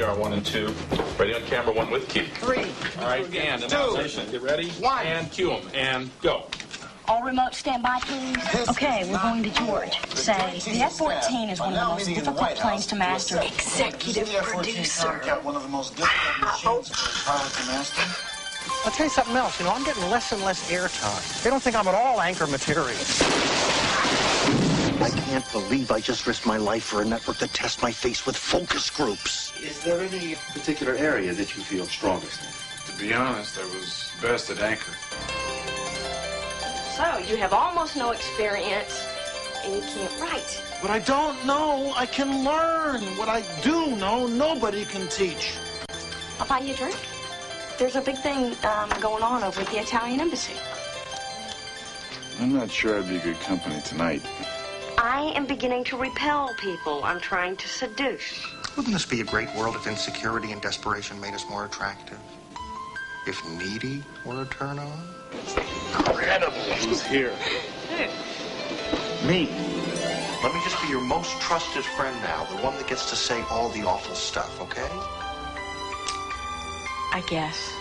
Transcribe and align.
here 0.00 0.08
are 0.08 0.16
one 0.16 0.32
and 0.32 0.46
two. 0.46 0.74
Ready 1.18 1.34
on 1.34 1.42
camera, 1.42 1.74
one 1.74 1.90
with 1.90 2.08
key. 2.08 2.24
Three. 2.36 2.64
All 3.00 3.04
right, 3.04 3.22
and 3.34 3.62
announcement. 3.62 4.30
Get 4.30 4.40
ready? 4.40 4.70
One. 4.70 5.04
And 5.04 5.30
cue 5.30 5.50
them. 5.50 5.60
And 5.74 6.10
go. 6.22 6.46
All 7.06 7.22
remote 7.22 7.54
standby, 7.54 7.98
please. 8.04 8.68
Okay, 8.70 9.06
we're 9.10 9.20
going 9.20 9.42
to 9.42 9.50
George. 9.50 10.00
Say, 10.14 10.58
the 10.64 10.80
F-14 10.84 11.52
is 11.52 11.60
one 11.60 11.74
of 11.74 11.80
the 11.80 11.84
most 11.84 12.06
difficult 12.06 12.54
planes 12.56 12.86
to 12.92 12.94
oh. 12.94 12.98
master. 12.98 13.42
Executive 13.42 14.26
producer. 14.42 15.10
One 15.42 15.56
of 15.56 15.64
the 15.64 15.68
most 15.68 15.94
difficult 15.96 16.40
machines 16.40 16.88
for 16.88 17.30
a 17.30 17.34
pilot 17.34 17.52
to 17.52 17.66
master. 17.66 18.26
I'll 18.86 18.92
tell 18.92 19.04
you 19.04 19.10
something 19.10 19.36
else. 19.36 19.58
You 19.60 19.66
know, 19.66 19.72
I'm 19.72 19.84
getting 19.84 20.08
less 20.08 20.32
and 20.32 20.40
less 20.42 20.70
airtime. 20.70 21.42
They 21.42 21.50
don't 21.50 21.62
think 21.62 21.76
I'm 21.76 21.86
at 21.88 21.94
all 21.94 22.22
anchor 22.22 22.46
material. 22.46 22.96
I 25.02 25.08
can't 25.08 25.50
believe 25.50 25.90
I 25.90 25.98
just 25.98 26.26
risked 26.26 26.44
my 26.44 26.58
life 26.58 26.84
for 26.84 27.00
a 27.00 27.04
network 27.06 27.38
that 27.38 27.54
tests 27.54 27.80
my 27.80 27.90
face 27.90 28.26
with 28.26 28.36
focus 28.36 28.90
groups. 28.90 29.50
Is 29.58 29.82
there 29.82 29.98
any 30.00 30.34
particular 30.52 30.94
area 30.94 31.32
that 31.32 31.56
you 31.56 31.62
feel 31.62 31.86
strongest 31.86 32.38
in? 32.42 32.92
To 32.92 33.00
be 33.00 33.14
honest, 33.14 33.58
I 33.58 33.64
was 33.64 34.12
best 34.20 34.50
at 34.50 34.58
anchor. 34.58 34.92
So, 36.96 37.18
you 37.26 37.38
have 37.38 37.54
almost 37.54 37.96
no 37.96 38.10
experience, 38.10 39.06
and 39.64 39.74
you 39.74 39.80
can't 39.80 40.20
write. 40.20 40.62
What 40.80 40.90
I 40.90 40.98
don't 40.98 41.46
know, 41.46 41.94
I 41.96 42.04
can 42.04 42.44
learn. 42.44 43.00
What 43.16 43.30
I 43.30 43.42
do 43.62 43.96
know, 43.96 44.26
nobody 44.26 44.84
can 44.84 45.08
teach. 45.08 45.56
I'll 46.38 46.46
buy 46.46 46.58
you 46.58 46.74
a 46.74 46.76
drink. 46.76 46.98
There's 47.78 47.96
a 47.96 48.02
big 48.02 48.18
thing 48.18 48.54
um, 48.66 48.90
going 49.00 49.22
on 49.22 49.44
over 49.44 49.62
at 49.62 49.66
the 49.68 49.80
Italian 49.80 50.20
embassy. 50.20 50.56
I'm 52.38 52.52
not 52.52 52.70
sure 52.70 52.98
I'd 52.98 53.08
be 53.08 53.18
good 53.18 53.40
company 53.40 53.80
tonight. 53.80 54.22
I 55.02 55.32
am 55.34 55.46
beginning 55.46 55.84
to 55.84 55.96
repel 55.96 56.54
people 56.58 57.02
I'm 57.04 57.20
trying 57.20 57.56
to 57.56 57.66
seduce. 57.66 58.46
Wouldn't 58.76 58.92
this 58.92 59.06
be 59.06 59.22
a 59.22 59.24
great 59.24 59.48
world 59.54 59.74
if 59.74 59.86
insecurity 59.86 60.52
and 60.52 60.60
desperation 60.60 61.18
made 61.22 61.32
us 61.32 61.48
more 61.48 61.64
attractive? 61.64 62.18
If 63.26 63.42
needy 63.48 64.02
were 64.26 64.42
a 64.42 64.44
turn 64.44 64.78
on? 64.78 65.08
Incredible. 65.96 66.52
Who's 66.52 67.02
here? 67.02 67.32
Me. 69.26 69.48
Let 70.42 70.52
me 70.52 70.60
just 70.64 70.82
be 70.82 70.88
your 70.88 71.00
most 71.00 71.40
trusted 71.40 71.82
friend 71.82 72.14
now, 72.22 72.44
the 72.44 72.62
one 72.62 72.76
that 72.76 72.86
gets 72.86 73.08
to 73.08 73.16
say 73.16 73.42
all 73.48 73.70
the 73.70 73.82
awful 73.82 74.14
stuff, 74.14 74.60
okay? 74.60 74.88
I 77.14 77.24
guess. 77.26 77.72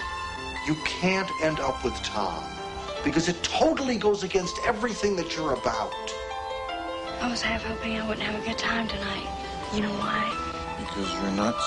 You 0.65 0.75
can't 0.85 1.29
end 1.41 1.59
up 1.59 1.83
with 1.83 1.95
Tom 2.01 2.41
because 3.03 3.27
it 3.27 3.43
totally 3.43 3.97
goes 3.97 4.23
against 4.23 4.57
everything 4.65 5.17
that 5.17 5.35
you're 5.35 5.51
about. 5.53 5.93
I 7.21 7.29
was 7.29 7.41
half 7.41 7.63
hoping 7.63 7.99
I 7.99 8.07
wouldn't 8.07 8.25
have 8.25 8.41
a 8.41 8.45
good 8.45 8.57
time 8.57 8.87
tonight. 8.87 9.27
You 9.75 9.81
know 9.81 9.91
why? 9.91 10.23
Because 10.79 11.11
you're 11.21 11.31
nuts. 11.31 11.63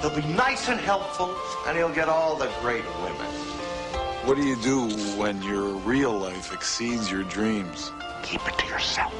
He'll 0.00 0.14
be 0.14 0.34
nice 0.34 0.68
and 0.68 0.78
helpful, 0.78 1.34
and 1.66 1.76
he'll 1.76 1.92
get 1.92 2.08
all 2.08 2.36
the 2.36 2.48
great 2.60 2.84
women. 3.02 3.26
What 4.24 4.36
do 4.36 4.44
you 4.44 4.54
do 4.56 4.86
when 5.18 5.42
your 5.42 5.64
real 5.78 6.16
life 6.16 6.52
exceeds 6.52 7.10
your 7.10 7.24
dreams? 7.24 7.90
Keep 8.22 8.46
it 8.46 8.56
to 8.58 8.66
yourself. 8.66 9.12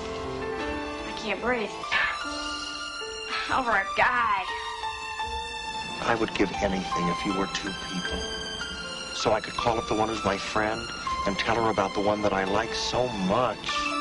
I 1.08 1.12
can't 1.19 1.41
breathe. 1.41 1.70
Over 3.52 3.73
a 3.73 3.85
guy. 3.96 4.45
I 6.02 6.17
would 6.20 6.33
give 6.35 6.52
anything 6.62 7.08
if 7.08 7.27
you 7.27 7.35
were 7.36 7.48
two 7.48 7.73
people. 7.92 8.18
So 9.14 9.33
I 9.33 9.41
could 9.41 9.55
call 9.55 9.77
up 9.77 9.89
the 9.89 9.95
one 9.95 10.08
who's 10.08 10.24
my 10.24 10.39
friend 10.39 10.80
and 11.27 11.36
tell 11.36 11.56
her 11.56 11.70
about 11.70 11.95
the 11.95 12.01
one 12.01 12.23
that 12.23 12.33
I 12.33 12.45
like 12.45 12.73
so 12.74 13.08
much. 13.27 13.93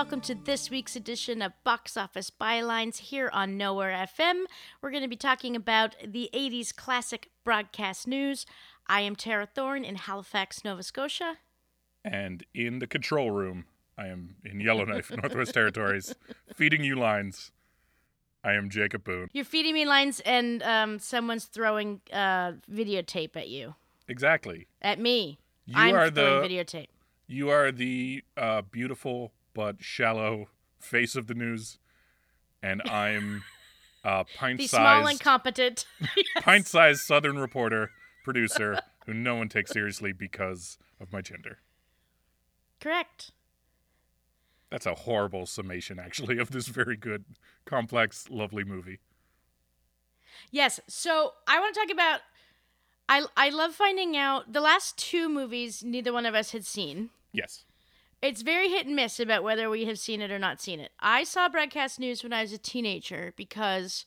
Welcome 0.00 0.22
to 0.22 0.34
this 0.34 0.70
week's 0.70 0.96
edition 0.96 1.42
of 1.42 1.52
Box 1.62 1.94
Office 1.94 2.30
Bylines 2.30 2.96
here 2.96 3.28
on 3.34 3.58
Nowhere 3.58 3.90
FM. 3.92 4.44
We're 4.80 4.90
going 4.90 5.02
to 5.02 5.10
be 5.10 5.14
talking 5.14 5.54
about 5.54 5.94
the 6.02 6.30
80s 6.32 6.74
classic 6.74 7.28
broadcast 7.44 8.08
news. 8.08 8.46
I 8.86 9.02
am 9.02 9.14
Tara 9.14 9.44
Thorne 9.44 9.84
in 9.84 9.96
Halifax, 9.96 10.64
Nova 10.64 10.82
Scotia. 10.82 11.36
And 12.02 12.46
in 12.54 12.78
the 12.78 12.86
control 12.86 13.30
room, 13.30 13.66
I 13.98 14.06
am 14.06 14.36
in 14.42 14.60
Yellowknife, 14.60 15.10
Northwest 15.22 15.52
Territories, 15.52 16.14
feeding 16.54 16.82
you 16.82 16.96
lines. 16.96 17.52
I 18.42 18.54
am 18.54 18.70
Jacob 18.70 19.04
Boone. 19.04 19.28
You're 19.34 19.44
feeding 19.44 19.74
me 19.74 19.84
lines 19.84 20.20
and 20.20 20.62
um, 20.62 20.98
someone's 20.98 21.44
throwing 21.44 22.00
uh, 22.10 22.52
videotape 22.72 23.36
at 23.36 23.50
you. 23.50 23.74
Exactly. 24.08 24.66
At 24.80 24.98
me. 24.98 25.40
You 25.66 25.74
I'm 25.76 25.94
are 25.94 26.10
throwing 26.10 26.40
the- 26.40 26.48
videotape. 26.48 26.88
You 27.26 27.50
are 27.50 27.70
the 27.70 28.24
uh, 28.38 28.62
beautiful 28.62 29.32
but 29.54 29.82
shallow 29.82 30.48
face 30.78 31.16
of 31.16 31.26
the 31.26 31.34
news, 31.34 31.78
and 32.62 32.82
I'm 32.82 33.42
uh, 34.04 34.24
pint-sized, 34.36 34.70
small 34.70 35.06
incompetent, 35.06 35.86
competent. 35.98 36.28
pint-sized 36.42 37.00
Southern 37.00 37.38
reporter 37.38 37.90
producer 38.24 38.80
who 39.06 39.14
no 39.14 39.34
one 39.34 39.48
takes 39.48 39.70
seriously 39.70 40.12
because 40.12 40.78
of 41.00 41.12
my 41.12 41.20
gender. 41.20 41.58
Correct. 42.80 43.32
That's 44.70 44.86
a 44.86 44.94
horrible 44.94 45.46
summation, 45.46 45.98
actually, 45.98 46.38
of 46.38 46.50
this 46.50 46.68
very 46.68 46.96
good, 46.96 47.24
complex, 47.64 48.30
lovely 48.30 48.64
movie. 48.64 49.00
Yes. 50.50 50.80
So 50.86 51.32
I 51.46 51.58
want 51.58 51.74
to 51.74 51.80
talk 51.80 51.90
about. 51.90 52.20
I 53.08 53.24
I 53.36 53.48
love 53.50 53.74
finding 53.74 54.16
out 54.16 54.52
the 54.52 54.60
last 54.60 54.96
two 54.96 55.28
movies. 55.28 55.82
Neither 55.84 56.12
one 56.12 56.24
of 56.24 56.34
us 56.34 56.52
had 56.52 56.64
seen. 56.64 57.10
Yes. 57.32 57.64
It's 58.22 58.42
very 58.42 58.68
hit 58.68 58.86
and 58.86 58.94
miss 58.94 59.18
about 59.18 59.42
whether 59.42 59.70
we 59.70 59.86
have 59.86 59.98
seen 59.98 60.20
it 60.20 60.30
or 60.30 60.38
not 60.38 60.60
seen 60.60 60.78
it. 60.78 60.92
I 61.00 61.24
saw 61.24 61.48
broadcast 61.48 61.98
news 61.98 62.22
when 62.22 62.32
I 62.32 62.42
was 62.42 62.52
a 62.52 62.58
teenager 62.58 63.32
because 63.36 64.04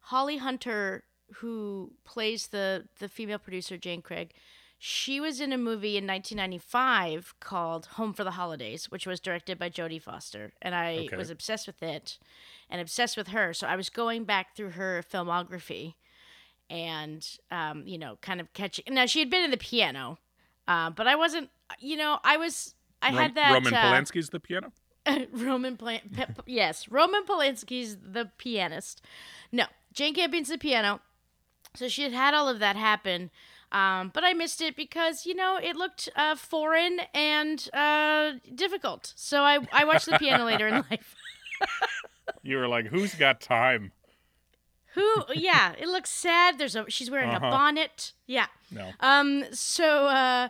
Holly 0.00 0.38
Hunter, 0.38 1.04
who 1.36 1.92
plays 2.04 2.48
the 2.48 2.86
the 2.98 3.08
female 3.08 3.38
producer 3.38 3.76
Jane 3.76 4.02
Craig, 4.02 4.32
she 4.78 5.20
was 5.20 5.40
in 5.40 5.52
a 5.52 5.58
movie 5.58 5.96
in 5.96 6.06
1995 6.06 7.34
called 7.40 7.86
Home 7.94 8.12
for 8.12 8.24
the 8.24 8.32
Holidays, 8.32 8.90
which 8.90 9.06
was 9.06 9.20
directed 9.20 9.58
by 9.58 9.70
Jodie 9.70 10.02
Foster, 10.02 10.52
and 10.60 10.74
I 10.74 11.06
Okay. 11.06 11.16
was 11.16 11.30
obsessed 11.30 11.66
with 11.68 11.82
it 11.82 12.18
and 12.68 12.80
obsessed 12.80 13.16
with 13.16 13.28
her. 13.28 13.54
So 13.54 13.66
I 13.68 13.76
was 13.76 13.88
going 13.88 14.24
back 14.24 14.56
through 14.56 14.70
her 14.70 15.04
filmography 15.08 15.94
and 16.68 17.26
um, 17.50 17.84
you 17.86 17.98
know, 17.98 18.18
kind 18.20 18.40
of 18.40 18.52
catching. 18.52 18.84
Now 18.88 19.06
she 19.06 19.20
had 19.20 19.30
been 19.30 19.44
in 19.44 19.50
the 19.50 19.56
piano, 19.56 20.18
uh, 20.66 20.90
but 20.90 21.06
I 21.06 21.14
wasn't. 21.14 21.50
You 21.78 21.96
know, 21.96 22.18
I 22.24 22.36
was. 22.36 22.74
I 23.04 23.08
Rom- 23.10 23.16
had 23.16 23.34
that 23.36 23.52
Roman 23.52 23.74
uh, 23.74 23.82
Polanski's 23.82 24.30
the 24.30 24.40
piano. 24.40 24.72
Roman 25.32 25.76
Pe- 25.76 26.00
yes, 26.46 26.88
Roman 26.88 27.24
Polanski's 27.24 27.96
the 28.02 28.30
pianist. 28.38 29.02
No, 29.52 29.66
Jane 29.92 30.14
Campion's 30.14 30.48
the 30.48 30.58
piano. 30.58 31.00
So 31.76 31.88
she 31.88 32.02
had 32.02 32.12
had 32.12 32.34
all 32.34 32.48
of 32.48 32.58
that 32.60 32.76
happen, 32.76 33.30
um, 33.72 34.10
but 34.14 34.22
I 34.24 34.32
missed 34.32 34.60
it 34.60 34.76
because 34.76 35.26
you 35.26 35.34
know 35.34 35.58
it 35.62 35.76
looked 35.76 36.08
uh, 36.16 36.36
foreign 36.36 37.00
and 37.12 37.68
uh, 37.72 38.32
difficult. 38.54 39.12
So 39.16 39.42
I 39.42 39.58
I 39.72 39.84
watched 39.84 40.06
the 40.06 40.18
piano 40.18 40.44
later 40.44 40.66
in 40.68 40.74
life. 40.90 41.14
You 42.42 42.56
were 42.58 42.68
like, 42.68 42.86
who's 42.86 43.14
got 43.14 43.40
time? 43.40 43.92
Who? 44.94 45.24
Yeah, 45.34 45.72
it 45.78 45.88
looks 45.88 46.10
sad. 46.10 46.58
There's 46.58 46.76
a 46.76 46.84
she's 46.88 47.10
wearing 47.10 47.30
Uh-huh. 47.30 47.46
a 47.46 47.50
bonnet. 47.50 48.12
Yeah. 48.26 48.46
No. 48.70 48.92
Um. 49.00 49.44
So, 49.52 50.06
uh, 50.06 50.48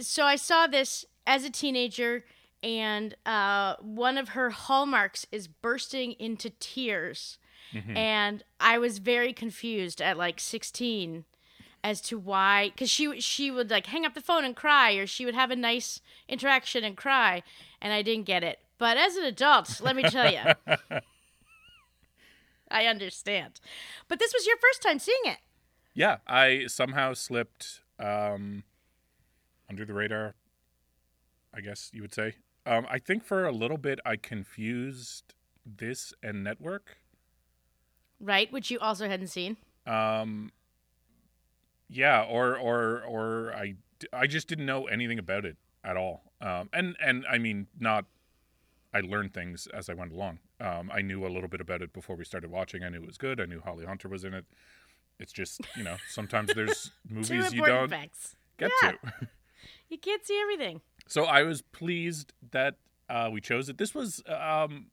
so 0.00 0.24
I 0.24 0.36
saw 0.36 0.66
this 0.66 1.04
as 1.26 1.44
a 1.44 1.50
teenager, 1.50 2.24
and 2.62 3.14
uh, 3.26 3.76
one 3.80 4.18
of 4.18 4.30
her 4.30 4.50
hallmarks 4.50 5.26
is 5.32 5.48
bursting 5.48 6.12
into 6.18 6.50
tears, 6.60 7.38
and 7.96 8.44
I 8.60 8.78
was 8.78 8.98
very 8.98 9.32
confused 9.32 10.02
at 10.02 10.18
like 10.18 10.38
16 10.38 11.24
as 11.82 12.00
to 12.02 12.18
why, 12.18 12.68
because 12.70 12.90
she 12.90 13.20
she 13.20 13.50
would 13.50 13.70
like 13.70 13.86
hang 13.86 14.04
up 14.04 14.14
the 14.14 14.20
phone 14.20 14.44
and 14.44 14.54
cry, 14.54 14.92
or 14.92 15.06
she 15.06 15.24
would 15.24 15.34
have 15.34 15.50
a 15.50 15.56
nice 15.56 16.00
interaction 16.28 16.84
and 16.84 16.96
cry, 16.96 17.42
and 17.80 17.92
I 17.92 18.02
didn't 18.02 18.26
get 18.26 18.44
it. 18.44 18.58
But 18.78 18.96
as 18.96 19.16
an 19.16 19.24
adult, 19.24 19.80
let 19.80 19.96
me 19.96 20.02
tell 20.02 20.30
you. 20.30 20.40
I 22.70 22.86
understand. 22.86 23.60
But 24.08 24.18
this 24.18 24.32
was 24.32 24.46
your 24.46 24.56
first 24.56 24.82
time 24.82 24.98
seeing 24.98 25.20
it. 25.24 25.38
Yeah, 25.94 26.18
I 26.26 26.64
somehow 26.68 27.12
slipped 27.12 27.80
um, 27.98 28.64
under 29.68 29.84
the 29.84 29.92
radar. 29.92 30.34
I 31.54 31.60
guess 31.60 31.90
you 31.92 32.02
would 32.02 32.14
say. 32.14 32.36
Um, 32.64 32.86
I 32.88 32.98
think 32.98 33.24
for 33.24 33.44
a 33.46 33.52
little 33.52 33.76
bit 33.78 33.98
I 34.06 34.16
confused 34.16 35.34
this 35.66 36.12
and 36.22 36.42
Network. 36.44 36.96
Right, 38.20 38.50
which 38.52 38.70
you 38.70 38.78
also 38.78 39.08
hadn't 39.08 39.28
seen. 39.28 39.56
Um, 39.86 40.52
yeah, 41.88 42.22
or 42.22 42.56
or 42.56 43.02
or 43.02 43.52
I 43.54 43.74
I 44.12 44.26
just 44.26 44.48
didn't 44.48 44.66
know 44.66 44.86
anything 44.86 45.18
about 45.18 45.44
it 45.44 45.56
at 45.84 45.96
all. 45.96 46.22
Um, 46.40 46.70
and 46.72 46.96
and 47.04 47.24
I 47.30 47.38
mean 47.38 47.66
not. 47.78 48.04
I 48.94 49.00
learned 49.00 49.32
things 49.32 49.66
as 49.72 49.88
I 49.88 49.94
went 49.94 50.12
along. 50.12 50.38
Um, 50.60 50.90
I 50.92 51.00
knew 51.00 51.26
a 51.26 51.28
little 51.28 51.48
bit 51.48 51.62
about 51.62 51.80
it 51.80 51.94
before 51.94 52.14
we 52.14 52.24
started 52.24 52.50
watching. 52.50 52.84
I 52.84 52.90
knew 52.90 52.98
it 53.02 53.06
was 53.06 53.16
good. 53.16 53.40
I 53.40 53.46
knew 53.46 53.60
Holly 53.60 53.86
Hunter 53.86 54.06
was 54.08 54.22
in 54.22 54.34
it. 54.34 54.44
It's 55.18 55.32
just 55.32 55.60
you 55.76 55.82
know 55.82 55.96
sometimes 56.08 56.52
there's 56.54 56.90
movies 57.08 57.52
you 57.52 57.64
don't 57.64 57.88
facts. 57.88 58.36
get 58.58 58.70
Yeah. 58.82 58.92
to. 58.92 59.28
You 59.88 59.98
can't 59.98 60.24
see 60.24 60.38
everything. 60.40 60.80
So 61.08 61.24
I 61.24 61.42
was 61.42 61.62
pleased 61.62 62.32
that 62.52 62.76
uh, 63.08 63.28
we 63.32 63.40
chose 63.40 63.68
it. 63.68 63.78
This 63.78 63.94
was 63.94 64.22
um, 64.26 64.86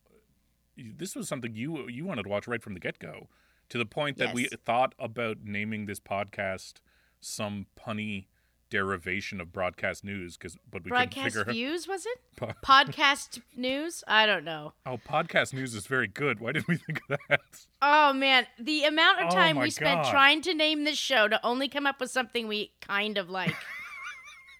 this 0.77 1.15
was 1.15 1.27
something 1.27 1.55
you 1.55 1.87
you 1.87 2.05
wanted 2.05 2.23
to 2.23 2.29
watch 2.29 2.47
right 2.47 2.61
from 2.61 2.73
the 2.73 2.79
get 2.79 2.99
go, 2.99 3.27
to 3.69 3.77
the 3.77 3.85
point 3.85 4.17
that 4.17 4.33
we 4.33 4.45
thought 4.65 4.93
about 4.99 5.37
naming 5.43 5.85
this 5.85 5.99
podcast 5.99 6.75
some 7.21 7.67
punny 7.77 8.25
derivation 8.69 9.41
of 9.41 9.51
broadcast 9.51 10.03
news. 10.03 10.37
Because 10.37 10.57
but 10.69 10.83
we 10.83 10.91
couldn't 10.91 11.13
Broadcast 11.13 11.35
figure 11.35 11.51
views, 11.51 11.87
was 11.87 12.05
it? 12.05 12.19
Po- 12.35 12.53
Podcast 12.63 13.41
news? 13.55 14.03
I 14.07 14.25
don't 14.25 14.43
know. 14.43 14.73
Oh, 14.85 14.97
podcast 14.97 15.53
news 15.53 15.73
is 15.73 15.87
very 15.87 16.07
good. 16.07 16.39
Why 16.39 16.51
didn't 16.51 16.67
we 16.67 16.77
think 16.77 17.01
of 17.09 17.17
that? 17.29 17.41
Oh 17.81 18.13
man, 18.13 18.45
the 18.59 18.83
amount 18.83 19.21
of 19.21 19.27
Oh, 19.27 19.35
time 19.35 19.55
my 19.55 19.63
we 19.63 19.69
spent 19.69 20.05
trying 20.07 20.41
to 20.43 20.53
name 20.53 20.83
this 20.83 20.97
show 20.97 21.27
to 21.27 21.43
only 21.45 21.67
come 21.67 21.85
up 21.85 21.99
with 21.99 22.11
something 22.11 22.47
we 22.47 22.71
kind 22.81 23.17
of 23.17 23.29
like. 23.29 23.55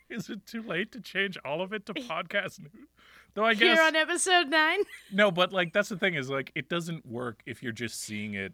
Is 0.16 0.30
it 0.30 0.46
too 0.46 0.64
late 0.64 0.92
to 0.94 1.02
change 1.02 1.38
all 1.46 1.62
of 1.62 1.74
it 1.74 1.86
to 1.88 1.94
podcast 2.10 2.60
news? 2.60 2.88
Though 3.36 3.46
I 3.46 3.54
guess 3.54 3.78
Here 3.78 3.82
on 3.82 3.96
episode 3.96 4.48
nine. 4.50 4.80
no, 5.12 5.30
but 5.32 5.54
like 5.54 5.72
that's 5.74 5.90
the 5.90 5.98
thing 5.98 6.16
is 6.16 6.30
like 6.30 6.52
it 6.56 6.68
doesn't 6.70 7.06
work 7.06 7.42
if 7.46 7.62
you're 7.62 7.72
just 7.72 8.02
seeing 8.02 8.34
it 8.34 8.54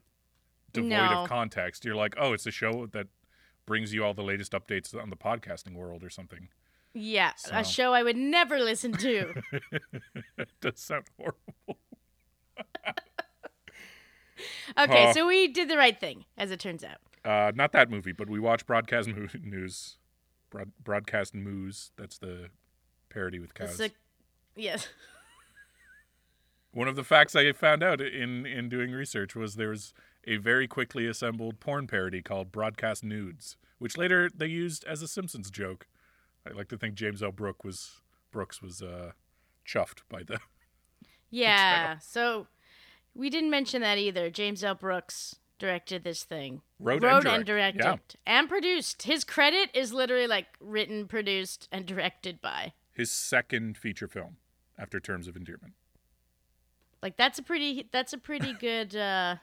devoid 0.74 0.90
No. 0.90 1.24
of 1.24 1.30
context. 1.30 1.86
You're 1.86 1.96
like, 1.96 2.16
oh, 2.18 2.34
it's 2.34 2.46
a 2.46 2.52
show 2.52 2.88
that 2.92 3.08
brings 3.66 3.94
you 3.94 4.04
all 4.04 4.14
the 4.14 4.22
latest 4.24 4.52
updates 4.52 4.94
on 5.02 5.10
the 5.10 5.16
podcasting 5.16 5.76
world 5.76 6.04
or 6.04 6.10
something. 6.10 6.50
Yeah, 6.94 7.32
So. 7.38 7.52
a 7.58 7.64
show 7.64 7.94
I 7.94 8.04
would 8.04 8.16
never 8.18 8.60
listen 8.60 8.92
to. 8.94 9.34
it 10.38 10.50
does 10.62 10.80
sound 10.80 11.06
horrible. 11.18 11.80
Okay, 14.78 15.06
Uh. 15.08 15.14
so 15.14 15.28
we 15.28 15.48
did 15.48 15.70
the 15.70 15.78
right 15.78 15.98
thing, 16.00 16.26
as 16.38 16.52
it 16.52 16.60
turns 16.60 16.84
out. 16.84 16.98
Uh, 17.24 17.52
not 17.56 17.72
that 17.72 17.90
movie, 17.90 18.12
but 18.12 18.30
we 18.30 18.40
watched 18.40 18.66
broadcast 18.66 19.10
news. 19.42 19.98
Broad- 20.56 20.72
broadcast 20.84 21.34
moose. 21.36 21.92
That's 21.98 22.18
the 22.18 22.50
parody 23.10 23.40
with 23.40 23.54
cows. 23.54 23.80
A, 23.82 23.92
yes. 24.56 24.88
One 26.72 26.88
of 26.88 26.96
the 26.96 27.04
facts 27.04 27.36
I 27.36 27.52
found 27.52 27.84
out 27.84 28.00
in 28.02 28.46
in 28.46 28.70
doing 28.70 28.92
research 28.92 29.36
was 29.36 29.56
there 29.56 29.70
was 29.70 29.94
a 30.26 30.38
very 30.38 30.68
quickly 30.68 31.08
assembled 31.08 31.60
porn 31.60 31.88
parody 31.88 32.22
called 32.22 32.52
Broadcast 32.52 33.04
Nudes, 33.04 33.58
which 33.80 33.98
later 33.98 34.30
they 34.34 34.48
used 34.48 34.84
as 34.86 35.02
a 35.02 35.08
Simpsons 35.08 35.52
joke. 35.52 35.88
I 36.48 36.52
like 36.52 36.70
to 36.70 36.78
think 36.78 36.96
James 36.96 37.22
L. 37.22 37.32
Brooke 37.32 37.64
was 37.64 38.02
Brooks 38.32 38.62
was 38.62 38.82
uh, 38.82 39.12
chuffed 39.68 40.02
by 40.10 40.24
the. 40.24 40.40
Yeah. 41.32 41.98
So 41.98 42.48
we 43.14 43.30
didn't 43.30 43.50
mention 43.50 43.82
that 43.82 43.98
either. 43.98 44.30
James 44.30 44.64
L. 44.64 44.76
Brooks 44.76 45.36
directed 45.60 46.04
this 46.04 46.24
thing. 46.24 46.62
Wrote 46.80 47.04
and 47.04 47.14
and 47.28 47.46
direct- 47.46 47.78
directed. 47.78 47.84
yeah. 47.84 47.96
And 48.40 48.50
produced. 48.50 49.04
His 49.04 49.24
credit 49.24 49.70
is 49.74 49.94
literally 49.94 50.28
like 50.28 50.48
written, 50.60 51.08
produced, 51.08 51.68
and 51.72 51.86
directed 51.86 52.42
by. 52.42 52.74
His 52.94 53.12
second 53.12 53.78
feature 53.78 54.08
film 54.08 54.38
after 54.78 55.00
Terms 55.00 55.28
of 55.28 55.36
Endearment. 55.36 55.74
Like 57.02 57.18
that's 57.18 57.38
a 57.40 57.44
pretty 57.44 57.88
that's 57.92 58.14
a 58.14 58.18
pretty 58.18 58.54
good 58.60 58.96
uh 58.96 59.36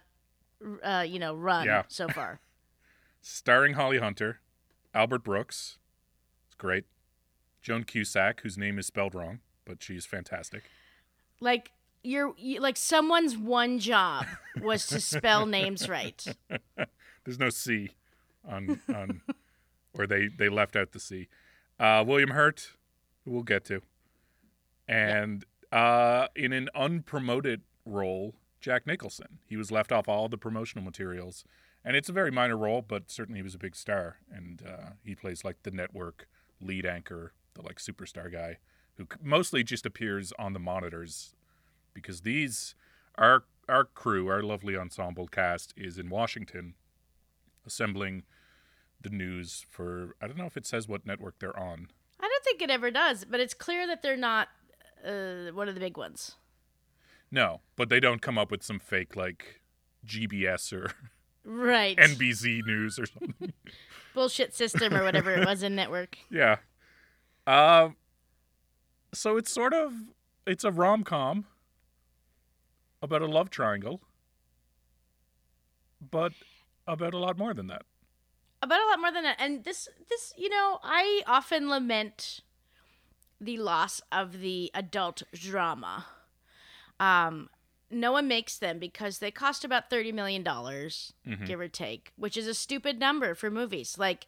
uh 0.83 1.05
you 1.07 1.19
know 1.19 1.35
run 1.35 1.67
Yeah. 1.67 1.83
so 1.89 2.09
far. 2.09 2.41
Starring 3.21 3.75
Holly 3.75 3.99
Hunter, 3.99 4.41
Albert 4.95 5.23
Brooks. 5.25 5.79
It's 6.47 6.57
great. 6.57 6.85
Joan 7.63 7.85
Cusack, 7.85 8.41
whose 8.41 8.59
name 8.59 8.79
is 8.79 8.87
spelled 8.89 9.15
wrong, 9.15 9.39
but 9.65 9.81
she's 9.83 10.05
fantastic. 10.05 10.65
like 11.41 11.71
you're 12.03 12.35
you, 12.37 12.61
like 12.61 12.77
someone's 12.77 13.37
one 13.37 13.79
job 13.79 14.27
was 14.61 14.87
to 14.89 15.01
spell 15.01 15.47
names 15.47 15.89
right. 15.89 16.25
There's 17.25 17.39
no 17.39 17.51
C 17.51 17.91
on 18.49 18.81
on 18.95 19.23
where 19.93 20.07
they 20.07 20.29
they 20.29 20.49
left 20.49 20.77
out 20.77 20.93
the 20.93 21.01
C. 21.01 21.29
Uh, 21.79 22.05
William 22.07 22.31
Hurt, 22.31 22.73
we'll 23.25 23.43
get 23.43 23.65
to, 23.67 23.81
and 24.89 25.45
uh, 25.71 26.29
in 26.37 26.53
an 26.53 26.69
unpromoted 26.77 27.61
role, 27.85 28.35
Jack 28.61 28.87
Nicholson. 28.87 29.39
He 29.49 29.57
was 29.57 29.71
left 29.71 29.91
off 29.91 30.09
all 30.09 30.29
the 30.29 30.39
promotional 30.39 30.85
materials, 30.85 31.45
and 31.85 31.97
it's 31.97 32.09
a 32.09 32.13
very 32.13 32.31
minor 32.31 32.57
role, 32.57 32.83
but 32.83 33.11
certainly 33.11 33.39
he 33.39 33.43
was 33.43 33.55
a 33.55 33.59
big 33.59 33.75
star, 33.75 34.17
and 34.31 34.63
uh, 34.67 34.91
he 35.05 35.15
plays 35.15 35.45
like 35.45 35.63
the 35.63 35.71
network 35.71 36.29
lead 36.61 36.87
anchor, 36.87 37.33
the 37.55 37.63
like 37.63 37.77
superstar 37.77 38.31
guy, 38.31 38.59
who 38.97 39.07
mostly 39.23 39.65
just 39.65 39.87
appears 39.87 40.33
on 40.39 40.53
the 40.53 40.61
monitors, 40.61 41.35
because 41.95 42.23
these 42.23 42.75
our 43.17 43.45
our 43.69 43.85
crew, 43.85 44.29
our 44.29 44.43
lovely 44.43 44.77
ensemble 44.77 45.27
cast, 45.29 45.73
is 45.77 45.99
in 45.99 46.09
Washington, 46.11 46.75
assembling 47.67 48.25
the 49.01 49.11
news 49.11 49.67
for. 49.69 50.17
I 50.21 50.27
don't 50.27 50.39
know 50.39 50.47
if 50.47 50.57
it 50.57 50.67
says 50.67 50.89
what 50.89 51.07
network 51.07 51.39
they're 51.39 51.59
on. 51.59 51.89
I 52.21 52.29
don't 52.29 52.45
think 52.45 52.63
it 52.63 52.71
ever 52.71 52.91
does, 52.91 53.25
but 53.25 53.41
it's 53.41 53.55
clear 53.55 53.87
that 53.87 54.03
they're 54.03 54.17
not 54.17 54.49
uh, 55.07 55.53
one 55.53 55.69
of 55.69 55.75
the 55.75 55.81
big 55.81 55.97
ones. 55.97 56.37
No, 57.31 57.61
but 57.77 57.89
they 57.89 57.99
don't 57.99 58.21
come 58.21 58.39
up 58.39 58.51
with 58.51 58.63
some 58.63 58.79
fake 58.79 59.17
like 59.17 59.61
GBS 60.07 60.73
or 60.73 60.93
Right. 61.45 61.97
NBC 61.99 62.65
News 62.65 62.99
or 62.99 63.07
something. 63.07 63.53
Bullshit 64.15 64.55
system 64.55 64.95
or 64.95 65.03
whatever 65.03 65.33
it 65.33 65.47
was 65.47 65.63
in 65.63 65.75
network. 65.75 66.19
yeah. 66.31 66.57
Um. 67.47 67.97
so 69.13 69.37
it's 69.37 69.51
sort 69.51 69.75
of 69.75 69.93
it's 70.47 70.63
a 70.63 70.71
rom 70.71 71.03
com 71.03 71.47
about 73.03 73.23
a 73.23 73.27
love 73.27 73.51
triangle, 73.51 74.01
but 76.11 76.33
about 76.87 77.15
a 77.15 77.19
lot 77.19 77.39
more 77.39 77.55
than 77.55 77.67
that. 77.69 77.83
About 78.61 78.81
a 78.81 78.87
lot 78.87 79.01
more 79.01 79.13
than 79.13 79.25
that. 79.25 79.37
And 79.41 79.65
this 79.65 79.89
this, 80.09 80.33
you 80.37 80.49
know, 80.49 80.79
I 80.83 81.23
often 81.27 81.69
lament 81.69 82.41
the 83.41 83.59
loss 83.59 84.01
of 84.13 84.41
the 84.41 84.71
adult 84.75 85.23
drama. 85.33 86.07
Um 87.01 87.51
no 87.91 88.11
one 88.13 88.27
makes 88.27 88.57
them 88.57 88.79
because 88.79 89.19
they 89.19 89.31
cost 89.31 89.65
about 89.67 89.91
$30 89.91 90.15
million, 90.15 90.43
Mhm. 90.43 91.47
give 91.47 91.61
or 91.61 91.69
take, 91.69 92.11
which 92.17 92.39
is 92.39 92.47
a 92.47 92.55
stupid 92.55 92.99
number 92.99 93.35
for 93.35 93.51
movies. 93.51 93.99
Like, 93.99 94.27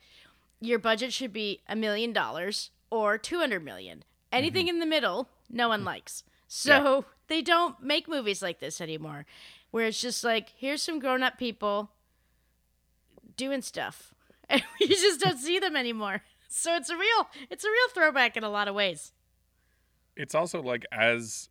your 0.61 0.79
budget 0.79 1.15
should 1.15 1.33
be 1.33 1.63
a 1.67 1.75
million 1.75 2.13
dollars 2.13 2.73
or 2.91 3.17
200 3.17 3.65
million. 3.65 4.05
Anything 4.31 4.69
in 4.69 4.81
the 4.81 4.87
middle, 4.87 5.31
no 5.49 5.69
one 5.71 5.83
likes. 5.83 6.25
So 6.47 7.07
they 7.29 7.43
don't 7.43 7.83
make 7.83 8.09
movies 8.09 8.43
like 8.43 8.61
this 8.61 8.81
anymore, 8.81 9.27
where 9.71 9.87
it's 9.87 10.01
just 10.01 10.25
like, 10.25 10.51
here's 10.57 10.83
some 10.83 10.99
grown 10.99 11.23
up 11.23 11.39
people 11.39 11.91
doing 13.37 13.63
stuff. 13.63 14.11
And 14.51 14.63
we 14.79 14.89
just 14.89 15.21
don't 15.21 15.39
see 15.39 15.59
them 15.59 15.77
anymore. 15.77 16.23
So 16.49 16.77
it's 16.77 16.89
a 16.89 16.97
real 16.97 17.29
it's 17.51 17.65
a 17.65 17.69
real 17.69 17.89
throwback 17.93 18.37
in 18.37 18.45
a 18.45 18.49
lot 18.49 18.69
of 18.69 18.77
ways. 18.77 19.13
it's 20.15 20.37
also 20.37 20.63
like 20.63 20.85
as 20.93 21.49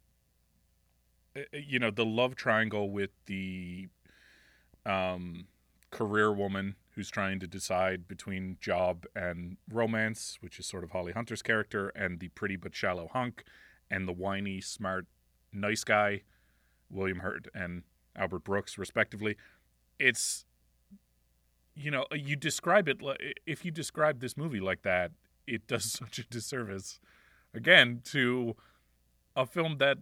uh, 1.35 1.41
you 1.51 1.77
know 1.77 1.91
the 1.91 2.05
love 2.05 2.35
triangle 2.35 2.89
with 2.89 3.09
the 3.25 3.89
um 4.85 5.47
career 5.91 6.31
woman 6.31 6.75
who's 6.91 7.09
trying 7.09 7.39
to 7.41 7.47
decide 7.47 8.07
between 8.07 8.57
job 8.61 9.05
and 9.15 9.57
romance 9.69 10.37
which 10.41 10.57
is 10.59 10.65
sort 10.65 10.83
of 10.85 10.91
holly 10.91 11.11
hunter's 11.11 11.41
character 11.41 11.89
and 11.89 12.19
the 12.21 12.29
pretty 12.29 12.55
but 12.55 12.73
shallow 12.73 13.09
hunk 13.11 13.43
and 13.91 14.07
the 14.07 14.13
whiny 14.13 14.61
smart 14.61 15.05
nice 15.53 15.83
guy 15.83 16.21
william 16.89 17.19
hurt 17.19 17.47
and 17.53 17.83
albert 18.15 18.43
brooks 18.43 18.77
respectively 18.77 19.35
it's 19.99 20.45
you 21.75 21.89
know 21.89 22.05
you 22.13 22.35
describe 22.35 22.87
it 22.87 22.99
if 23.45 23.65
you 23.65 23.71
describe 23.71 24.19
this 24.19 24.37
movie 24.37 24.59
like 24.59 24.83
that 24.83 25.11
it 25.47 25.65
does 25.67 25.91
such 25.91 26.19
a 26.19 26.23
disservice 26.25 26.99
again 27.53 28.01
to 28.03 28.55
a 29.35 29.45
film 29.45 29.77
that 29.79 29.97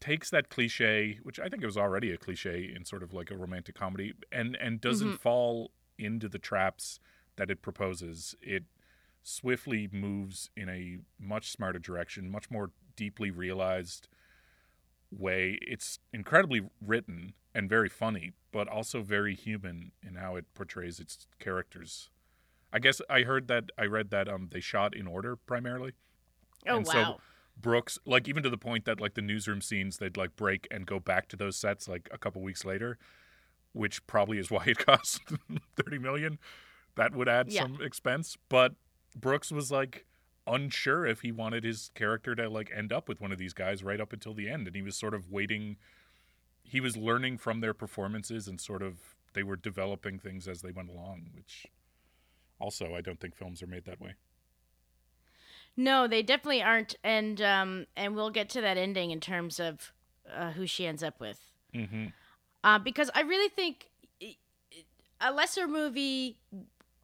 takes 0.00 0.30
that 0.30 0.48
cliche, 0.48 1.20
which 1.22 1.38
I 1.38 1.48
think 1.48 1.62
it 1.62 1.66
was 1.66 1.76
already 1.76 2.10
a 2.10 2.16
cliche 2.16 2.68
in 2.74 2.84
sort 2.84 3.04
of 3.04 3.12
like 3.14 3.30
a 3.30 3.36
romantic 3.36 3.76
comedy, 3.76 4.14
and 4.32 4.56
and 4.56 4.80
doesn't 4.80 5.12
Mhm. 5.12 5.18
fall 5.20 5.70
into 5.96 6.28
the 6.28 6.40
traps 6.40 6.98
that 7.36 7.48
it 7.48 7.62
proposes. 7.62 8.34
It 8.42 8.64
swiftly 9.22 9.88
moves 9.92 10.50
in 10.56 10.68
a 10.68 10.98
much 11.20 11.52
smarter 11.52 11.78
direction, 11.78 12.28
much 12.28 12.50
more 12.50 12.72
deeply 12.96 13.30
realized 13.30 14.08
way. 15.16 15.58
It's 15.62 15.98
incredibly 16.12 16.62
written 16.84 17.34
and 17.54 17.68
very 17.68 17.88
funny, 17.88 18.32
but 18.50 18.68
also 18.68 19.02
very 19.02 19.34
human 19.34 19.92
in 20.06 20.14
how 20.16 20.36
it 20.36 20.46
portrays 20.54 20.98
its 21.00 21.26
characters. 21.38 22.10
I 22.72 22.78
guess 22.78 23.00
I 23.10 23.22
heard 23.22 23.48
that 23.48 23.64
I 23.76 23.84
read 23.84 24.10
that 24.10 24.28
um 24.28 24.48
they 24.50 24.60
shot 24.60 24.96
in 24.96 25.06
order 25.06 25.36
primarily. 25.36 25.92
Oh 26.66 26.76
And 26.78 26.86
wow. 26.86 26.92
so 27.16 27.20
Brooks, 27.60 27.98
like 28.06 28.28
even 28.28 28.42
to 28.42 28.50
the 28.50 28.56
point 28.56 28.86
that 28.86 29.00
like 29.00 29.14
the 29.14 29.22
newsroom 29.22 29.60
scenes, 29.60 29.98
they'd 29.98 30.16
like 30.16 30.36
break 30.36 30.66
and 30.70 30.86
go 30.86 30.98
back 30.98 31.28
to 31.28 31.36
those 31.36 31.56
sets 31.56 31.86
like 31.86 32.08
a 32.10 32.16
couple 32.18 32.40
weeks 32.40 32.64
later, 32.64 32.98
which 33.72 34.06
probably 34.06 34.38
is 34.38 34.50
why 34.50 34.64
it 34.66 34.78
cost 34.78 35.20
thirty 35.76 35.98
million. 35.98 36.38
That 36.96 37.14
would 37.14 37.28
add 37.28 37.52
Yeah. 37.52 37.62
some 37.62 37.78
expense, 37.82 38.36
but 38.48 38.74
Brooks 39.14 39.50
was 39.52 39.70
like 39.70 40.06
unsure 40.46 41.06
if 41.06 41.20
he 41.20 41.32
wanted 41.32 41.64
his 41.64 41.90
character 41.94 42.34
to 42.34 42.48
like 42.48 42.70
end 42.74 42.92
up 42.92 43.08
with 43.08 43.20
one 43.20 43.32
of 43.32 43.38
these 43.38 43.52
guys 43.52 43.82
right 43.82 44.00
up 44.00 44.12
until 44.12 44.34
the 44.34 44.48
end, 44.48 44.66
and 44.66 44.76
he 44.76 44.82
was 44.82 44.96
sort 44.96 45.14
of 45.14 45.30
waiting. 45.30 45.76
He 46.64 46.80
was 46.80 46.96
learning 46.96 47.38
from 47.38 47.60
their 47.60 47.74
performances 47.74 48.48
and 48.48 48.60
sort 48.60 48.82
of 48.82 49.16
they 49.34 49.42
were 49.42 49.56
developing 49.56 50.18
things 50.18 50.48
as 50.48 50.62
they 50.62 50.70
went 50.70 50.88
along, 50.88 51.30
which 51.34 51.66
also 52.58 52.94
I 52.94 53.00
don't 53.00 53.20
think 53.20 53.34
films 53.34 53.62
are 53.62 53.66
made 53.66 53.84
that 53.84 54.00
way. 54.00 54.14
No, 55.76 56.06
they 56.06 56.22
definitely 56.22 56.62
aren't, 56.62 56.96
and 57.02 57.40
um, 57.40 57.86
and 57.96 58.14
we'll 58.14 58.30
get 58.30 58.48
to 58.50 58.60
that 58.60 58.76
ending 58.76 59.10
in 59.10 59.20
terms 59.20 59.58
of 59.58 59.92
uh, 60.34 60.52
who 60.52 60.66
she 60.66 60.86
ends 60.86 61.02
up 61.02 61.18
with. 61.18 61.38
Mm-hmm. 61.74 62.06
Uh, 62.62 62.78
because 62.78 63.10
I 63.14 63.22
really 63.22 63.48
think 63.48 63.88
a 65.20 65.32
lesser 65.32 65.66
movie 65.66 66.36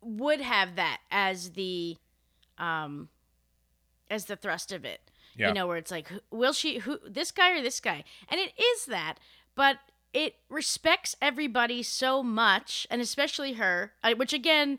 would 0.00 0.40
have 0.40 0.76
that 0.76 0.98
as 1.10 1.50
the 1.52 1.96
um 2.58 3.08
as 4.10 4.26
the 4.26 4.36
thrust 4.36 4.72
of 4.72 4.84
it. 4.84 5.00
Yeah. 5.36 5.48
You 5.48 5.54
know, 5.54 5.66
where 5.66 5.76
it's 5.76 5.90
like, 5.90 6.10
will 6.30 6.52
she 6.52 6.78
who 6.78 6.98
this 7.06 7.30
guy 7.30 7.56
or 7.56 7.62
this 7.62 7.80
guy? 7.80 8.04
And 8.28 8.40
it 8.40 8.52
is 8.60 8.86
that, 8.86 9.18
but 9.54 9.78
it 10.12 10.36
respects 10.48 11.14
everybody 11.20 11.82
so 11.82 12.22
much, 12.22 12.86
and 12.90 13.00
especially 13.00 13.54
her, 13.54 13.92
uh, 14.02 14.14
which 14.14 14.32
again, 14.32 14.78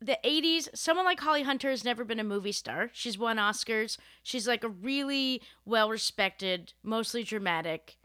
the 0.00 0.18
80s, 0.24 0.68
someone 0.74 1.04
like 1.04 1.20
Holly 1.20 1.42
Hunter 1.42 1.70
has 1.70 1.84
never 1.84 2.04
been 2.04 2.20
a 2.20 2.24
movie 2.24 2.52
star. 2.52 2.90
She's 2.92 3.18
won 3.18 3.36
Oscars. 3.36 3.98
She's 4.22 4.48
like 4.48 4.64
a 4.64 4.68
really 4.68 5.42
well 5.64 5.90
respected, 5.90 6.72
mostly 6.82 7.22
dramatic 7.22 7.96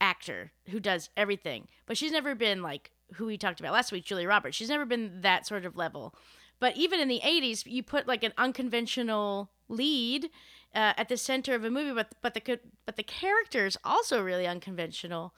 actor 0.00 0.52
who 0.68 0.78
does 0.78 1.10
everything. 1.16 1.68
But 1.86 1.96
she's 1.96 2.12
never 2.12 2.34
been 2.34 2.62
like 2.62 2.90
who 3.14 3.26
we 3.26 3.36
talked 3.36 3.58
about 3.58 3.72
last 3.72 3.90
week, 3.90 4.04
Julia 4.04 4.28
Roberts. 4.28 4.56
She's 4.56 4.68
never 4.68 4.84
been 4.84 5.22
that 5.22 5.46
sort 5.46 5.64
of 5.64 5.76
level. 5.76 6.14
But 6.60 6.76
even 6.76 7.00
in 7.00 7.08
the 7.08 7.20
80s, 7.24 7.64
you 7.66 7.82
put 7.82 8.06
like 8.06 8.22
an 8.22 8.32
unconventional 8.38 9.50
lead 9.70 10.26
uh, 10.74 10.92
at 10.96 11.08
the 11.08 11.16
center 11.16 11.54
of 11.54 11.64
a 11.64 11.70
movie, 11.70 11.92
but 11.94 12.14
but 12.20 12.34
the 12.34 12.60
but 12.86 12.96
the 12.96 13.02
characters 13.02 13.76
also 13.84 14.22
really 14.22 14.46
unconventional. 14.46 15.32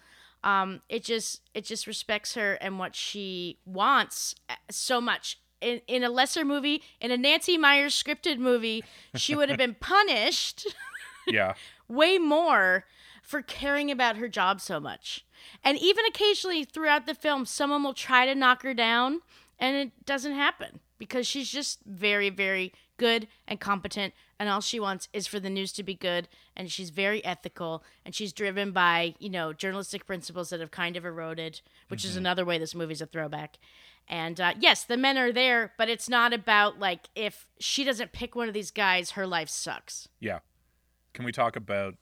Um, 0.45 0.81
it 0.89 1.05
just 1.05 1.43
it 1.55 1.65
just 1.65 1.87
respects 1.87 2.35
her 2.35 2.55
and 2.55 2.79
what 2.79 2.97
she 2.97 3.59
wants 3.65 4.35
uh, 4.49 4.55
so 4.71 5.01
much. 5.01 5.39
In, 5.61 5.81
in 5.87 6.03
a 6.03 6.11
lesser 6.11 6.45
movie, 6.45 6.83
in 7.01 7.13
a 7.13 7.17
Nancy 7.17 7.57
Meyers 7.57 7.95
scripted 7.95 8.39
movie, 8.39 8.83
she 9.15 9.37
would 9.37 9.49
have 9.49 9.59
been 9.59 9.75
punished 9.81 10.67
Yeah. 11.29 11.55
way 11.89 12.19
more 12.19 12.85
for 13.23 13.43
caring 13.43 13.89
about 13.89 14.17
her 14.17 14.27
job 14.27 14.61
so 14.61 14.81
much. 14.81 15.25
And 15.63 15.79
even 15.79 16.05
occasionally 16.05 16.65
throughout 16.65 17.07
the 17.07 17.15
film, 17.15 17.47
someone 17.47 17.85
will 17.85 17.95
try 17.95 18.27
to 18.27 18.35
knock 18.35 18.65
her 18.65 18.75
down, 18.75 19.21
and 19.57 19.77
it 19.77 20.05
doesn't 20.05 20.35
happen 20.35 20.81
because 20.99 21.29
she's 21.29 21.49
just 21.49 21.79
very, 21.87 22.29
very 22.29 22.73
good 23.03 23.27
and 23.49 23.59
competent. 23.61 24.15
And 24.39 24.49
all 24.49 24.61
she 24.61 24.79
wants 24.81 25.09
is 25.13 25.27
for 25.27 25.39
the 25.41 25.51
news 25.51 25.73
to 25.73 25.83
be 25.83 25.95
good. 25.95 26.29
And 26.57 26.71
she's 26.71 26.91
very 26.91 27.25
ethical, 27.25 27.83
and 28.05 28.15
she's 28.15 28.33
driven 28.33 28.73
by 28.73 29.15
you 29.19 29.29
know 29.31 29.53
journalistic 29.53 30.07
principles 30.07 30.51
that 30.51 30.61
have 30.61 30.71
kind 30.71 30.97
of 30.97 31.05
eroded, 31.05 31.61
which 31.89 32.05
is 32.05 32.15
Mhm. 32.15 32.19
another 32.19 32.45
way 32.45 32.59
this 32.59 32.75
movie's 32.75 33.01
a 33.03 33.07
throwback. 33.07 33.59
And 34.09 34.41
uh, 34.41 34.55
yes, 34.59 34.85
the 34.85 34.97
men 34.97 35.17
are 35.19 35.33
there, 35.33 35.73
but 35.79 35.89
it's 35.89 36.09
not 36.09 36.33
about 36.33 36.79
like 36.79 37.09
if 37.15 37.47
she 37.61 37.85
doesn't 37.85 38.13
pick 38.13 38.35
one 38.35 38.49
of 38.49 38.55
these 38.55 38.71
guys, 38.71 39.13
her 39.13 39.27
life 39.27 39.49
sucks. 39.49 40.09
Yeah. 40.21 40.41
Can 41.15 41.25
we 41.25 41.33
talk 41.33 41.57
about 41.57 41.95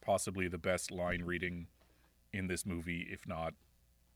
possibly 0.00 0.48
the 0.48 0.58
best 0.58 0.90
line 0.90 1.22
reading 1.22 1.66
in 2.32 2.46
this 2.46 2.64
movie, 2.66 3.08
if 3.10 3.26
not 3.26 3.54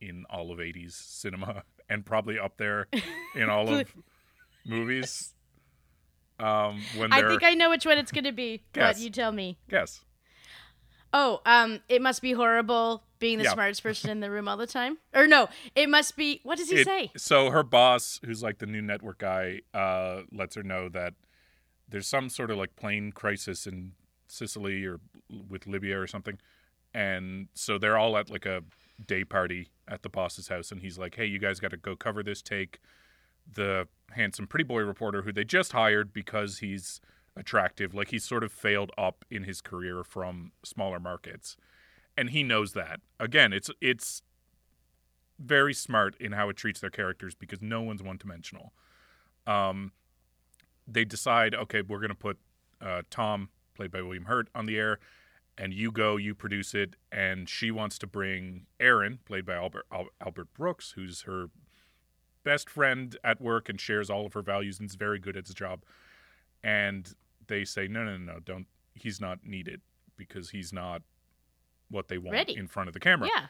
in 0.00 0.24
all 0.30 0.52
of 0.52 0.58
80s 0.58 0.92
cinema, 0.94 1.64
and 1.88 2.06
probably 2.06 2.38
up 2.38 2.56
there 2.56 2.86
in 3.34 3.48
all 3.50 3.68
of 3.74 3.92
movies? 4.64 5.33
Um, 6.38 6.82
when 6.96 7.12
I 7.12 7.22
think 7.28 7.42
I 7.44 7.54
know 7.54 7.70
which 7.70 7.86
one 7.86 7.98
it's 7.98 8.10
going 8.12 8.24
to 8.24 8.32
be. 8.32 8.62
Guess. 8.72 8.96
But 8.96 9.02
you 9.04 9.10
tell 9.10 9.32
me. 9.32 9.58
guess. 9.68 10.04
Oh, 11.12 11.40
um, 11.46 11.80
it 11.88 12.02
must 12.02 12.20
be 12.22 12.32
horrible 12.32 13.04
being 13.20 13.38
the 13.38 13.44
Yeah. 13.44 13.52
smartest 13.52 13.82
person 13.84 14.10
in 14.10 14.18
the 14.20 14.30
room 14.30 14.48
all 14.48 14.56
the 14.56 14.66
time. 14.66 14.98
Or 15.14 15.28
no, 15.28 15.48
it 15.76 15.88
must 15.88 16.16
be. 16.16 16.40
What 16.42 16.58
does 16.58 16.70
he 16.70 16.78
It- 16.80 16.86
say? 16.86 17.12
So 17.16 17.50
her 17.50 17.62
boss, 17.62 18.18
who's 18.24 18.42
like 18.42 18.58
the 18.58 18.66
new 18.66 18.82
network 18.82 19.18
guy, 19.18 19.60
uh, 19.72 20.22
lets 20.32 20.56
her 20.56 20.64
know 20.64 20.88
that 20.88 21.14
there's 21.88 22.08
some 22.08 22.28
sort 22.28 22.50
of 22.50 22.56
like 22.56 22.74
plane 22.74 23.12
crisis 23.12 23.64
in 23.66 23.92
Sicily 24.26 24.84
or 24.84 24.98
with 25.30 25.68
Libya 25.68 26.00
or 26.00 26.08
something, 26.08 26.40
and 26.92 27.48
so 27.54 27.78
they're 27.78 27.96
all 27.96 28.16
at 28.16 28.28
like 28.28 28.44
a 28.46 28.64
day 29.06 29.24
party 29.24 29.68
at 29.86 30.02
the 30.02 30.08
boss's 30.08 30.48
house, 30.48 30.72
and 30.72 30.80
he's 30.80 30.98
like, 30.98 31.14
"Hey, 31.14 31.26
you 31.26 31.38
guys 31.38 31.60
got 31.60 31.70
to 31.70 31.76
go 31.76 31.94
cover 31.94 32.24
this 32.24 32.42
take." 32.42 32.80
The 33.52 33.86
handsome 34.12 34.46
pretty 34.46 34.64
boy 34.64 34.80
reporter 34.80 35.22
who 35.22 35.32
they 35.32 35.44
just 35.44 35.72
hired 35.72 36.12
because 36.12 36.58
he's 36.58 37.00
attractive, 37.36 37.94
like 37.94 38.08
he's 38.08 38.24
sort 38.24 38.44
of 38.44 38.52
failed 38.52 38.92
up 38.96 39.24
in 39.30 39.44
his 39.44 39.60
career 39.60 40.04
from 40.04 40.52
smaller 40.64 41.00
markets, 41.00 41.56
and 42.16 42.30
he 42.30 42.42
knows 42.42 42.72
that. 42.72 43.00
Again, 43.18 43.52
it's 43.52 43.70
it's 43.80 44.22
very 45.38 45.74
smart 45.74 46.16
in 46.20 46.32
how 46.32 46.48
it 46.48 46.56
treats 46.56 46.80
their 46.80 46.90
characters 46.90 47.34
because 47.34 47.60
no 47.60 47.82
one's 47.82 48.02
one 48.02 48.16
dimensional. 48.16 48.72
Um, 49.46 49.92
they 50.86 51.04
decide, 51.04 51.54
okay, 51.54 51.82
we're 51.82 51.98
going 51.98 52.10
to 52.10 52.14
put 52.14 52.38
uh, 52.80 53.02
Tom, 53.10 53.48
played 53.74 53.90
by 53.90 54.02
William 54.02 54.26
Hurt, 54.26 54.48
on 54.54 54.66
the 54.66 54.78
air, 54.78 54.98
and 55.56 55.72
you 55.72 55.90
go, 55.90 56.16
you 56.16 56.34
produce 56.34 56.74
it. 56.74 56.96
And 57.10 57.48
she 57.48 57.70
wants 57.70 57.98
to 57.98 58.06
bring 58.06 58.66
Aaron, 58.78 59.20
played 59.24 59.46
by 59.46 59.54
Albert 59.54 59.86
Albert 60.20 60.54
Brooks, 60.54 60.92
who's 60.92 61.22
her 61.22 61.46
best 62.44 62.70
friend 62.70 63.16
at 63.24 63.40
work 63.40 63.68
and 63.68 63.80
shares 63.80 64.10
all 64.10 64.26
of 64.26 64.34
her 64.34 64.42
values 64.42 64.78
and 64.78 64.88
is 64.88 64.94
very 64.94 65.18
good 65.18 65.36
at 65.36 65.46
his 65.46 65.54
job. 65.54 65.82
And 66.62 67.12
they 67.46 67.64
say, 67.64 67.88
no, 67.88 68.04
no, 68.04 68.16
no, 68.16 68.34
no, 68.34 68.38
don't. 68.40 68.66
He's 68.94 69.20
not 69.20 69.44
needed 69.44 69.80
because 70.16 70.50
he's 70.50 70.72
not 70.72 71.02
what 71.90 72.08
they 72.08 72.18
want 72.18 72.32
Ready. 72.32 72.56
in 72.56 72.68
front 72.68 72.88
of 72.88 72.94
the 72.94 73.00
camera. 73.00 73.28
Yeah. 73.34 73.46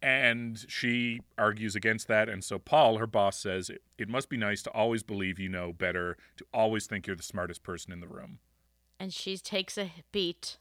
And 0.00 0.64
she 0.68 1.20
argues 1.38 1.74
against 1.74 2.08
that. 2.08 2.28
And 2.28 2.44
so 2.44 2.58
Paul, 2.58 2.98
her 2.98 3.06
boss, 3.06 3.38
says, 3.38 3.70
it, 3.70 3.82
it 3.96 4.08
must 4.08 4.28
be 4.28 4.36
nice 4.36 4.62
to 4.64 4.70
always 4.70 5.02
believe 5.02 5.38
you 5.38 5.48
know 5.48 5.72
better, 5.72 6.16
to 6.36 6.44
always 6.52 6.86
think 6.86 7.06
you're 7.06 7.16
the 7.16 7.22
smartest 7.22 7.62
person 7.62 7.92
in 7.92 8.00
the 8.00 8.06
room. 8.06 8.38
And 9.00 9.12
she 9.12 9.38
takes 9.38 9.78
a 9.78 9.90
beat. 10.12 10.58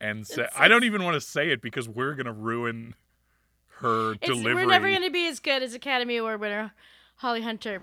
And 0.00 0.26
sa- 0.26 0.48
I 0.56 0.68
don't 0.68 0.84
even 0.84 1.02
want 1.02 1.14
to 1.14 1.20
say 1.20 1.50
it 1.50 1.62
because 1.62 1.88
we're 1.88 2.14
going 2.14 2.26
to 2.26 2.32
ruin 2.32 2.94
her 3.78 4.12
It's, 4.12 4.26
delivery. 4.26 4.54
we're 4.54 4.70
never 4.70 4.88
going 4.88 5.02
to 5.02 5.10
be 5.10 5.26
as 5.28 5.40
good 5.40 5.62
as 5.62 5.74
Academy 5.74 6.16
Award 6.16 6.40
winner 6.40 6.72
Holly 7.16 7.42
Hunter. 7.42 7.80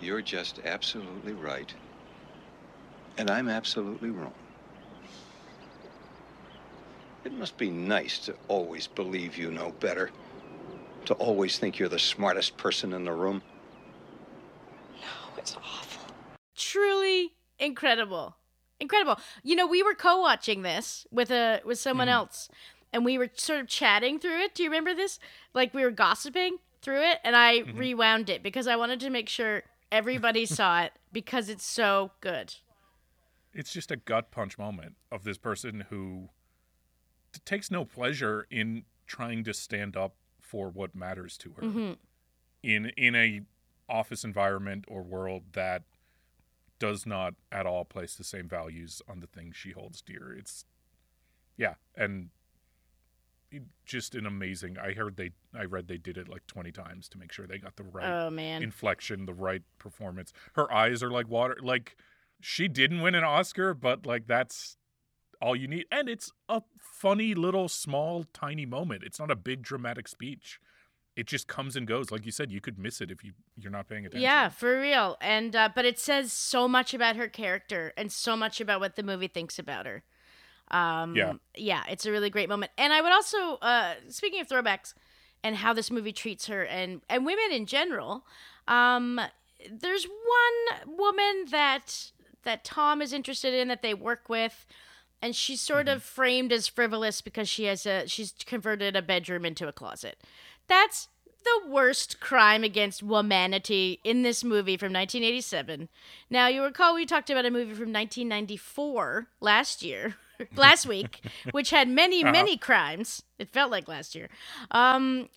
You're 0.00 0.22
just 0.22 0.60
absolutely 0.64 1.32
right. 1.32 1.72
And 3.16 3.30
I'm 3.30 3.48
absolutely 3.48 4.10
wrong. 4.10 4.34
It 7.24 7.32
must 7.32 7.58
be 7.58 7.70
nice 7.70 8.18
to 8.20 8.34
always 8.46 8.86
believe 8.86 9.36
you 9.36 9.50
know 9.50 9.72
better. 9.80 10.10
To 11.06 11.14
always 11.14 11.58
think 11.58 11.78
you're 11.78 11.88
the 11.88 11.98
smartest 11.98 12.56
person 12.56 12.92
in 12.92 13.04
the 13.04 13.12
room. 13.12 13.42
No, 15.00 15.36
it's 15.36 15.56
awful. 15.56 16.14
Truly 16.56 17.34
incredible. 17.58 18.36
Incredible. 18.80 19.18
You 19.42 19.56
know, 19.56 19.66
we 19.66 19.82
were 19.82 19.94
co-watching 19.94 20.62
this 20.62 21.06
with 21.10 21.30
a 21.30 21.60
with 21.64 21.78
someone 21.78 22.06
hmm. 22.06 22.12
else 22.12 22.48
and 22.92 23.04
we 23.04 23.18
were 23.18 23.28
sort 23.34 23.60
of 23.60 23.66
chatting 23.68 24.18
through 24.18 24.40
it. 24.42 24.54
Do 24.54 24.62
you 24.62 24.70
remember 24.70 24.94
this? 24.94 25.18
Like 25.54 25.74
we 25.74 25.82
were 25.82 25.90
gossiping 25.90 26.58
through 26.80 27.02
it 27.02 27.18
and 27.24 27.34
I 27.36 27.60
rewound 27.74 28.30
it 28.30 28.42
because 28.42 28.66
I 28.66 28.76
wanted 28.76 29.00
to 29.00 29.10
make 29.10 29.28
sure 29.28 29.62
everybody 29.90 30.46
saw 30.46 30.82
it 30.84 30.92
because 31.12 31.48
it's 31.48 31.64
so 31.64 32.12
good. 32.20 32.54
it's 33.52 33.72
just 33.72 33.90
a 33.90 33.96
gut 33.96 34.30
punch 34.30 34.58
moment 34.58 34.94
of 35.10 35.24
this 35.24 35.38
person 35.38 35.84
who 35.90 36.28
t- 37.32 37.40
takes 37.44 37.70
no 37.70 37.84
pleasure 37.84 38.46
in 38.50 38.84
trying 39.06 39.42
to 39.44 39.52
stand 39.54 39.96
up 39.96 40.14
for 40.40 40.68
what 40.68 40.94
matters 40.94 41.36
to 41.38 41.52
her 41.52 41.62
Mhm. 41.62 41.96
in 42.62 42.86
in 42.96 43.14
a 43.14 43.40
office 43.88 44.22
environment 44.24 44.84
or 44.86 45.02
world 45.02 45.42
that 45.54 45.82
does 46.78 47.06
not 47.06 47.34
at 47.50 47.66
all 47.66 47.84
place 47.84 48.14
the 48.14 48.22
same 48.24 48.48
values 48.48 49.00
on 49.08 49.20
the 49.20 49.26
things 49.26 49.56
she 49.56 49.72
holds 49.72 50.00
dear 50.02 50.32
it's 50.32 50.64
yeah 51.56 51.74
and 51.96 52.28
just 53.86 54.14
an 54.14 54.26
amazing 54.26 54.76
i 54.78 54.92
heard 54.92 55.16
they 55.16 55.30
i 55.58 55.64
read 55.64 55.88
they 55.88 55.96
did 55.96 56.18
it 56.18 56.28
like 56.28 56.46
20 56.46 56.70
times 56.72 57.08
to 57.08 57.18
make 57.18 57.32
sure 57.32 57.46
they 57.46 57.58
got 57.58 57.76
the 57.76 57.82
right 57.84 58.26
Oh, 58.26 58.30
man. 58.30 58.62
inflection 58.62 59.24
the 59.26 59.32
right 59.32 59.62
performance 59.78 60.32
her 60.54 60.72
eyes 60.72 61.02
are 61.02 61.10
like 61.10 61.28
water 61.28 61.56
like 61.62 61.96
she 62.40 62.68
didn't 62.68 63.00
win 63.00 63.14
an 63.14 63.24
oscar 63.24 63.72
but 63.74 64.04
like 64.06 64.26
that's 64.26 64.76
all 65.40 65.56
you 65.56 65.66
need 65.68 65.86
and 65.90 66.08
it's 66.08 66.30
a 66.48 66.62
funny 66.78 67.34
little 67.34 67.68
small 67.68 68.24
tiny 68.34 68.66
moment 68.66 69.02
it's 69.04 69.18
not 69.18 69.30
a 69.30 69.36
big 69.36 69.62
dramatic 69.62 70.08
speech 70.08 70.60
it 71.16 71.26
just 71.26 71.48
comes 71.48 71.74
and 71.74 71.86
goes 71.86 72.10
like 72.10 72.26
you 72.26 72.30
said 72.32 72.52
you 72.52 72.60
could 72.60 72.78
miss 72.78 73.00
it 73.00 73.10
if 73.10 73.24
you 73.24 73.32
you're 73.56 73.72
not 73.72 73.88
paying 73.88 74.04
attention 74.06 74.22
Yeah, 74.22 74.48
for 74.50 74.80
real. 74.80 75.16
And 75.20 75.56
uh, 75.56 75.68
but 75.74 75.84
it 75.84 75.98
says 75.98 76.32
so 76.32 76.68
much 76.68 76.94
about 76.94 77.16
her 77.16 77.26
character 77.26 77.92
and 77.96 78.12
so 78.12 78.36
much 78.36 78.60
about 78.60 78.78
what 78.78 78.94
the 78.94 79.02
movie 79.02 79.26
thinks 79.26 79.58
about 79.58 79.84
her. 79.84 80.04
Um, 80.70 81.16
Yeah. 81.16 81.34
yeah, 81.54 81.82
it's 81.88 82.06
a 82.06 82.12
really 82.12 82.30
great 82.30 82.48
moment. 82.48 82.72
And 82.76 82.92
I 82.92 83.00
would 83.00 83.12
also, 83.12 83.56
uh, 83.56 83.94
speaking 84.08 84.40
of 84.40 84.48
throwbacks, 84.48 84.94
and 85.44 85.56
how 85.56 85.72
this 85.72 85.90
movie 85.90 86.12
treats 86.12 86.46
her 86.48 86.64
and 86.64 87.00
and 87.08 87.24
women 87.24 87.52
in 87.52 87.64
general, 87.66 88.26
um, 88.66 89.20
there's 89.70 90.04
one 90.04 90.96
woman 90.96 91.46
that 91.50 92.10
that 92.42 92.64
Tom 92.64 93.00
is 93.02 93.12
interested 93.12 93.54
in 93.54 93.68
that 93.68 93.82
they 93.82 93.94
work 93.94 94.28
with. 94.28 94.66
And 95.20 95.34
she's 95.34 95.60
sort 95.60 95.88
of 95.88 96.04
framed 96.04 96.52
as 96.52 96.68
frivolous 96.68 97.20
because 97.20 97.48
she 97.48 97.64
has 97.64 97.86
a 97.86 98.06
she's 98.06 98.34
converted 98.46 98.94
a 98.94 99.02
bedroom 99.02 99.44
into 99.44 99.66
a 99.66 99.72
closet. 99.72 100.16
That's 100.68 101.08
the 101.44 101.68
worst 101.68 102.20
crime 102.20 102.62
against 102.62 103.00
humanity 103.02 104.00
in 104.04 104.22
this 104.22 104.44
movie 104.44 104.76
from 104.76 104.92
1987. 104.92 105.88
Now, 106.30 106.46
you 106.48 106.62
recall 106.62 106.94
we 106.94 107.06
talked 107.06 107.30
about 107.30 107.46
a 107.46 107.50
movie 107.50 107.74
from 107.74 107.92
1994 107.92 109.28
last 109.40 109.82
year, 109.82 110.16
last 110.56 110.86
week, 110.86 111.20
which 111.52 111.70
had 111.70 111.88
many, 111.88 112.22
Uh-huh. 112.22 112.32
many 112.32 112.56
crimes. 112.56 113.22
It 113.38 113.50
felt 113.50 113.70
like 113.70 113.88
last 113.88 114.14
year. 114.14 114.28
Um, 114.70 115.28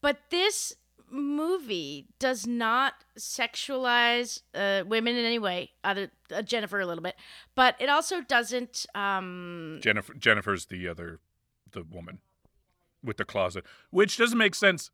but 0.00 0.18
this 0.30 0.74
movie 1.10 2.06
does 2.18 2.46
not 2.46 2.94
sexualize 3.18 4.42
uh, 4.54 4.84
women 4.86 5.16
in 5.16 5.24
any 5.24 5.38
way, 5.38 5.70
other 5.84 6.10
uh, 6.34 6.42
Jennifer 6.42 6.80
a 6.80 6.86
little 6.86 7.02
bit, 7.02 7.16
but 7.54 7.74
it 7.80 7.88
also 7.88 8.20
doesn't. 8.22 8.86
Um, 8.94 9.78
Jennifer 9.82 10.14
Jennifer's 10.14 10.66
the 10.66 10.86
other 10.88 11.20
the 11.72 11.82
woman 11.82 12.18
with 13.02 13.16
the 13.16 13.24
closet, 13.24 13.64
which 13.90 14.16
doesn't 14.16 14.38
make 14.38 14.54
sense 14.54 14.90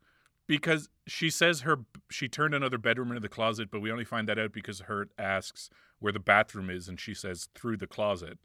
because 0.47 0.89
she 1.05 1.29
says 1.29 1.61
her 1.61 1.79
she 2.09 2.27
turned 2.27 2.53
another 2.55 2.77
bedroom 2.77 3.09
into 3.09 3.19
the 3.21 3.29
closet, 3.29 3.69
but 3.71 3.81
we 3.81 3.91
only 3.91 4.05
find 4.05 4.27
that 4.27 4.39
out 4.39 4.51
because 4.51 4.81
Hurt 4.81 5.11
asks 5.19 5.69
where 5.99 6.13
the 6.13 6.19
bathroom 6.19 6.69
is 6.69 6.87
and 6.87 6.99
she 6.99 7.13
says 7.13 7.49
through 7.53 7.77
the 7.77 7.87
closet. 7.87 8.37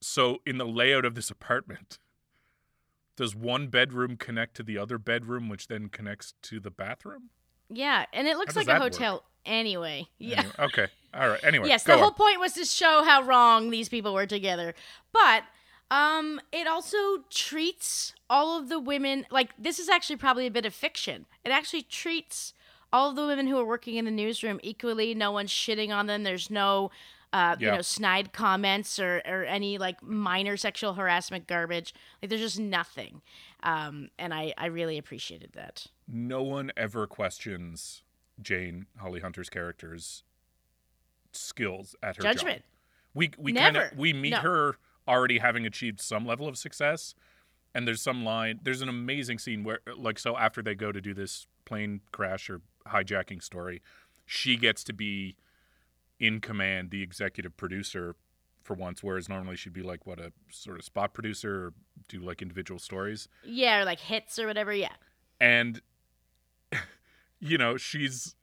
So 0.00 0.38
in 0.46 0.58
the 0.58 0.66
layout 0.66 1.04
of 1.04 1.14
this 1.14 1.30
apartment, 1.30 1.98
does 3.16 3.34
one 3.34 3.68
bedroom 3.68 4.16
connect 4.16 4.56
to 4.56 4.62
the 4.62 4.78
other 4.78 4.98
bedroom 4.98 5.48
which 5.48 5.68
then 5.68 5.88
connects 5.88 6.34
to 6.42 6.60
the 6.60 6.70
bathroom? 6.70 7.30
yeah, 7.68 8.06
and 8.12 8.26
it 8.26 8.36
looks 8.36 8.56
like 8.56 8.64
a 8.64 8.66
that 8.66 8.80
work? 8.80 8.92
hotel 8.94 9.22
anyway. 9.46 10.06
Yeah. 10.18 10.40
Anyway, 10.40 10.54
okay. 10.58 10.86
All 11.14 11.28
right. 11.28 11.42
Anyway, 11.44 11.68
yes, 11.68 11.84
the 11.84 11.96
whole 11.98 12.12
point 12.12 12.40
was 12.40 12.52
to 12.54 12.64
show 12.64 13.02
how 13.04 13.22
wrong 13.22 13.70
these 13.70 13.88
people 13.88 14.12
were 14.14 14.26
together. 14.26 14.74
But 15.12 15.44
um 15.90 16.40
it 16.52 16.66
also 16.68 16.96
treats 17.30 18.14
all 18.28 18.58
of 18.58 18.68
the 18.68 18.78
women 18.78 19.26
like 19.30 19.50
this 19.58 19.78
is 19.78 19.88
actually 19.88 20.16
probably 20.16 20.46
a 20.46 20.50
bit 20.50 20.64
of 20.66 20.74
fiction. 20.74 21.26
It 21.44 21.50
actually 21.50 21.82
treats 21.82 22.54
all 22.92 23.10
of 23.10 23.16
the 23.16 23.26
women 23.26 23.46
who 23.46 23.58
are 23.58 23.64
working 23.64 23.96
in 23.96 24.04
the 24.04 24.10
newsroom 24.10 24.60
equally. 24.62 25.14
No 25.14 25.30
one's 25.30 25.50
shitting 25.50 25.94
on 25.94 26.06
them. 26.06 26.22
There's 26.22 26.50
no 26.50 26.90
uh, 27.32 27.56
you 27.60 27.70
know, 27.70 27.80
snide 27.80 28.32
comments 28.32 28.98
or, 28.98 29.22
or 29.26 29.44
any 29.44 29.78
like 29.78 30.02
minor 30.02 30.56
sexual 30.56 30.94
harassment 30.94 31.46
garbage. 31.46 31.94
Like 32.20 32.28
there's 32.30 32.40
just 32.40 32.58
nothing. 32.58 33.22
Um, 33.62 34.10
and 34.18 34.32
I, 34.34 34.52
I 34.58 34.66
really 34.66 34.98
appreciated 34.98 35.50
that. 35.54 35.86
no 36.08 36.42
one 36.42 36.72
ever 36.76 37.06
questions 37.06 38.02
Jane 38.42 38.86
Holly 38.98 39.20
Hunter's 39.20 39.50
character's 39.50 40.22
skills 41.32 41.94
at 42.02 42.16
her 42.16 42.22
Judgment. 42.22 42.58
job. 42.58 42.64
We 43.14 43.30
we 43.38 43.52
kind 43.52 43.76
of 43.76 43.96
we 43.96 44.12
meet 44.12 44.30
No. 44.30 44.38
her 44.38 44.76
already 45.08 45.38
having 45.38 45.66
achieved 45.66 46.00
some 46.00 46.24
level 46.24 46.46
of 46.48 46.56
success, 46.56 47.14
and 47.74 47.86
there's 47.86 48.00
some 48.02 48.24
line. 48.24 48.60
There's 48.62 48.82
an 48.82 48.88
amazing 48.88 49.38
scene 49.38 49.64
where 49.64 49.80
like 49.96 50.18
so 50.18 50.36
after 50.36 50.62
they 50.62 50.74
go 50.74 50.92
to 50.92 51.00
do 51.00 51.12
this 51.14 51.46
plane 51.64 52.00
crash 52.12 52.48
or 52.48 52.60
hijacking 52.86 53.42
story, 53.42 53.82
she 54.26 54.56
gets 54.56 54.82
to 54.84 54.92
be 54.92 55.36
in 56.20 56.40
command, 56.40 56.90
the 56.90 57.02
executive 57.02 57.56
producer 57.56 58.14
for 58.62 58.74
once, 58.74 59.02
whereas 59.02 59.28
normally 59.28 59.56
she'd 59.56 59.72
be 59.72 59.82
like 59.82 60.06
what 60.06 60.20
a 60.20 60.32
sort 60.50 60.78
of 60.78 60.84
spot 60.84 61.12
producer 61.14 61.66
or 61.66 61.72
do 62.08 62.20
like 62.20 62.42
individual 62.42 62.78
stories 62.78 63.26
Yeah, 63.42 63.80
or 63.80 63.84
like 63.84 63.98
hits 64.00 64.38
or 64.38 64.46
whatever. 64.46 64.72
Yeah. 64.72 64.92
and 65.40 65.80
you 67.40 67.56
know 67.58 67.76
she's 67.76 68.36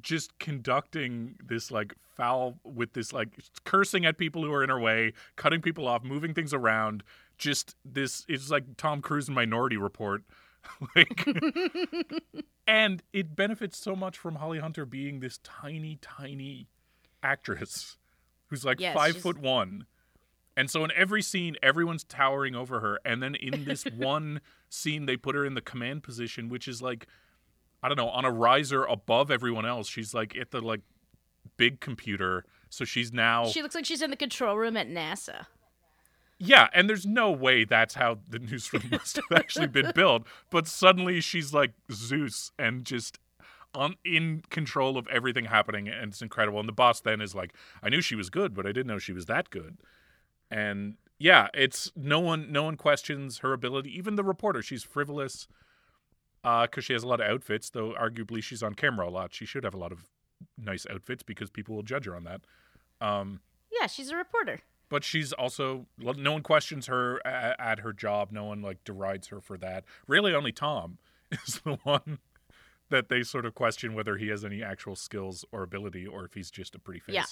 just 0.00 0.38
conducting 0.38 1.36
this 1.42 1.70
like 1.70 1.94
foul 2.16 2.58
with 2.64 2.92
this 2.92 3.12
like 3.12 3.28
cursing 3.64 4.04
at 4.04 4.18
people 4.18 4.42
who 4.42 4.52
are 4.52 4.62
in 4.62 4.68
her 4.68 4.78
way 4.80 5.12
cutting 5.36 5.62
people 5.62 5.86
off 5.88 6.02
moving 6.04 6.34
things 6.34 6.52
around 6.52 7.02
just 7.38 7.76
this 7.84 8.24
it's 8.28 8.50
like 8.50 8.64
tom 8.76 9.00
cruise 9.00 9.28
in 9.28 9.34
minority 9.34 9.76
report 9.78 10.22
like 10.96 11.26
and 12.66 13.02
it 13.12 13.34
benefits 13.36 13.78
so 13.78 13.96
much 13.96 14.18
from 14.18 14.34
holly 14.36 14.58
hunter 14.58 14.84
being 14.84 15.20
this 15.20 15.38
tiny 15.42 15.98
tiny 16.02 16.66
actress 17.26 17.96
who's 18.48 18.64
like 18.64 18.80
Yes, 18.80 18.94
five 18.94 19.12
she's- 19.12 19.22
foot 19.22 19.38
one 19.38 19.86
and 20.58 20.70
so 20.70 20.84
in 20.84 20.90
every 20.96 21.20
scene, 21.20 21.56
everyone's 21.62 22.02
towering 22.02 22.54
over 22.54 22.80
her. 22.80 22.98
And 23.04 23.22
then 23.22 23.34
in 23.34 23.64
this 23.66 23.84
one 23.94 24.40
scene, 24.70 25.04
they 25.04 25.18
put 25.18 25.34
her 25.34 25.44
in 25.44 25.52
the 25.52 25.60
command 25.60 26.02
position, 26.02 26.48
which 26.48 26.66
is 26.66 26.80
like, 26.80 27.06
I 27.82 27.88
don't 27.88 27.98
know, 27.98 28.08
on 28.08 28.24
a 28.24 28.30
riser 28.30 28.82
above 28.84 29.30
everyone 29.30 29.66
else. 29.66 29.86
She's 29.86 30.14
like 30.14 30.34
at 30.34 30.52
the 30.52 30.62
like 30.62 30.80
big 31.58 31.80
computer. 31.80 32.46
So 32.70 32.86
she's 32.86 33.12
now 33.12 33.48
She 33.48 33.60
looks 33.60 33.74
like 33.74 33.84
she's 33.84 34.00
in 34.00 34.08
the 34.08 34.16
control 34.16 34.56
room 34.56 34.78
at 34.78 34.88
NASA. 34.88 35.44
Yeah, 36.38 36.68
and 36.72 36.88
there's 36.88 37.04
no 37.04 37.30
way 37.30 37.64
that's 37.66 37.94
how 37.96 38.20
the 38.26 38.38
newsroom 38.38 38.84
must 38.90 39.16
have 39.16 39.38
actually 39.38 39.66
been 39.66 39.92
built. 39.94 40.26
But 40.50 40.66
suddenly 40.66 41.20
she's 41.20 41.52
like 41.52 41.72
Zeus 41.92 42.50
and 42.58 42.86
just 42.86 43.18
on 43.76 43.96
in 44.04 44.42
control 44.50 44.96
of 44.98 45.06
everything 45.08 45.44
happening, 45.46 45.88
and 45.88 46.10
it's 46.12 46.22
incredible. 46.22 46.58
And 46.60 46.68
the 46.68 46.72
boss 46.72 47.00
then 47.00 47.20
is 47.20 47.34
like, 47.34 47.54
"I 47.82 47.88
knew 47.88 48.00
she 48.00 48.14
was 48.16 48.30
good, 48.30 48.54
but 48.54 48.66
I 48.66 48.72
didn't 48.72 48.86
know 48.88 48.98
she 48.98 49.12
was 49.12 49.26
that 49.26 49.50
good." 49.50 49.78
And 50.50 50.96
yeah, 51.18 51.48
it's 51.54 51.92
no 51.96 52.20
one 52.20 52.50
no 52.52 52.62
one 52.64 52.76
questions 52.76 53.38
her 53.38 53.52
ability. 53.52 53.96
Even 53.96 54.16
the 54.16 54.24
reporter, 54.24 54.62
she's 54.62 54.82
frivolous 54.84 55.46
because 56.42 56.84
she 56.84 56.92
has 56.92 57.02
a 57.02 57.08
lot 57.08 57.20
of 57.20 57.26
outfits. 57.28 57.70
Though 57.70 57.92
arguably 57.92 58.42
she's 58.42 58.62
on 58.62 58.74
camera 58.74 59.08
a 59.08 59.10
lot. 59.10 59.34
She 59.34 59.44
should 59.46 59.64
have 59.64 59.74
a 59.74 59.78
lot 59.78 59.92
of 59.92 60.04
nice 60.58 60.86
outfits 60.90 61.22
because 61.22 61.50
people 61.50 61.74
will 61.74 61.82
judge 61.82 62.06
her 62.06 62.14
on 62.14 62.24
that. 62.24 62.42
Um, 63.00 63.40
Yeah, 63.80 63.86
she's 63.86 64.10
a 64.10 64.16
reporter. 64.16 64.60
but 64.88 65.02
she's 65.02 65.32
also 65.32 65.86
no 65.98 66.32
one 66.32 66.42
questions 66.42 66.86
her 66.86 67.26
at, 67.26 67.58
at 67.58 67.78
her 67.80 67.92
job 67.92 68.30
no 68.30 68.44
one 68.44 68.62
like 68.62 68.84
derides 68.84 69.28
her 69.28 69.40
for 69.40 69.58
that 69.58 69.84
really 70.06 70.32
only 70.34 70.52
tom 70.52 70.98
is 71.32 71.60
the 71.64 71.74
one 71.82 72.18
that 72.90 73.08
they 73.08 73.22
sort 73.22 73.44
of 73.46 73.54
question 73.54 73.94
whether 73.94 74.16
he 74.16 74.28
has 74.28 74.44
any 74.44 74.62
actual 74.62 74.96
skills 74.96 75.44
or 75.52 75.62
ability 75.62 76.06
or 76.06 76.24
if 76.24 76.34
he's 76.34 76.50
just 76.50 76.74
a 76.74 76.78
pretty 76.78 77.00
face 77.00 77.14
Yeah. 77.14 77.24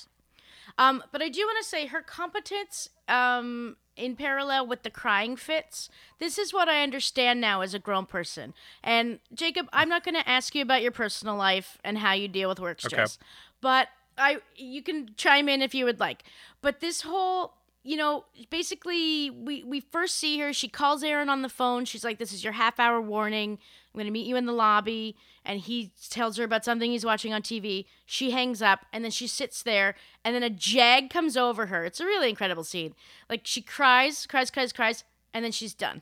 Um, 0.78 1.02
but 1.12 1.20
I 1.22 1.28
do 1.28 1.40
want 1.40 1.62
to 1.62 1.68
say 1.68 1.86
her 1.86 2.00
competence 2.00 2.88
um, 3.06 3.76
in 3.96 4.16
parallel 4.16 4.66
with 4.66 4.82
the 4.82 4.90
crying 4.90 5.36
fits. 5.36 5.90
This 6.18 6.38
is 6.38 6.52
what 6.54 6.68
I 6.68 6.82
understand 6.82 7.40
now 7.40 7.60
as 7.60 7.74
a 7.74 7.78
grown 7.78 8.06
person. 8.06 8.54
And 8.82 9.18
Jacob, 9.34 9.68
I'm 9.72 9.88
not 9.90 10.04
going 10.04 10.14
to 10.14 10.26
ask 10.28 10.54
you 10.54 10.62
about 10.62 10.80
your 10.80 10.90
personal 10.90 11.36
life 11.36 11.78
and 11.84 11.98
how 11.98 12.12
you 12.12 12.28
deal 12.28 12.48
with 12.48 12.60
work 12.60 12.80
stress, 12.80 13.18
Okay. 13.20 13.26
but 13.60 13.88
I 14.16 14.38
you 14.56 14.82
can 14.82 15.10
chime 15.16 15.48
in 15.48 15.60
if 15.60 15.74
you 15.74 15.84
would 15.84 16.00
like. 16.00 16.22
But 16.62 16.80
this 16.80 17.02
whole 17.02 17.54
you 17.84 17.98
know, 17.98 18.24
basically, 18.48 19.28
we, 19.28 19.62
we 19.62 19.80
first 19.80 20.16
see 20.16 20.38
her. 20.40 20.54
She 20.54 20.68
calls 20.68 21.04
Aaron 21.04 21.28
on 21.28 21.42
the 21.42 21.50
phone. 21.50 21.84
She's 21.84 22.02
like, 22.02 22.18
This 22.18 22.32
is 22.32 22.42
your 22.42 22.54
half 22.54 22.80
hour 22.80 22.98
warning. 23.00 23.52
I'm 23.52 23.98
going 23.98 24.06
to 24.06 24.10
meet 24.10 24.26
you 24.26 24.36
in 24.36 24.46
the 24.46 24.52
lobby. 24.52 25.16
And 25.44 25.60
he 25.60 25.92
tells 26.08 26.38
her 26.38 26.44
about 26.44 26.64
something 26.64 26.90
he's 26.90 27.04
watching 27.04 27.34
on 27.34 27.42
TV. 27.42 27.84
She 28.06 28.30
hangs 28.30 28.62
up, 28.62 28.86
and 28.90 29.04
then 29.04 29.10
she 29.10 29.26
sits 29.26 29.62
there, 29.62 29.94
and 30.24 30.34
then 30.34 30.42
a 30.42 30.48
jag 30.48 31.10
comes 31.10 31.36
over 31.36 31.66
her. 31.66 31.84
It's 31.84 32.00
a 32.00 32.06
really 32.06 32.30
incredible 32.30 32.64
scene. 32.64 32.94
Like, 33.28 33.42
she 33.44 33.60
cries, 33.60 34.26
cries, 34.26 34.50
cries, 34.50 34.72
cries, 34.72 35.04
and 35.34 35.44
then 35.44 35.52
she's 35.52 35.74
done. 35.74 36.00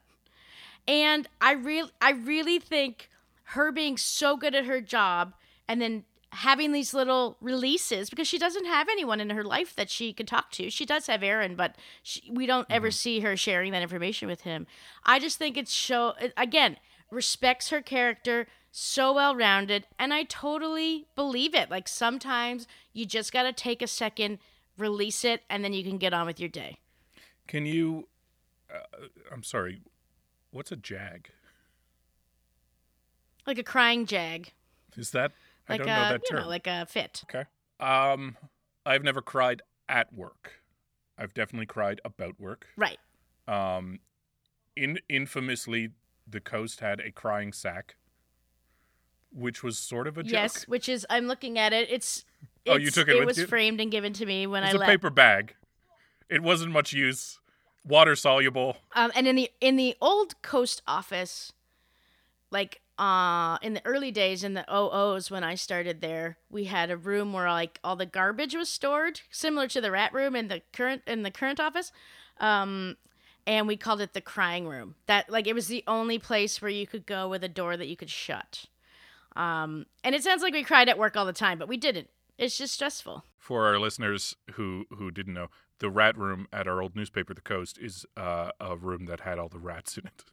And 0.86 1.28
I 1.40 1.54
really, 1.54 1.90
I 2.00 2.12
really 2.12 2.60
think 2.60 3.10
her 3.46 3.72
being 3.72 3.96
so 3.96 4.36
good 4.36 4.54
at 4.54 4.66
her 4.66 4.80
job, 4.80 5.34
and 5.66 5.82
then 5.82 6.04
having 6.32 6.72
these 6.72 6.94
little 6.94 7.36
releases 7.40 8.08
because 8.10 8.26
she 8.26 8.38
doesn't 8.38 8.64
have 8.64 8.88
anyone 8.88 9.20
in 9.20 9.30
her 9.30 9.44
life 9.44 9.76
that 9.76 9.90
she 9.90 10.12
could 10.12 10.26
talk 10.26 10.50
to. 10.50 10.70
She 10.70 10.86
does 10.86 11.06
have 11.06 11.22
Aaron, 11.22 11.54
but 11.56 11.76
she, 12.02 12.22
we 12.30 12.46
don't 12.46 12.66
ever 12.70 12.90
see 12.90 13.20
her 13.20 13.36
sharing 13.36 13.70
that 13.72 13.82
information 13.82 14.28
with 14.28 14.40
him. 14.40 14.66
I 15.04 15.18
just 15.18 15.38
think 15.38 15.56
it's 15.56 15.72
show 15.72 16.14
again 16.36 16.78
respects 17.10 17.68
her 17.68 17.82
character 17.82 18.46
so 18.70 19.12
well 19.12 19.36
rounded, 19.36 19.86
and 19.98 20.14
I 20.14 20.22
totally 20.22 21.06
believe 21.14 21.54
it. 21.54 21.70
Like 21.70 21.86
sometimes 21.86 22.66
you 22.94 23.04
just 23.04 23.30
got 23.30 23.42
to 23.42 23.52
take 23.52 23.82
a 23.82 23.86
second, 23.86 24.38
release 24.78 25.24
it, 25.24 25.42
and 25.50 25.62
then 25.62 25.74
you 25.74 25.84
can 25.84 25.98
get 25.98 26.14
on 26.14 26.24
with 26.26 26.40
your 26.40 26.48
day. 26.48 26.78
can 27.46 27.66
you 27.66 28.08
uh, 28.72 29.06
i'm 29.30 29.42
sorry 29.42 29.82
what's 30.52 30.72
a 30.72 30.76
jag 30.76 31.30
Like 33.46 33.58
a 33.58 33.64
crying 33.64 34.06
jag, 34.06 34.52
is 34.96 35.10
that 35.10 35.32
like 35.68 35.80
i 35.80 35.84
don't 35.84 35.88
a 35.88 35.96
know 35.96 36.08
that 36.08 36.20
you 36.24 36.36
term 36.36 36.42
know, 36.44 36.48
like 36.48 36.66
a 36.66 36.86
fit. 36.86 37.22
okay 37.24 37.44
um 37.80 38.36
i've 38.86 39.02
never 39.02 39.20
cried 39.22 39.62
at 39.88 40.12
work 40.12 40.60
i've 41.18 41.34
definitely 41.34 41.66
cried 41.66 42.00
about 42.04 42.38
work 42.40 42.68
Right. 42.76 42.98
Um, 43.48 43.98
in 44.76 44.98
infamously, 45.08 45.90
the 46.28 46.40
coast 46.40 46.78
had 46.80 47.00
a 47.00 47.10
crying 47.10 47.52
sack, 47.52 47.96
which 49.32 49.62
was 49.62 49.78
sort 49.78 50.06
of 50.06 50.16
a 50.16 50.22
joke. 50.22 50.32
Yes, 50.32 50.68
which 50.68 50.88
is 50.88 51.04
I'm 51.10 51.26
looking 51.26 51.58
at 51.58 51.72
it. 51.72 51.90
It's, 51.90 52.24
Oh, 52.68 52.76
you 52.76 52.90
took 52.92 53.08
it 53.08 53.18
with 53.18 53.26
was 53.26 53.38
you? 53.38 53.46
framed 53.46 53.80
and 53.80 53.90
given 53.90 54.12
to 54.14 54.24
me 54.26 54.46
when 54.46 54.62
it 54.62 54.66
I 54.66 54.68
was 54.68 54.74
a 54.76 54.78
left. 54.78 54.90
paper 54.90 55.10
bag. 55.10 55.56
It 56.28 56.42
wasn't 56.42 56.72
much 56.72 56.92
use. 56.92 57.40
Water 57.84 58.14
soluble. 58.14 58.76
Um, 58.94 59.10
and 59.16 59.26
in 59.26 59.34
the 59.34 59.50
in 59.60 59.74
the 59.74 59.96
old 60.00 60.40
coast 60.42 60.80
office, 60.86 61.52
like 62.52 62.80
uh, 63.02 63.58
in 63.62 63.74
the 63.74 63.84
early 63.84 64.12
days 64.12 64.44
in 64.44 64.54
the 64.54 64.64
OOs 64.72 65.28
when 65.28 65.42
I 65.42 65.56
started 65.56 66.00
there, 66.00 66.36
we 66.48 66.64
had 66.64 66.88
a 66.88 66.96
room 66.96 67.32
where 67.32 67.50
like 67.50 67.80
all 67.82 67.96
the 67.96 68.06
garbage 68.06 68.54
was 68.54 68.68
stored, 68.68 69.22
similar 69.28 69.66
to 69.68 69.80
the 69.80 69.90
rat 69.90 70.14
room 70.14 70.36
in 70.36 70.46
the 70.46 70.62
current 70.72 71.02
in 71.08 71.24
the 71.24 71.30
current 71.32 71.58
office. 71.58 71.90
Um, 72.38 72.96
and 73.44 73.66
we 73.66 73.76
called 73.76 74.00
it 74.00 74.12
the 74.12 74.20
crying 74.20 74.68
room. 74.68 74.94
That 75.06 75.28
like 75.28 75.48
it 75.48 75.54
was 75.54 75.66
the 75.66 75.82
only 75.88 76.20
place 76.20 76.62
where 76.62 76.70
you 76.70 76.86
could 76.86 77.04
go 77.04 77.28
with 77.28 77.42
a 77.42 77.48
door 77.48 77.76
that 77.76 77.88
you 77.88 77.96
could 77.96 78.10
shut. 78.10 78.66
Um, 79.34 79.86
and 80.04 80.14
it 80.14 80.22
sounds 80.22 80.42
like 80.42 80.52
we 80.52 80.62
cried 80.62 80.88
at 80.88 80.96
work 80.96 81.16
all 81.16 81.26
the 81.26 81.32
time, 81.32 81.58
but 81.58 81.66
we 81.66 81.76
didn't. 81.76 82.08
It's 82.38 82.56
just 82.56 82.74
stressful. 82.74 83.24
For 83.36 83.66
our 83.66 83.80
listeners 83.80 84.36
who 84.52 84.86
who 84.90 85.10
didn't 85.10 85.34
know, 85.34 85.48
the 85.80 85.90
rat 85.90 86.16
room 86.16 86.46
at 86.52 86.68
our 86.68 86.80
old 86.80 86.94
newspaper, 86.94 87.34
The 87.34 87.40
Coast, 87.40 87.78
is 87.78 88.06
uh, 88.16 88.52
a 88.60 88.76
room 88.76 89.06
that 89.06 89.20
had 89.20 89.40
all 89.40 89.48
the 89.48 89.58
rats 89.58 89.98
in 89.98 90.06
it, 90.06 90.24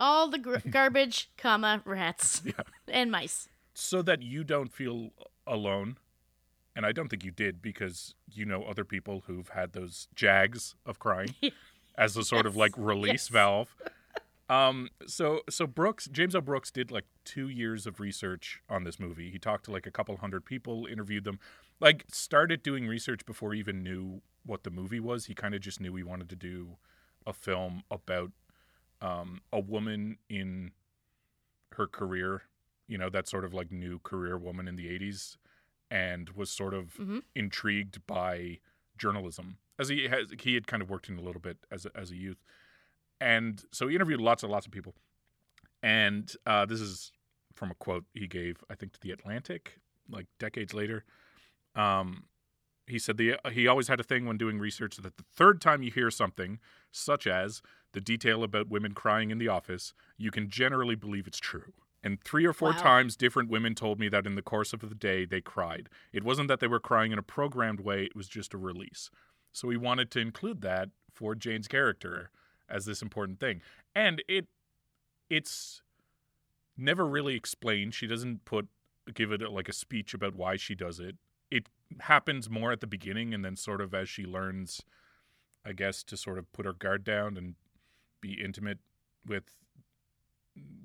All 0.00 0.28
the 0.28 0.38
gr- 0.38 0.56
garbage, 0.68 1.30
comma 1.36 1.82
rats, 1.84 2.42
Yeah. 2.46 2.52
and 2.88 3.10
mice. 3.10 3.48
so 3.74 4.02
that 4.02 4.22
you 4.22 4.44
don't 4.44 4.72
feel 4.72 5.10
alone. 5.46 5.98
And 6.76 6.84
I 6.84 6.90
don't 6.92 7.08
think 7.08 7.24
you 7.24 7.30
did 7.30 7.62
because 7.62 8.14
you 8.32 8.44
know 8.44 8.64
other 8.64 8.84
people 8.84 9.22
who've 9.26 9.48
had 9.50 9.72
those 9.72 10.08
jags 10.16 10.74
of 10.84 10.98
crying 10.98 11.34
as 11.96 12.16
a 12.16 12.24
sort 12.24 12.46
of 12.46 12.56
like 12.56 12.72
release 12.76 13.26
yes. 13.26 13.28
valve. 13.28 13.76
Um, 14.48 14.90
so 15.06 15.40
so 15.48 15.66
Brooks, 15.66 16.08
James 16.10 16.34
O. 16.34 16.40
Brooks 16.40 16.70
did 16.72 16.90
like 16.90 17.04
two 17.24 17.48
years 17.48 17.86
of 17.86 18.00
research 18.00 18.60
on 18.68 18.82
this 18.84 18.98
movie. 18.98 19.30
He 19.30 19.38
talked 19.38 19.64
to 19.66 19.70
like 19.70 19.86
a 19.86 19.90
couple 19.92 20.16
hundred 20.16 20.44
people, 20.44 20.86
interviewed 20.86 21.24
them, 21.24 21.38
like 21.80 22.04
started 22.10 22.62
doing 22.62 22.86
research 22.88 23.24
before 23.24 23.52
he 23.54 23.60
even 23.60 23.82
knew 23.84 24.20
what 24.44 24.64
the 24.64 24.70
movie 24.70 25.00
was. 25.00 25.26
He 25.26 25.34
kind 25.34 25.54
of 25.54 25.60
just 25.60 25.80
knew 25.80 25.94
he 25.94 26.02
wanted 26.02 26.28
to 26.30 26.36
do 26.36 26.76
a 27.26 27.32
film 27.32 27.84
about 27.90 28.32
um, 29.00 29.40
a 29.52 29.60
woman 29.60 30.18
in 30.28 30.72
her 31.72 31.86
career, 31.86 32.42
you 32.86 32.96
know, 32.98 33.10
that 33.10 33.26
sort 33.28 33.44
of 33.44 33.52
like 33.54 33.70
new 33.72 33.98
career 34.00 34.38
woman 34.38 34.68
in 34.68 34.76
the 34.76 34.86
80s, 34.88 35.36
and 35.90 36.30
was 36.30 36.50
sort 36.50 36.74
of 36.74 36.94
Mhm. 36.94 37.22
intrigued 37.34 38.06
by 38.06 38.60
journalism 38.96 39.58
as 39.78 39.88
he 39.88 40.06
has 40.08 40.30
he 40.40 40.54
had 40.54 40.66
kind 40.66 40.82
of 40.82 40.88
worked 40.88 41.08
in 41.08 41.18
a 41.18 41.20
little 41.20 41.40
bit 41.40 41.58
as 41.70 41.84
a, 41.86 41.90
as 41.96 42.10
a 42.10 42.16
youth. 42.16 42.42
And 43.20 43.64
so 43.72 43.88
he 43.88 43.94
interviewed 43.94 44.20
lots 44.20 44.42
and 44.42 44.52
lots 44.52 44.66
of 44.66 44.72
people. 44.72 44.94
And 45.82 46.34
uh, 46.46 46.64
this 46.66 46.80
is 46.80 47.12
from 47.54 47.70
a 47.70 47.74
quote 47.74 48.04
he 48.14 48.26
gave 48.26 48.64
i 48.68 48.74
think 48.74 48.92
to 48.92 48.98
the 49.00 49.12
atlantic 49.12 49.78
like 50.08 50.26
decades 50.40 50.74
later. 50.74 51.04
Um, 51.76 52.24
he 52.86 52.98
said 52.98 53.16
the 53.16 53.36
he 53.52 53.66
always 53.66 53.88
had 53.88 53.98
a 54.00 54.02
thing 54.02 54.26
when 54.26 54.36
doing 54.36 54.58
research 54.58 54.96
that 54.96 55.16
the 55.16 55.22
third 55.22 55.60
time 55.60 55.82
you 55.82 55.90
hear 55.90 56.10
something 56.10 56.58
such 56.92 57.26
as 57.26 57.62
the 57.94 58.00
detail 58.00 58.44
about 58.44 58.68
women 58.68 58.92
crying 58.92 59.30
in 59.30 59.38
the 59.38 59.48
office 59.48 59.94
you 60.18 60.30
can 60.30 60.48
generally 60.50 60.94
believe 60.94 61.26
it's 61.26 61.38
true. 61.40 61.72
And 62.02 62.22
three 62.22 62.44
or 62.44 62.52
four 62.52 62.72
Wow. 62.72 62.76
times 62.82 63.16
different 63.16 63.48
women 63.48 63.74
told 63.74 63.98
me 63.98 64.10
that 64.10 64.26
in 64.26 64.34
the 64.34 64.42
course 64.42 64.74
of 64.74 64.80
the 64.80 64.94
day 64.94 65.24
they 65.24 65.40
cried. 65.40 65.88
It 66.12 66.22
wasn't 66.22 66.48
that 66.48 66.60
they 66.60 66.66
were 66.66 66.80
crying 66.80 67.12
in 67.12 67.18
a 67.18 67.22
programmed 67.22 67.80
way 67.80 68.04
it 68.04 68.14
was 68.14 68.28
just 68.28 68.52
a 68.52 68.58
release. 68.58 69.10
So 69.52 69.68
we 69.68 69.78
wanted 69.78 70.10
to 70.10 70.20
include 70.20 70.60
that 70.60 70.90
for 71.10 71.34
jane's 71.34 71.68
character 71.68 72.30
as 72.68 72.84
this 72.84 73.00
important 73.00 73.40
thing. 73.40 73.62
And 73.94 74.22
it 74.28 74.46
it's 75.30 75.80
never 76.76 77.06
really 77.06 77.34
explained. 77.34 77.94
She 77.94 78.06
doesn't 78.06 78.44
put 78.44 78.68
give 79.14 79.32
it 79.32 79.40
like 79.50 79.68
a 79.68 79.72
speech 79.72 80.12
about 80.14 80.34
why 80.34 80.56
she 80.56 80.74
does 80.74 80.98
it. 81.00 81.16
It 81.50 81.68
happens 82.00 82.50
more 82.50 82.72
at 82.72 82.80
the 82.80 82.86
beginning 82.86 83.32
and 83.32 83.44
then 83.44 83.56
sort 83.56 83.80
of 83.80 83.94
as 83.94 84.08
she 84.08 84.24
learns 84.24 84.82
i 85.64 85.72
guess 85.72 86.02
to 86.02 86.16
sort 86.16 86.38
of 86.38 86.50
put 86.52 86.66
her 86.66 86.72
guard 86.72 87.04
down 87.04 87.36
and 87.36 87.54
be 88.28 88.42
intimate 88.42 88.78
with 89.26 89.44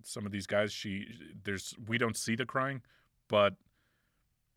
some 0.03 0.25
of 0.25 0.31
these 0.31 0.47
guys 0.47 0.73
she 0.73 1.05
there's 1.45 1.73
we 1.87 1.97
don't 1.97 2.17
see 2.17 2.35
the 2.35 2.45
crying 2.45 2.81
but 3.27 3.53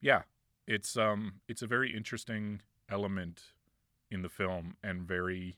yeah 0.01 0.23
it's 0.67 0.97
um 0.97 1.35
it's 1.49 1.63
a 1.63 1.67
very 1.67 1.95
interesting 1.95 2.61
element 2.91 3.43
in 4.11 4.23
the 4.23 4.29
film 4.29 4.77
and 4.83 5.03
very 5.03 5.57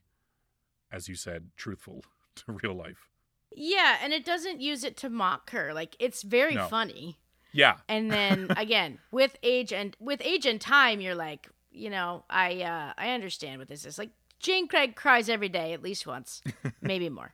as 0.91 1.09
you 1.09 1.15
said 1.15 1.49
truthful 1.57 2.03
to 2.35 2.45
real 2.63 2.75
life 2.75 3.09
Yeah, 3.57 3.97
and 4.03 4.13
it 4.13 4.25
doesn't 4.25 4.61
use 4.61 4.83
it 4.85 4.97
to 4.99 5.09
mock 5.09 5.51
her. 5.51 5.73
Like 5.73 5.95
it's 6.01 6.23
very 6.25 6.57
No. 6.57 6.67
funny. 6.67 7.19
yeah 7.53 7.77
And 7.89 8.11
then 8.11 8.51
again, 8.65 8.99
with 9.13 9.37
age 9.45 9.73
and 9.73 9.97
with 10.01 10.21
age 10.25 10.45
and 10.47 10.61
time, 10.61 11.01
you're 11.01 11.15
like, 11.29 11.49
you 11.71 11.91
know, 11.91 12.25
I 12.29 12.63
uh 12.63 12.93
I 12.99 13.11
understand 13.17 13.59
what 13.61 13.69
this 13.69 13.85
is. 13.87 13.99
Like 13.99 14.11
Jane 14.45 14.69
Craig 14.69 14.95
cries 14.95 15.29
every 15.31 15.49
day 15.49 15.73
at 15.73 15.83
least 15.83 16.07
once, 16.07 16.43
maybe 16.83 17.09
more. 17.09 17.33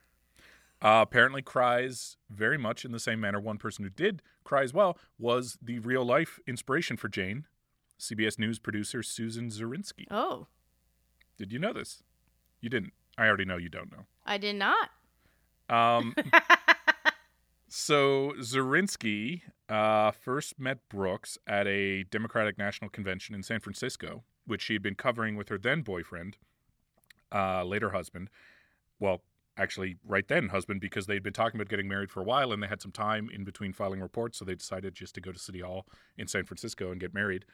uh, 0.81 1.01
apparently 1.03 1.43
cries 1.43 2.17
very 2.31 2.57
much 2.57 2.85
in 2.85 2.93
the 2.93 3.01
same 3.01 3.21
manner 3.21 3.41
one 3.41 3.59
person 3.59 3.83
who 3.85 3.91
did 3.91 4.23
cry 4.45 4.63
as 4.63 4.73
well 4.73 4.97
was 5.19 5.59
the 5.61 5.79
real 5.81 6.05
life 6.05 6.39
inspiration 6.47 6.97
for 6.97 7.09
jane 7.09 7.45
cbs 7.99 8.39
news 8.39 8.59
producer 8.59 9.03
susan 9.03 9.51
zirinsky 9.51 10.07
Oh, 10.11 10.47
did 11.37 11.53
you 11.53 11.59
know 11.59 11.73
this? 11.73 12.03
You 12.61 12.71
didn't. 12.71 12.93
I 13.19 13.27
already 13.27 13.45
know 13.45 13.57
you 13.57 13.69
don't 13.69 13.91
know. 13.91 14.05
I 14.25 14.39
did 14.39 14.57
not. 14.57 14.91
Um, 15.69 16.15
so 17.69 18.33
Zirinsky 18.41 19.43
uh, 19.69 20.11
first 20.11 20.59
met 20.59 20.87
Brooks 20.89 21.39
at 21.47 21.67
a 21.67 22.05
Democratic 22.05 22.59
National 22.59 22.91
Convention 22.91 23.35
in 23.35 23.43
San 23.43 23.61
Francisco, 23.61 24.25
which 24.47 24.63
she 24.63 24.73
had 24.75 24.83
been 24.83 24.95
covering 24.95 25.37
with 25.37 25.49
her 25.49 25.59
then 25.59 25.83
boyfriend, 25.83 26.37
uh, 27.33 27.65
later 27.65 27.91
husband. 27.91 28.31
Well, 28.99 29.23
actually, 29.57 29.97
right 30.07 30.27
then 30.29 30.49
husband, 30.49 30.81
because 30.81 31.07
they'd 31.07 31.23
been 31.23 31.33
talking 31.33 31.61
about 31.61 31.69
getting 31.69 31.89
married 31.89 32.11
for 32.11 32.21
a 32.21 32.25
while, 32.25 32.53
and 32.53 32.63
they 32.63 32.67
had 32.67 32.81
some 32.83 32.93
time 32.93 33.29
in 33.33 33.45
between 33.45 33.73
filing 33.73 34.01
reports, 34.01 34.39
so 34.39 34.45
they 34.45 34.55
decided 34.55 34.95
just 34.95 35.15
to 35.15 35.21
go 35.21 35.33
to 35.33 35.39
City 35.39 35.61
Hall 35.61 35.87
in 36.17 36.27
San 36.27 36.45
Francisco 36.45 36.91
and 36.91 37.01
get 37.01 37.15
married. 37.15 37.45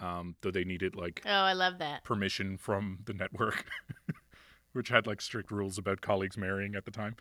Um, 0.00 0.36
though 0.42 0.52
they 0.52 0.62
needed 0.62 0.94
like 0.94 1.22
Oh, 1.26 1.30
I 1.30 1.54
love 1.54 1.78
that. 1.78 2.04
permission 2.04 2.56
from 2.56 3.00
the 3.04 3.12
network, 3.12 3.64
which 4.72 4.90
had 4.90 5.08
like 5.08 5.20
strict 5.20 5.50
rules 5.50 5.76
about 5.76 6.00
colleagues 6.00 6.36
marrying 6.36 6.76
at 6.76 6.84
the 6.84 6.92
time. 6.92 7.16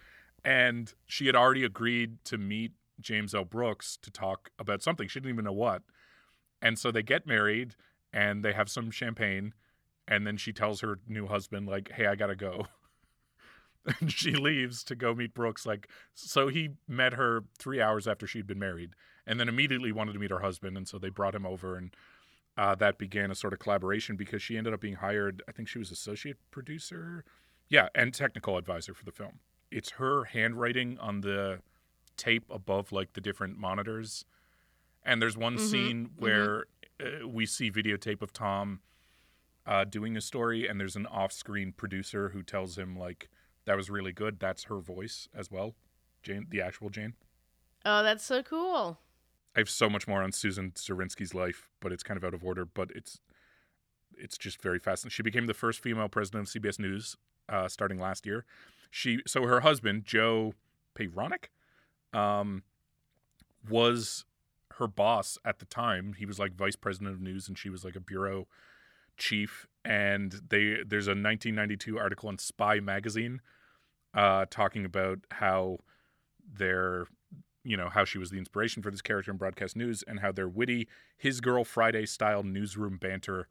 And 0.45 0.93
she 1.07 1.25
had 1.25 1.35
already 1.35 1.63
agreed 1.63 2.23
to 2.25 2.37
meet 2.37 2.73
James 3.01 3.33
L. 3.33 3.45
Brooks 3.45 3.97
to 4.03 4.11
talk 4.11 4.51
about 4.59 4.83
something. 4.83 5.07
She 5.07 5.19
didn't 5.19 5.33
even 5.33 5.45
know 5.45 5.53
what. 5.53 5.81
And 6.61 6.77
so 6.77 6.91
they 6.91 7.01
get 7.01 7.25
married 7.25 7.73
and 8.13 8.45
they 8.45 8.53
have 8.53 8.69
some 8.69 8.91
champagne. 8.91 9.53
And 10.07 10.25
then 10.25 10.37
she 10.37 10.53
tells 10.53 10.81
her 10.81 10.99
new 11.07 11.27
husband, 11.27 11.67
like, 11.67 11.91
hey, 11.91 12.07
I 12.07 12.15
got 12.15 12.27
to 12.27 12.35
go. 12.35 12.67
and 13.99 14.11
she 14.11 14.31
leaves 14.31 14.83
to 14.85 14.95
go 14.95 15.13
meet 15.13 15.33
Brooks. 15.33 15.65
Like, 15.65 15.87
so 16.13 16.47
he 16.47 16.69
met 16.87 17.13
her 17.13 17.43
three 17.57 17.81
hours 17.81 18.07
after 18.07 18.27
she'd 18.27 18.47
been 18.47 18.59
married 18.59 18.91
and 19.25 19.39
then 19.39 19.49
immediately 19.49 19.91
wanted 19.91 20.13
to 20.13 20.19
meet 20.19 20.31
her 20.31 20.39
husband. 20.39 20.77
And 20.77 20.87
so 20.87 20.97
they 20.97 21.09
brought 21.09 21.35
him 21.35 21.45
over 21.45 21.75
and 21.75 21.95
uh, 22.57 22.75
that 22.75 22.97
began 22.97 23.29
a 23.31 23.35
sort 23.35 23.53
of 23.53 23.59
collaboration 23.59 24.15
because 24.15 24.41
she 24.41 24.57
ended 24.57 24.73
up 24.73 24.81
being 24.81 24.95
hired. 24.95 25.43
I 25.47 25.51
think 25.51 25.67
she 25.67 25.79
was 25.79 25.91
associate 25.91 26.37
producer, 26.51 27.23
yeah, 27.69 27.89
and 27.93 28.13
technical 28.13 28.57
advisor 28.57 28.93
for 28.95 29.05
the 29.05 29.11
film. 29.11 29.39
It's 29.69 29.91
her 29.91 30.25
handwriting 30.25 30.97
on 30.99 31.21
the 31.21 31.59
tape 32.15 32.45
above 32.49 32.91
like 32.91 33.13
the 33.13 33.21
different 33.21 33.59
monitors, 33.59 34.25
and 35.03 35.21
there's 35.21 35.37
one 35.37 35.57
Mhm, 35.57 35.59
scene 35.59 36.11
where 36.17 36.65
uh, 36.99 37.27
we 37.27 37.45
see 37.45 37.71
videotape 37.71 38.21
of 38.21 38.33
Tom 38.33 38.81
uh, 39.67 39.83
doing 39.83 40.15
a 40.15 40.21
story, 40.21 40.67
and 40.67 40.79
there's 40.79 40.95
an 40.95 41.05
off-screen 41.07 41.73
producer 41.75 42.29
who 42.29 42.41
tells 42.41 42.77
him 42.77 42.97
like 42.97 43.29
that 43.65 43.75
was 43.75 43.89
really 43.89 44.13
good. 44.13 44.39
That's 44.39 44.63
her 44.65 44.79
voice 44.79 45.27
as 45.35 45.51
well, 45.51 45.75
Jane, 46.23 46.47
the 46.49 46.61
actual 46.61 46.89
Jane. 46.89 47.13
Oh, 47.85 48.01
that's 48.01 48.23
so 48.23 48.41
cool. 48.41 48.99
I 49.55 49.59
have 49.59 49.69
so 49.69 49.89
much 49.89 50.07
more 50.07 50.23
on 50.23 50.31
Susan 50.31 50.71
Zirinsky's 50.71 51.33
life, 51.33 51.67
but 51.81 51.91
it's 51.91 52.03
kind 52.03 52.17
of 52.17 52.23
out 52.23 52.33
of 52.33 52.43
order. 52.43 52.65
But 52.65 52.91
it's 52.95 53.19
it's 54.17 54.37
just 54.37 54.61
very 54.61 54.79
fascinating. 54.79 55.13
She 55.13 55.23
became 55.23 55.47
the 55.47 55.53
first 55.53 55.81
female 55.81 56.07
president 56.07 56.47
of 56.47 56.61
CBS 56.61 56.79
News 56.79 57.17
uh, 57.49 57.67
starting 57.67 57.99
last 57.99 58.25
year. 58.25 58.45
She 58.89 59.19
so 59.27 59.43
her 59.43 59.61
husband 59.61 60.05
Joe 60.05 60.53
Peyronnin 60.97 61.45
um, 62.13 62.63
was 63.69 64.25
her 64.75 64.87
boss 64.87 65.37
at 65.43 65.59
the 65.59 65.65
time. 65.65 66.13
He 66.13 66.25
was 66.25 66.39
like 66.39 66.55
vice 66.55 66.75
president 66.75 67.15
of 67.15 67.21
news, 67.21 67.47
and 67.47 67.57
she 67.57 67.69
was 67.69 67.83
like 67.83 67.95
a 67.95 67.99
bureau 67.99 68.47
chief. 69.17 69.67
And 69.83 70.41
they 70.49 70.77
there's 70.85 71.07
a 71.07 71.11
1992 71.11 71.97
article 71.97 72.29
in 72.29 72.37
Spy 72.37 72.79
magazine 72.79 73.41
uh, 74.13 74.45
talking 74.49 74.83
about 74.83 75.19
how 75.31 75.77
their 76.51 77.07
you 77.63 77.75
know 77.75 77.89
how 77.89 78.05
she 78.05 78.17
was 78.17 78.31
the 78.31 78.37
inspiration 78.37 78.81
for 78.81 78.89
this 78.89 79.01
character 79.01 79.31
in 79.31 79.37
broadcast 79.37 79.75
news 79.75 80.03
and 80.07 80.21
how 80.21 80.31
their 80.31 80.47
witty 80.47 80.87
his 81.17 81.41
girl 81.41 81.65
friday 81.65 82.05
style 82.05 82.41
newsroom 82.41 82.97
banter 82.97 83.47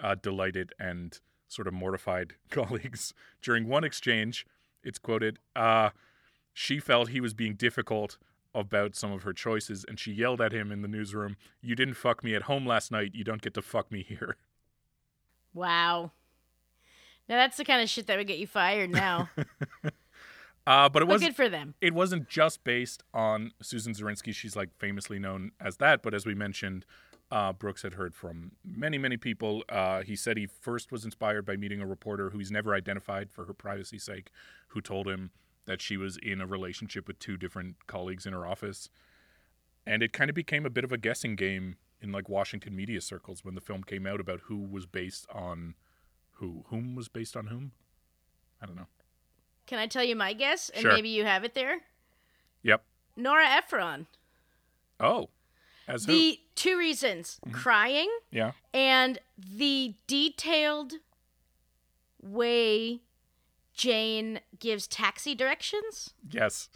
uh, 0.00 0.14
delighted 0.14 0.72
and 0.78 1.20
sort 1.48 1.66
of 1.66 1.74
mortified 1.74 2.34
colleagues 2.50 3.12
during 3.42 3.66
one 3.66 3.82
exchange 3.82 4.46
it's 4.84 4.98
quoted 4.98 5.38
uh, 5.56 5.90
she 6.52 6.78
felt 6.78 7.08
he 7.08 7.20
was 7.20 7.34
being 7.34 7.54
difficult 7.54 8.18
about 8.54 8.94
some 8.94 9.12
of 9.12 9.24
her 9.24 9.32
choices 9.32 9.84
and 9.88 9.98
she 9.98 10.12
yelled 10.12 10.40
at 10.40 10.52
him 10.52 10.70
in 10.70 10.82
the 10.82 10.88
newsroom 10.88 11.36
you 11.60 11.74
didn't 11.74 11.94
fuck 11.94 12.22
me 12.22 12.34
at 12.34 12.42
home 12.42 12.64
last 12.64 12.92
night 12.92 13.10
you 13.14 13.24
don't 13.24 13.42
get 13.42 13.52
to 13.52 13.60
fuck 13.62 13.90
me 13.90 14.02
here 14.02 14.36
Wow. 15.56 16.12
Now 17.28 17.36
that's 17.36 17.56
the 17.56 17.64
kind 17.64 17.82
of 17.82 17.88
shit 17.88 18.06
that 18.06 18.18
would 18.18 18.26
get 18.28 18.38
you 18.38 18.46
fired 18.46 18.90
now. 18.90 19.30
uh, 20.66 20.88
but 20.88 21.02
it 21.02 21.08
was 21.08 21.22
good 21.22 21.34
for 21.34 21.48
them. 21.48 21.74
it 21.80 21.94
wasn't 21.94 22.28
just 22.28 22.62
based 22.62 23.02
on 23.14 23.52
Susan 23.62 23.94
Zirinsky. 23.94 24.34
She's 24.34 24.54
like 24.54 24.68
famously 24.78 25.18
known 25.18 25.50
as 25.60 25.78
that. 25.78 26.02
But 26.02 26.14
as 26.14 26.26
we 26.26 26.34
mentioned, 26.34 26.84
uh, 27.30 27.52
Brooks 27.52 27.82
had 27.82 27.94
heard 27.94 28.14
from 28.14 28.52
many, 28.64 28.98
many 28.98 29.16
people. 29.16 29.64
Uh, 29.68 30.02
he 30.02 30.14
said 30.14 30.36
he 30.36 30.46
first 30.46 30.92
was 30.92 31.04
inspired 31.04 31.46
by 31.46 31.56
meeting 31.56 31.80
a 31.80 31.86
reporter 31.86 32.30
who 32.30 32.38
he's 32.38 32.52
never 32.52 32.74
identified 32.74 33.30
for 33.32 33.46
her 33.46 33.54
privacy's 33.54 34.04
sake, 34.04 34.30
who 34.68 34.80
told 34.80 35.08
him 35.08 35.30
that 35.64 35.80
she 35.80 35.96
was 35.96 36.16
in 36.18 36.40
a 36.40 36.46
relationship 36.46 37.08
with 37.08 37.18
two 37.18 37.36
different 37.36 37.74
colleagues 37.88 38.26
in 38.26 38.32
her 38.32 38.46
office. 38.46 38.88
and 39.88 40.02
it 40.02 40.12
kind 40.12 40.28
of 40.28 40.34
became 40.34 40.66
a 40.66 40.70
bit 40.70 40.84
of 40.84 40.92
a 40.92 40.98
guessing 40.98 41.34
game 41.36 41.76
in 42.00 42.12
like 42.12 42.28
Washington 42.28 42.74
media 42.76 43.00
circles 43.00 43.44
when 43.44 43.54
the 43.54 43.60
film 43.60 43.82
came 43.82 44.06
out 44.06 44.20
about 44.20 44.40
who 44.44 44.58
was 44.58 44.86
based 44.86 45.26
on 45.32 45.74
who, 46.32 46.64
whom 46.68 46.94
was 46.94 47.08
based 47.08 47.36
on 47.36 47.46
whom. 47.46 47.72
I 48.60 48.66
don't 48.66 48.76
know. 48.76 48.86
Can 49.66 49.78
I 49.78 49.86
tell 49.86 50.04
you 50.04 50.14
my 50.16 50.32
guess? 50.32 50.68
And 50.70 50.82
Sure. 50.82 50.92
maybe 50.92 51.08
you 51.08 51.24
have 51.24 51.44
it 51.44 51.54
there. 51.54 51.80
Yep. 52.62 52.84
Nora 53.16 53.46
Ephron. 53.48 54.06
Oh, 55.00 55.28
as 55.88 56.04
who? 56.04 56.12
The 56.12 56.40
two 56.54 56.76
reasons: 56.78 57.38
mm-hmm. 57.44 57.56
crying 57.56 58.10
Yeah. 58.30 58.52
and 58.72 59.18
the 59.38 59.94
detailed 60.06 60.94
way 62.22 63.00
Jane 63.74 64.40
gives 64.58 64.86
taxi 64.86 65.34
directions. 65.34 66.14
Yes. 66.30 66.68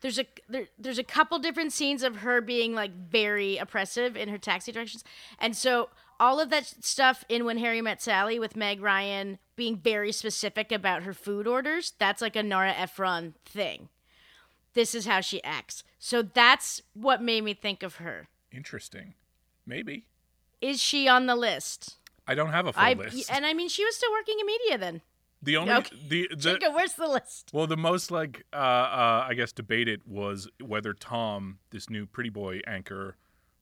There's 0.00 0.18
a 0.18 0.26
there, 0.48 0.66
there's 0.78 0.98
a 0.98 1.04
couple 1.04 1.38
different 1.38 1.72
scenes 1.72 2.02
of 2.02 2.16
her 2.18 2.40
being 2.40 2.74
like 2.74 2.92
very 2.92 3.56
oppressive 3.56 4.16
in 4.16 4.28
her 4.28 4.38
taxi 4.38 4.72
directions, 4.72 5.04
and 5.38 5.56
so 5.56 5.90
all 6.20 6.40
of 6.40 6.50
that 6.50 6.66
stuff 6.84 7.24
in 7.28 7.44
When 7.44 7.58
Harry 7.58 7.80
Met 7.80 8.00
Sally 8.00 8.38
with 8.38 8.56
Meg 8.56 8.80
Ryan 8.80 9.38
being 9.56 9.76
very 9.76 10.12
specific 10.12 10.72
about 10.72 11.02
her 11.02 11.12
food 11.12 11.46
orders. 11.46 11.92
That's 11.98 12.22
like 12.22 12.36
a 12.36 12.42
Nora 12.42 12.72
Ephron 12.72 13.34
thing. 13.44 13.88
This 14.74 14.94
is 14.94 15.06
how 15.06 15.20
she 15.20 15.42
acts. 15.44 15.84
So 15.98 16.22
that's 16.22 16.82
what 16.94 17.22
made 17.22 17.44
me 17.44 17.54
think 17.54 17.82
of 17.82 17.96
her. 17.96 18.28
Interesting. 18.52 19.14
Maybe. 19.66 20.06
Is 20.60 20.80
she 20.80 21.08
on 21.08 21.26
the 21.26 21.36
list? 21.36 21.96
I 22.26 22.34
don't 22.34 22.50
have 22.50 22.66
a 22.66 22.72
full 22.72 22.82
I 22.82 22.94
list. 22.94 23.30
and 23.30 23.44
I 23.44 23.52
mean 23.52 23.68
she 23.68 23.84
was 23.84 23.96
still 23.96 24.10
working 24.12 24.36
in 24.40 24.46
media 24.46 24.78
then. 24.78 25.00
The 25.44 25.56
only 25.56 25.72
Okay. 25.74 25.96
the, 26.08 26.28
the 26.30 26.36
Jacob, 26.36 26.74
where's 26.74 26.94
the 26.94 27.06
list? 27.08 27.50
Well, 27.52 27.66
the 27.66 27.76
most 27.76 28.10
like 28.10 28.44
uh, 28.52 28.56
uh, 28.56 29.26
I 29.28 29.34
guess 29.34 29.52
debated 29.52 30.02
was 30.06 30.48
whether 30.60 30.92
Tom, 30.92 31.58
this 31.70 31.88
new 31.88 32.06
Pretty 32.06 32.30
Boy 32.30 32.60
anchor, 32.66 33.16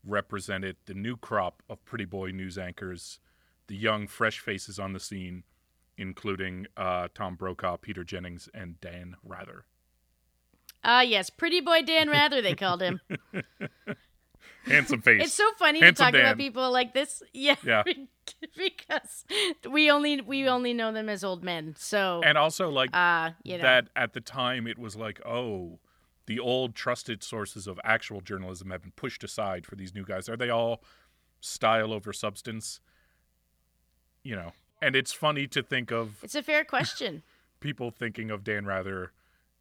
represented 0.05 0.77
the 0.87 0.95
new 0.95 1.17
crop 1.17 1.63
of 1.69 1.85
Pretty 1.85 2.05
Boy 2.05 2.31
news 2.31 2.57
anchors, 2.59 3.19
the 3.67 3.77
young 3.77 4.07
fresh 4.07 4.39
faces 4.39 4.79
on 4.79 4.93
the 4.93 5.01
scene, 5.01 5.45
including 5.97 6.67
uh, 6.77 7.09
Tom 7.15 7.37
Brokaw, 7.37 7.77
Peter 7.77 8.05
Jennings, 8.05 8.49
and 8.55 8.81
Dan 8.81 9.17
Rather. 9.25 9.67
Ah, 10.85 11.03
yes, 11.03 11.31
pretty 11.31 11.61
boy 11.61 11.83
Dan 11.83 12.09
Rather 12.11 12.43
they 12.43 12.55
called 12.55 12.83
him. 12.83 13.01
Handsome 14.65 15.03
face. 15.03 15.25
It's 15.25 15.35
so 15.35 15.51
funny 15.59 15.81
Handsome 15.81 16.07
to 16.07 16.13
talk 16.13 16.13
Dan. 16.13 16.21
about 16.23 16.39
people 16.39 16.71
like 16.71 16.95
this. 16.95 17.23
Yeah. 17.33 17.57
Yeah. 17.65 17.83
because 18.57 19.25
we 19.71 19.91
only 19.91 20.21
we 20.21 20.49
only 20.49 20.73
know 20.73 20.93
them 20.93 21.09
as 21.09 21.25
old 21.25 21.43
men. 21.43 21.75
So 21.79 22.21
and 22.25 22.39
also 22.39 22.71
like 22.71 22.91
uh, 22.95 23.31
you 23.43 23.57
know. 23.59 23.63
that 23.63 23.89
at 23.97 24.13
the 24.13 24.21
time 24.21 24.67
it 24.67 24.79
was 24.79 24.97
like 24.97 25.21
oh 25.27 25.79
the 26.27 26.39
old 26.39 26.75
trusted 26.75 27.23
sources 27.23 27.67
of 27.67 27.81
actual 27.85 28.21
journalism 28.21 28.71
have 28.71 28.83
been 28.83 28.93
pushed 28.93 29.25
aside 29.25 29.67
for 29.67 29.77
these 29.77 29.95
new 29.95 30.05
guys 30.05 30.29
are 30.29 30.37
they 30.37 30.51
all 30.51 30.83
style 31.41 31.93
over 31.93 32.13
substance 32.13 32.81
you 34.23 34.37
know 34.37 34.53
and 34.81 34.95
it's 34.95 35.13
funny 35.13 35.47
to 35.49 35.63
think 35.63 35.91
of 35.91 36.23
it's 36.23 36.35
a 36.35 36.43
fair 36.43 36.65
question. 36.65 37.23
people 37.61 37.91
thinking 37.91 38.31
of 38.31 38.45
dan 38.45 38.65
rather 38.65 39.13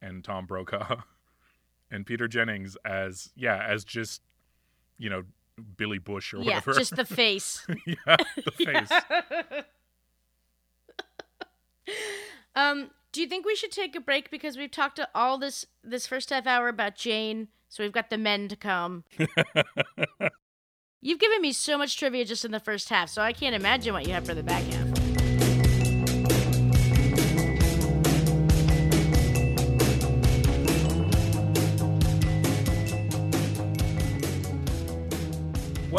and 0.02 0.24
tom 0.24 0.46
brokaw 0.46 0.98
and 1.92 2.06
peter 2.06 2.28
jennings 2.28 2.78
as 2.86 3.32
yeah 3.36 3.66
as 3.68 3.84
just 3.84 4.22
you 5.02 5.10
know 5.10 5.24
billy 5.78 5.98
bush 5.98 6.34
or 6.34 6.38
yeah, 6.38 6.56
whatever 6.56 6.74
just 6.74 6.96
the 6.96 7.06
face. 7.22 7.66
yeah 7.86 8.16
the 8.38 8.52
face 8.52 9.64
Um, 12.54 12.92
do 13.14 13.22
you 13.22 13.28
think 13.28 13.46
we 13.46 13.56
should 13.56 13.72
take 13.72 13.96
a 13.96 14.02
break 14.02 14.30
because 14.30 14.58
we've 14.58 14.72
talked 14.72 14.98
to 14.98 15.08
all 15.16 15.38
this 15.38 15.66
this 15.84 16.06
first 16.06 16.30
half 16.30 16.46
hour 16.46 16.68
about 16.68 16.96
Jane, 16.96 17.48
so 17.70 17.82
we've 17.82 17.94
got 17.94 18.10
the 18.10 18.18
men 18.18 18.50
to 18.50 18.58
come. 18.58 19.06
You've 21.02 21.20
given 21.20 21.42
me 21.42 21.54
so 21.54 21.78
much 21.78 21.98
trivia 21.98 22.26
just 22.26 22.44
in 22.44 22.52
the 22.52 22.60
first 22.60 22.90
half, 22.90 23.10
so 23.10 23.22
I 23.22 23.32
can't 23.32 23.56
imagine 23.56 23.94
what 23.94 24.06
you 24.06 24.14
have 24.14 24.26
for 24.26 24.34
the 24.34 24.44
back 24.44 24.64
half. 24.64 25.01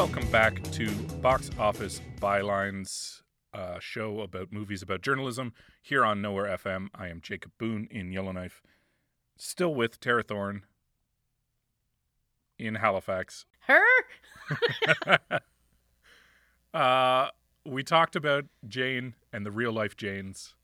Welcome 0.03 0.29
back 0.33 0.61
to 0.73 0.91
Box 1.23 1.49
Office 1.61 2.03
Bylines, 2.19 3.23
a 3.55 3.81
show 3.81 4.19
about 4.19 4.53
movies 4.53 4.83
about 4.83 5.01
journalism 5.01 5.53
here 5.81 6.05
on 6.05 6.21
Nowhere 6.21 6.47
FM. 6.59 6.89
I 6.93 7.07
am 7.07 7.21
Jacob 7.21 7.53
Boone 7.57 7.87
in 7.89 8.11
Yellowknife, 8.11 8.63
still 9.37 9.73
with 9.73 10.01
Tara 10.01 10.25
Thorne 10.25 10.65
in 12.59 12.75
Halifax. 12.75 13.47
Her? 13.69 13.85
uh, 16.75 17.29
we 17.65 17.85
talked 17.85 18.17
about 18.17 18.47
Jane 18.67 19.15
and 19.33 19.47
the 19.47 19.53
real 19.53 19.73
life 19.73 19.97
Janes 19.97 20.57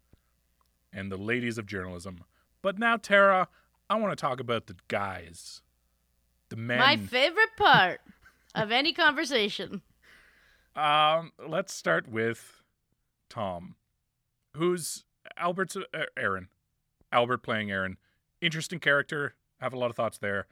and 0.93 1.13
the 1.13 1.17
ladies 1.17 1.59
of 1.59 1.67
journalism. 1.67 2.25
But 2.61 2.81
now, 2.81 2.97
Tara, 2.97 3.47
I 3.89 3.95
want 4.01 4.11
to 4.11 4.21
talk 4.21 4.41
about 4.41 4.67
the 4.67 4.75
guys, 4.89 5.63
the 6.49 6.57
men. 6.57 6.81
My 6.81 6.97
favorite 6.97 7.57
part 7.57 8.01
of 8.63 8.71
any 8.73 8.93
conversation. 8.93 9.83
Um, 10.75 11.33
let's 11.47 11.73
start 11.73 12.09
with 12.09 12.63
Tom, 13.29 13.77
who's 14.57 15.05
Albert's 15.37 15.77
uh, 15.77 15.83
Aaron. 16.17 16.49
Albert 17.11 17.39
playing 17.39 17.71
Aaron. 17.71 17.97
Interesting 18.41 18.79
character. 18.79 19.35
Have 19.61 19.73
a 19.73 19.79
lot 19.79 19.91
of 19.91 19.97
thoughts 19.97 20.19
there. 20.19 20.47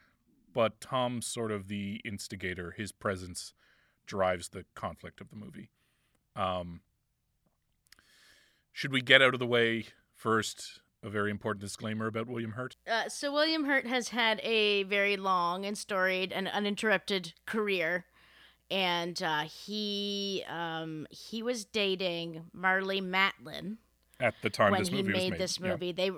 But 0.53 0.81
Tom's 0.81 1.27
sort 1.27 1.53
of 1.53 1.69
the 1.69 2.01
instigator. 2.05 2.73
His 2.73 2.93
presence 2.93 3.53
drives 4.07 4.49
the 4.49 4.65
conflict 4.75 5.21
of 5.21 5.29
the 5.31 5.37
movie. 5.37 5.71
Um, 6.35 6.81
should 8.73 8.93
we 8.93 9.03
get 9.03 9.23
out 9.23 9.35
of 9.35 9.41
the 9.41 9.47
way 9.47 9.87
first? 10.15 10.81
A 11.07 11.09
very 11.09 11.31
important 11.31 11.61
disclaimer 11.61 12.09
about 12.09 12.27
William 12.27 12.51
Hurt. 12.53 12.75
Uh, 12.85 13.09
so 13.09 13.33
William 13.33 13.65
Hurt 13.67 13.87
has 13.87 14.09
had 14.09 14.41
a 14.43 14.83
very 14.83 15.17
long 15.17 15.65
and 15.65 15.79
storied 15.79 16.33
and 16.33 16.49
uninterrupted 16.49 17.33
career, 17.47 18.07
and 18.73 19.23
uh, 19.23 19.43
he 19.45 20.43
um, 20.49 21.07
he 21.11 21.45
was 21.45 21.65
dating 21.65 22.47
Marlee 22.53 23.01
Matlin 23.01 23.77
At 24.19 24.35
the 24.43 24.51
time 24.51 24.73
when 24.73 24.81
this 24.81 24.89
he 24.89 24.97
movie 24.97 25.13
was 25.13 25.17
made 25.23 25.31
made. 25.31 25.41
this 25.41 25.61
Yeah. 25.61 25.69
movie. 25.71 25.93
They, 25.93 26.11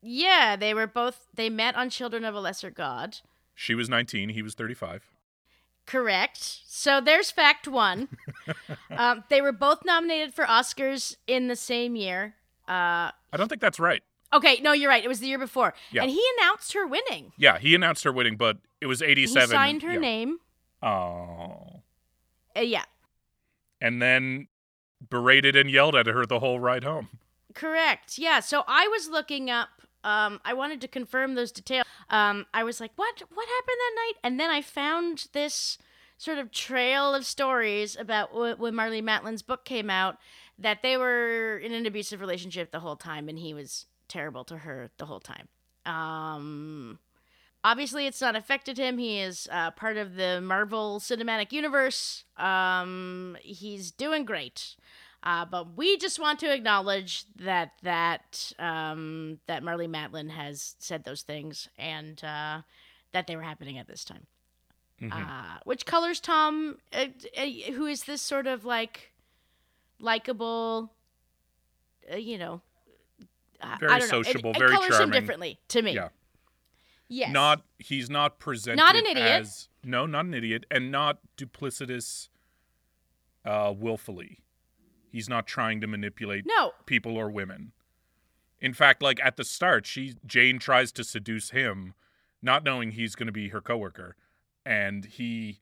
yeah, 0.00 0.56
they 0.56 0.72
were 0.72 0.86
both 0.86 1.26
they 1.34 1.50
met 1.50 1.76
on 1.76 1.90
Children 1.90 2.24
of 2.24 2.34
a 2.34 2.40
Lesser 2.40 2.70
God. 2.70 3.18
She 3.54 3.74
was 3.74 3.90
19. 3.90 4.30
He 4.30 4.40
was 4.40 4.54
35. 4.54 5.02
Correct. 5.84 6.38
So 6.66 6.98
there's 6.98 7.30
fact 7.30 7.68
one. 7.68 8.08
um, 8.90 9.24
they 9.28 9.42
were 9.42 9.52
both 9.52 9.84
nominated 9.84 10.32
for 10.32 10.46
Oscars 10.46 11.16
in 11.26 11.48
the 11.48 11.56
same 11.56 11.94
year. 11.94 12.36
Uh, 12.66 13.12
I 13.30 13.36
don't 13.36 13.48
think 13.48 13.60
that's 13.60 13.78
right. 13.78 14.02
Okay, 14.34 14.60
no, 14.60 14.72
you're 14.72 14.90
right. 14.90 15.04
It 15.04 15.08
was 15.08 15.20
the 15.20 15.26
year 15.28 15.38
before, 15.38 15.72
Yeah. 15.92 16.02
and 16.02 16.10
he 16.10 16.22
announced 16.38 16.72
her 16.74 16.86
winning. 16.86 17.32
Yeah, 17.38 17.58
he 17.58 17.74
announced 17.74 18.04
her 18.04 18.12
winning, 18.12 18.36
but 18.36 18.58
it 18.80 18.86
was 18.86 19.00
87. 19.00 19.48
He 19.48 19.52
signed 19.54 19.82
her 19.82 19.92
yeah. 19.92 19.98
name. 19.98 20.38
Oh. 20.82 21.82
Uh, 22.56 22.60
yeah, 22.60 22.84
And 23.80 24.00
then 24.02 24.48
berated 25.10 25.56
and 25.56 25.70
yelled 25.70 25.96
at 25.96 26.06
her 26.06 26.24
the 26.26 26.40
whole 26.40 26.60
ride 26.60 26.84
home. 26.84 27.08
correct. 27.54 28.18
Yeah. 28.18 28.40
So 28.40 28.64
I 28.68 28.88
was 28.88 29.08
looking 29.08 29.50
up. 29.50 29.68
Um, 30.02 30.40
I 30.44 30.52
wanted 30.52 30.80
to 30.82 30.88
confirm 30.88 31.34
those 31.34 31.50
details. 31.52 31.86
Um, 32.10 32.44
I 32.52 32.62
was 32.64 32.78
like, 32.80 32.90
what? 32.96 33.22
What 33.32 33.48
happened 33.48 33.76
that 33.78 33.92
night? 33.96 34.12
And 34.22 34.38
then 34.40 34.50
I 34.50 34.60
found 34.60 35.28
this 35.32 35.78
sort 36.18 36.38
of 36.38 36.50
trail 36.52 37.14
of 37.14 37.24
stories 37.26 37.96
about 37.96 38.32
w- 38.32 38.54
when 38.56 38.74
Marlee 38.74 39.02
Matlin's 39.02 39.42
book 39.42 39.64
came 39.64 39.88
out 39.90 40.18
that 40.58 40.82
they 40.82 40.96
were 40.96 41.56
in 41.58 41.72
an 41.72 41.86
abusive 41.86 42.20
relationship 42.20 42.70
the 42.70 42.80
whole 42.80 42.96
time, 42.96 43.28
and 43.28 43.38
he 43.38 43.54
was 43.54 43.86
terrible 44.08 44.44
to 44.44 44.58
her 44.58 44.90
the 44.98 45.06
whole 45.06 45.20
time. 45.20 45.48
Um, 45.86 46.98
obviously, 47.62 48.06
it's 48.06 48.20
not 48.20 48.36
affected 48.36 48.78
him. 48.78 48.98
He 48.98 49.20
is 49.20 49.48
uh, 49.50 49.70
part 49.72 49.96
of 49.96 50.16
the 50.16 50.40
Marvel 50.40 51.00
Cinematic 51.00 51.52
Universe. 51.52 52.24
Um, 52.36 53.36
he's 53.42 53.90
doing 53.90 54.24
great. 54.24 54.76
Uh, 55.24 55.46
but 55.46 55.74
we 55.76 55.96
just 55.96 56.18
want 56.18 56.38
to 56.38 56.52
acknowledge 56.52 57.24
that 57.36 57.72
that 57.82 58.52
um, 58.58 59.38
that 59.46 59.62
Marlee 59.62 59.88
Matlin 59.88 60.28
has 60.28 60.76
said 60.78 61.04
those 61.04 61.22
things 61.22 61.66
and 61.78 62.22
uh, 62.22 62.60
that 63.12 63.26
they 63.26 63.34
were 63.34 63.42
happening 63.42 63.78
at 63.78 63.86
this 63.86 64.04
time. 64.04 64.26
Mm-hmm. 65.00 65.12
Uh, 65.12 65.58
which 65.64 65.86
colors 65.86 66.20
Tom, 66.20 66.76
uh, 66.92 67.06
uh, 67.36 67.72
who 67.72 67.86
is 67.86 68.04
this 68.04 68.20
sort 68.20 68.46
of 68.46 68.66
like 68.66 69.12
likable, 69.98 70.92
uh, 72.12 72.16
you 72.16 72.36
know, 72.36 72.60
Very 73.80 73.92
I 73.92 73.98
don't 73.98 74.10
know. 74.10 74.20
It- 74.20 74.26
sociable, 74.26 74.50
it, 74.52 74.58
very 74.58 74.70
colors 74.72 74.90
him 74.90 74.96
charming. 74.98 75.20
differently 75.20 75.58
to 75.68 75.82
me. 75.82 75.92
Yeah. 75.94 76.08
Yes. 77.08 77.32
Not 77.32 77.62
he's 77.78 78.08
not 78.10 78.38
presented 78.38 78.76
Not 78.78 78.96
an 78.96 79.06
idiot. 79.06 79.26
as 79.42 79.68
no, 79.82 80.06
not 80.06 80.24
an 80.24 80.34
idiot, 80.34 80.64
and 80.70 80.90
not 80.90 81.18
duplicitous 81.36 82.28
uh 83.44 83.72
willfully. 83.76 84.40
He's 85.10 85.28
not 85.28 85.46
trying 85.46 85.80
to 85.80 85.86
manipulate 85.86 86.44
No. 86.46 86.72
people 86.86 87.16
or 87.16 87.30
women. 87.30 87.72
In 88.60 88.72
fact, 88.72 89.02
like 89.02 89.20
at 89.22 89.36
the 89.36 89.44
start, 89.44 89.86
she 89.86 90.14
Jane 90.26 90.58
tries 90.58 90.90
to 90.92 91.04
seduce 91.04 91.50
him, 91.50 91.94
not 92.42 92.64
knowing 92.64 92.92
he's 92.92 93.14
gonna 93.14 93.32
be 93.32 93.48
her 93.48 93.60
coworker. 93.60 94.16
and 94.66 95.04
he, 95.04 95.60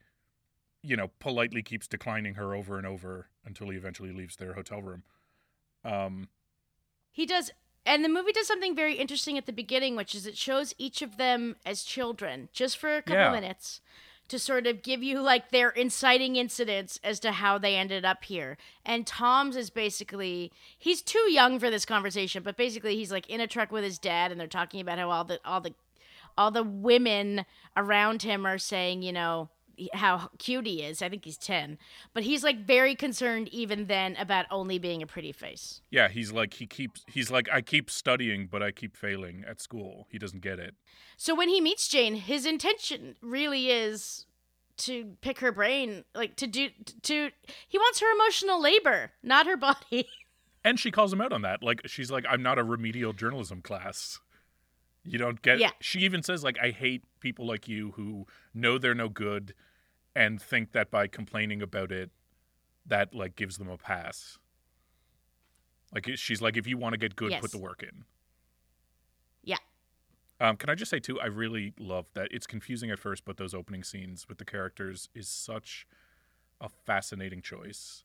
you 0.80 0.96
know, 0.96 1.10
politely 1.18 1.60
keeps 1.60 1.88
declining 1.88 2.34
her 2.34 2.54
over 2.54 2.78
and 2.78 2.86
over 2.86 3.26
until 3.44 3.68
he 3.70 3.76
eventually 3.76 4.12
leaves 4.12 4.36
their 4.36 4.52
hotel 4.52 4.80
room. 4.80 5.02
Um, 5.84 6.28
He 7.10 7.26
does, 7.26 7.50
and 7.84 8.04
the 8.04 8.08
movie 8.08 8.32
does 8.32 8.46
something 8.46 8.74
very 8.76 8.94
interesting 8.94 9.36
at 9.38 9.46
the 9.46 9.52
beginning, 9.52 9.96
which 9.96 10.14
is 10.14 10.26
it 10.26 10.36
shows 10.36 10.74
each 10.78 11.02
of 11.02 11.16
them 11.16 11.56
as 11.66 11.82
children, 11.82 12.48
just 12.52 12.76
for 12.78 12.96
a 12.96 13.02
couple 13.02 13.22
Yeah. 13.22 13.32
minutes, 13.32 13.80
to 14.28 14.38
sort 14.38 14.66
of 14.66 14.82
give 14.82 15.02
you 15.02 15.20
like 15.20 15.50
their 15.50 15.70
inciting 15.70 16.36
incidents 16.36 16.98
as 17.04 17.20
to 17.20 17.32
how 17.32 17.58
they 17.58 17.76
ended 17.76 18.04
up 18.04 18.24
here. 18.24 18.56
And 18.84 19.06
Tom's 19.06 19.56
is 19.56 19.68
basically 19.68 20.50
he's 20.78 21.02
too 21.02 21.30
young 21.30 21.58
for 21.58 21.70
this 21.70 21.84
conversation, 21.84 22.42
but 22.42 22.56
basically 22.56 22.96
he's 22.96 23.12
like 23.12 23.28
in 23.28 23.40
a 23.40 23.46
truck 23.46 23.70
with 23.72 23.84
his 23.84 23.98
dad, 23.98 24.30
and 24.30 24.40
they're 24.40 24.46
talking 24.46 24.80
about 24.80 24.98
how 24.98 25.10
all 25.10 25.24
the 25.24 25.40
all 25.44 25.60
the 25.60 25.74
all 26.38 26.50
the 26.50 26.62
women 26.62 27.44
around 27.76 28.22
him 28.22 28.46
are 28.46 28.58
saying, 28.58 29.02
you 29.02 29.12
know, 29.12 29.50
how 29.92 30.30
cute 30.38 30.66
he 30.66 30.82
is. 30.82 31.02
I 31.02 31.08
think 31.08 31.24
he's 31.24 31.38
10. 31.38 31.78
But 32.14 32.22
he's 32.22 32.42
like 32.44 32.66
very 32.66 32.94
concerned 32.94 33.48
even 33.48 33.86
then 33.86 34.16
about 34.16 34.46
only 34.50 34.78
being 34.78 35.02
a 35.02 35.06
pretty 35.06 35.32
face. 35.32 35.80
yeah, 35.90 36.08
he's 36.08 36.32
like 36.32 36.54
he 36.54 36.66
keeps 36.66 37.04
he's 37.06 37.30
like 37.30 37.48
I 37.52 37.60
keep 37.60 37.90
studying, 37.90 38.46
but 38.46 38.62
I 38.62 38.70
keep 38.70 38.96
failing 38.96 39.44
at 39.48 39.60
school. 39.60 40.06
He 40.10 40.18
doesn't 40.18 40.42
get 40.42 40.58
it. 40.58 40.74
So 41.16 41.34
when 41.34 41.48
he 41.48 41.60
meets 41.60 41.88
Jane, 41.88 42.14
his 42.14 42.46
intention 42.46 43.16
really 43.22 43.70
is 43.70 44.26
to 44.78 45.16
pick 45.20 45.38
her 45.40 45.52
brain, 45.52 46.04
like 46.14 46.36
to 46.36 46.46
do 46.46 46.68
to 47.02 47.30
he 47.68 47.78
wants 47.78 48.00
her 48.00 48.12
emotional 48.14 48.60
labor, 48.60 49.12
not 49.22 49.46
her 49.46 49.56
body. 49.56 50.08
And 50.64 50.78
she 50.78 50.92
calls 50.92 51.12
him 51.12 51.20
out 51.20 51.32
on 51.32 51.42
that. 51.42 51.60
Like 51.60 51.80
she's 51.86 52.08
like, 52.12 52.24
I'm 52.30 52.40
not 52.40 52.56
a 52.56 52.62
remedial 52.62 53.12
journalism 53.12 53.62
class. 53.62 54.20
You 55.04 55.18
don't 55.18 55.42
get 55.42 55.58
Yeah. 55.58 55.70
She 55.80 55.98
even 56.00 56.22
says, 56.22 56.44
like, 56.44 56.56
I 56.62 56.70
hate 56.70 57.02
people 57.18 57.48
like 57.48 57.66
you 57.66 57.90
who 57.96 58.26
know 58.54 58.78
they're 58.78 58.94
no 58.94 59.08
good 59.08 59.54
and 60.14 60.40
think 60.40 60.72
that 60.72 60.90
by 60.90 61.06
complaining 61.06 61.62
about 61.62 61.90
it, 61.92 62.10
that 62.86 63.14
like 63.14 63.36
gives 63.36 63.58
them 63.58 63.68
a 63.68 63.76
pass. 63.78 64.38
Like 65.94 66.08
she's 66.16 66.40
like, 66.40 66.56
if 66.56 66.66
you 66.66 66.78
want 66.78 66.94
to 66.94 66.98
get 66.98 67.16
good, 67.16 67.30
Yes. 67.30 67.40
put 67.40 67.50
the 67.52 67.58
work 67.58 67.82
in. 67.82 68.04
Yeah. 69.42 69.58
Um, 70.40 70.56
can 70.56 70.70
I 70.70 70.74
just 70.74 70.90
say 70.90 70.98
too, 70.98 71.20
I 71.20 71.26
really 71.26 71.74
love 71.78 72.06
that 72.14 72.28
it's 72.30 72.46
confusing 72.46 72.90
at 72.90 72.98
first, 72.98 73.24
but 73.24 73.36
those 73.36 73.54
opening 73.54 73.84
scenes 73.84 74.28
with 74.28 74.38
the 74.38 74.44
characters 74.44 75.08
is 75.14 75.28
such 75.28 75.86
a 76.60 76.68
fascinating 76.68 77.42
choice 77.42 78.04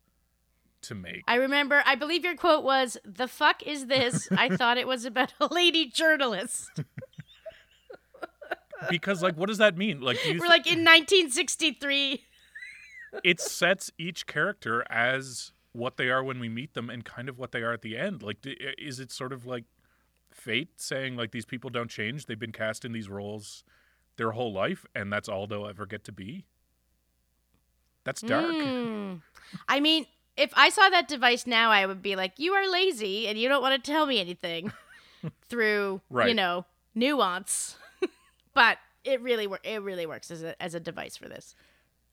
to 0.81 0.93
make. 0.95 1.23
I 1.27 1.35
remember 1.35 1.81
I 1.85 1.95
believe 1.95 2.23
your 2.23 2.35
quote 2.35 2.63
was, 2.63 2.97
"The 3.03 3.27
fuck 3.27 3.63
is 3.63 3.87
this? 3.87 4.27
I 4.31 4.49
thought 4.55 4.77
it 4.77 4.87
was 4.87 5.05
about 5.05 5.33
a 5.39 5.47
lady 5.47 5.87
journalist." 5.87 6.69
because 8.89 9.21
like 9.21 9.35
what 9.35 9.47
does 9.47 9.57
that 9.57 9.77
mean? 9.77 10.01
Like 10.01 10.17
We're 10.25 10.33
thi- 10.33 10.39
like 10.39 10.67
in 10.67 10.83
1963. 10.83 12.23
it 13.23 13.39
sets 13.39 13.91
each 13.97 14.25
character 14.27 14.85
as 14.89 15.51
what 15.71 15.97
they 15.97 16.09
are 16.09 16.23
when 16.23 16.39
we 16.39 16.49
meet 16.49 16.73
them 16.73 16.89
and 16.89 17.05
kind 17.05 17.29
of 17.29 17.37
what 17.37 17.51
they 17.51 17.61
are 17.61 17.73
at 17.73 17.81
the 17.81 17.97
end. 17.97 18.23
Like, 18.23 18.37
is 18.77 18.99
it 18.99 19.11
sort 19.11 19.31
of 19.31 19.45
like 19.45 19.65
fate 20.31 20.69
saying 20.81 21.15
like 21.15 21.31
these 21.31 21.45
people 21.45 21.69
don't 21.69 21.89
change? 21.89 22.25
They've 22.25 22.39
been 22.39 22.51
cast 22.51 22.83
in 22.83 22.91
these 22.91 23.09
roles 23.09 23.63
their 24.17 24.31
whole 24.31 24.51
life, 24.51 24.85
and 24.95 25.13
that's 25.13 25.29
all 25.29 25.45
they'll 25.47 25.67
ever 25.67 25.85
get 25.85 26.03
to 26.05 26.11
be. 26.11 26.45
That's 28.03 28.21
dark. 28.21 28.55
Mm. 28.55 29.21
I 29.67 29.79
mean, 29.79 30.05
if 30.35 30.51
I 30.55 30.69
saw 30.69 30.89
that 30.89 31.07
device 31.07 31.45
now, 31.45 31.71
I 31.71 31.85
would 31.85 32.01
be 32.01 32.15
like, 32.15 32.33
"You 32.39 32.53
are 32.53 32.69
lazy 32.69 33.27
and 33.27 33.37
you 33.37 33.47
don't 33.49 33.61
want 33.61 33.83
to 33.83 33.91
tell 33.91 34.05
me 34.05 34.19
anything." 34.19 34.71
Through, 35.49 36.01
you 36.27 36.33
know, 36.33 36.65
nuance. 36.95 37.75
But 38.57 38.79
it 39.03 39.21
really 39.21 39.45
wor- 39.45 39.59
it 39.63 39.83
really 39.83 40.07
works 40.07 40.31
as 40.31 40.41
a 40.41 40.59
as 40.61 40.73
a 40.73 40.79
device 40.79 41.15
for 41.15 41.29
this. 41.29 41.55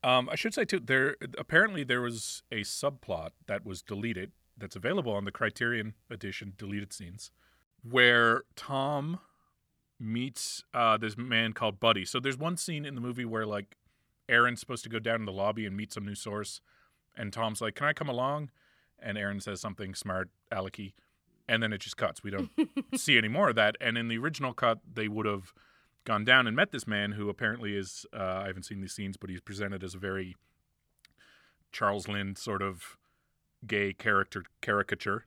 Um, 0.04 0.28
I 0.30 0.36
should 0.36 0.52
say 0.52 0.66
too, 0.66 0.78
there 0.78 1.16
apparently 1.38 1.84
there 1.84 2.02
was 2.02 2.42
a 2.52 2.60
subplot 2.60 3.30
that 3.46 3.64
was 3.64 3.80
deleted 3.80 4.30
that's 4.56 4.76
available 4.76 5.12
on 5.12 5.24
the 5.24 5.32
Criterion 5.32 5.94
edition 6.10 6.52
deleted 6.58 6.92
scenes, 6.92 7.30
where 7.82 8.42
Tom 8.56 9.20
meets 9.98 10.62
uh, 10.74 10.98
this 10.98 11.16
man 11.16 11.54
called 11.54 11.80
Buddy. 11.80 12.04
So 12.04 12.20
there's 12.20 12.36
one 12.36 12.58
scene 12.58 12.84
in 12.84 12.94
the 12.94 13.00
movie 13.00 13.24
where 13.24 13.46
like 13.46 13.78
Aaron's 14.28 14.60
supposed 14.60 14.84
to 14.84 14.90
go 14.90 14.98
down 14.98 15.20
in 15.20 15.24
the 15.24 15.32
lobby 15.32 15.64
and 15.64 15.74
meet 15.74 15.94
some 15.94 16.04
new 16.04 16.14
source, 16.14 16.60
and 17.16 17.32
Tom's 17.32 17.62
like, 17.62 17.74
"Can 17.74 17.86
I 17.86 17.94
come 17.94 18.10
along?" 18.10 18.50
And 18.98 19.16
Aaron 19.16 19.40
says 19.40 19.62
something 19.62 19.94
smart, 19.94 20.28
alecky, 20.52 20.92
and 21.48 21.62
then 21.62 21.72
it 21.72 21.78
just 21.78 21.96
cuts. 21.96 22.22
We 22.22 22.30
don't 22.30 22.50
see 22.96 23.16
any 23.16 23.28
more 23.28 23.48
of 23.48 23.54
that. 23.54 23.76
And 23.80 23.96
in 23.96 24.08
the 24.08 24.18
original 24.18 24.52
cut, 24.52 24.80
they 24.92 25.08
would 25.08 25.24
have 25.24 25.54
gone 26.04 26.24
down 26.24 26.46
and 26.46 26.54
met 26.54 26.70
this 26.70 26.86
man 26.86 27.12
who 27.12 27.28
apparently 27.28 27.76
is 27.76 28.06
uh, 28.12 28.42
I 28.42 28.46
haven't 28.46 28.64
seen 28.64 28.80
these 28.80 28.92
scenes, 28.92 29.16
but 29.16 29.30
he's 29.30 29.40
presented 29.40 29.82
as 29.82 29.94
a 29.94 29.98
very 29.98 30.36
Charles 31.72 32.06
Lynn 32.08 32.36
sort 32.36 32.62
of 32.62 32.96
gay 33.66 33.92
character 33.92 34.44
caricature. 34.60 35.26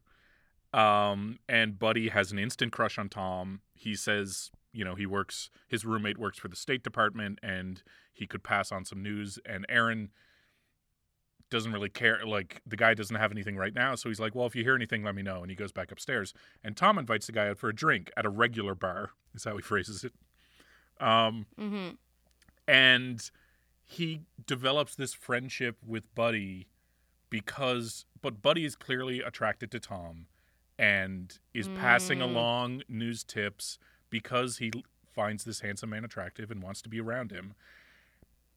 Um, 0.73 1.39
and 1.49 1.79
Buddy 1.79 2.09
has 2.09 2.31
an 2.31 2.39
instant 2.39 2.71
crush 2.71 2.97
on 2.97 3.09
Tom. 3.09 3.61
He 3.73 3.95
says, 3.95 4.51
you 4.71 4.85
know, 4.85 4.95
he 4.95 5.05
works 5.05 5.49
his 5.67 5.85
roommate 5.85 6.17
works 6.17 6.37
for 6.37 6.47
the 6.47 6.55
State 6.55 6.83
Department 6.83 7.39
and 7.41 7.81
he 8.13 8.27
could 8.27 8.43
pass 8.43 8.71
on 8.71 8.85
some 8.85 9.01
news. 9.01 9.39
And 9.45 9.65
Aaron 9.69 10.11
doesn't 11.49 11.71
really 11.71 11.89
care 11.89 12.19
like 12.25 12.61
the 12.67 12.75
guy 12.75 12.93
doesn't 12.93 13.15
have 13.15 13.31
anything 13.31 13.55
right 13.55 13.73
now. 13.73 13.95
So 13.95 14.09
he's 14.09 14.19
like 14.19 14.35
well 14.35 14.45
if 14.45 14.55
you 14.55 14.63
hear 14.63 14.75
anything 14.75 15.03
let 15.03 15.15
me 15.15 15.23
know. 15.23 15.41
And 15.41 15.49
he 15.49 15.55
goes 15.55 15.71
back 15.71 15.91
upstairs. 15.91 16.33
And 16.63 16.77
tom 16.77 16.97
invites 16.99 17.25
the 17.25 17.31
guy 17.31 17.47
out 17.47 17.57
for 17.57 17.69
a 17.69 17.75
drink 17.75 18.11
at 18.15 18.25
a 18.25 18.29
regular 18.29 18.75
bar 18.75 19.11
is 19.33 19.45
how 19.45 19.55
he 19.55 19.61
phrases 19.63 20.03
it 20.03 20.13
um, 21.01 21.45
Mm-hmm. 21.59 21.89
and 22.67 23.31
he 23.85 24.21
develops 24.45 24.95
this 24.95 25.13
friendship 25.13 25.77
with 25.85 26.13
Buddy 26.15 26.67
because, 27.29 28.05
but 28.21 28.41
Buddy 28.41 28.65
is 28.65 28.75
clearly 28.75 29.21
attracted 29.21 29.71
to 29.71 29.79
Tom 29.79 30.25
and 30.77 31.39
is 31.53 31.67
passing 31.69 32.19
Mm. 32.19 32.23
along 32.23 32.83
news 32.89 33.23
tips 33.23 33.79
because 34.09 34.57
he 34.57 34.71
finds 35.13 35.43
this 35.45 35.61
handsome 35.61 35.89
man 35.89 36.03
attractive 36.05 36.51
and 36.51 36.61
wants 36.61 36.81
to 36.83 36.89
be 36.89 36.99
around 37.01 37.31
him. 37.31 37.53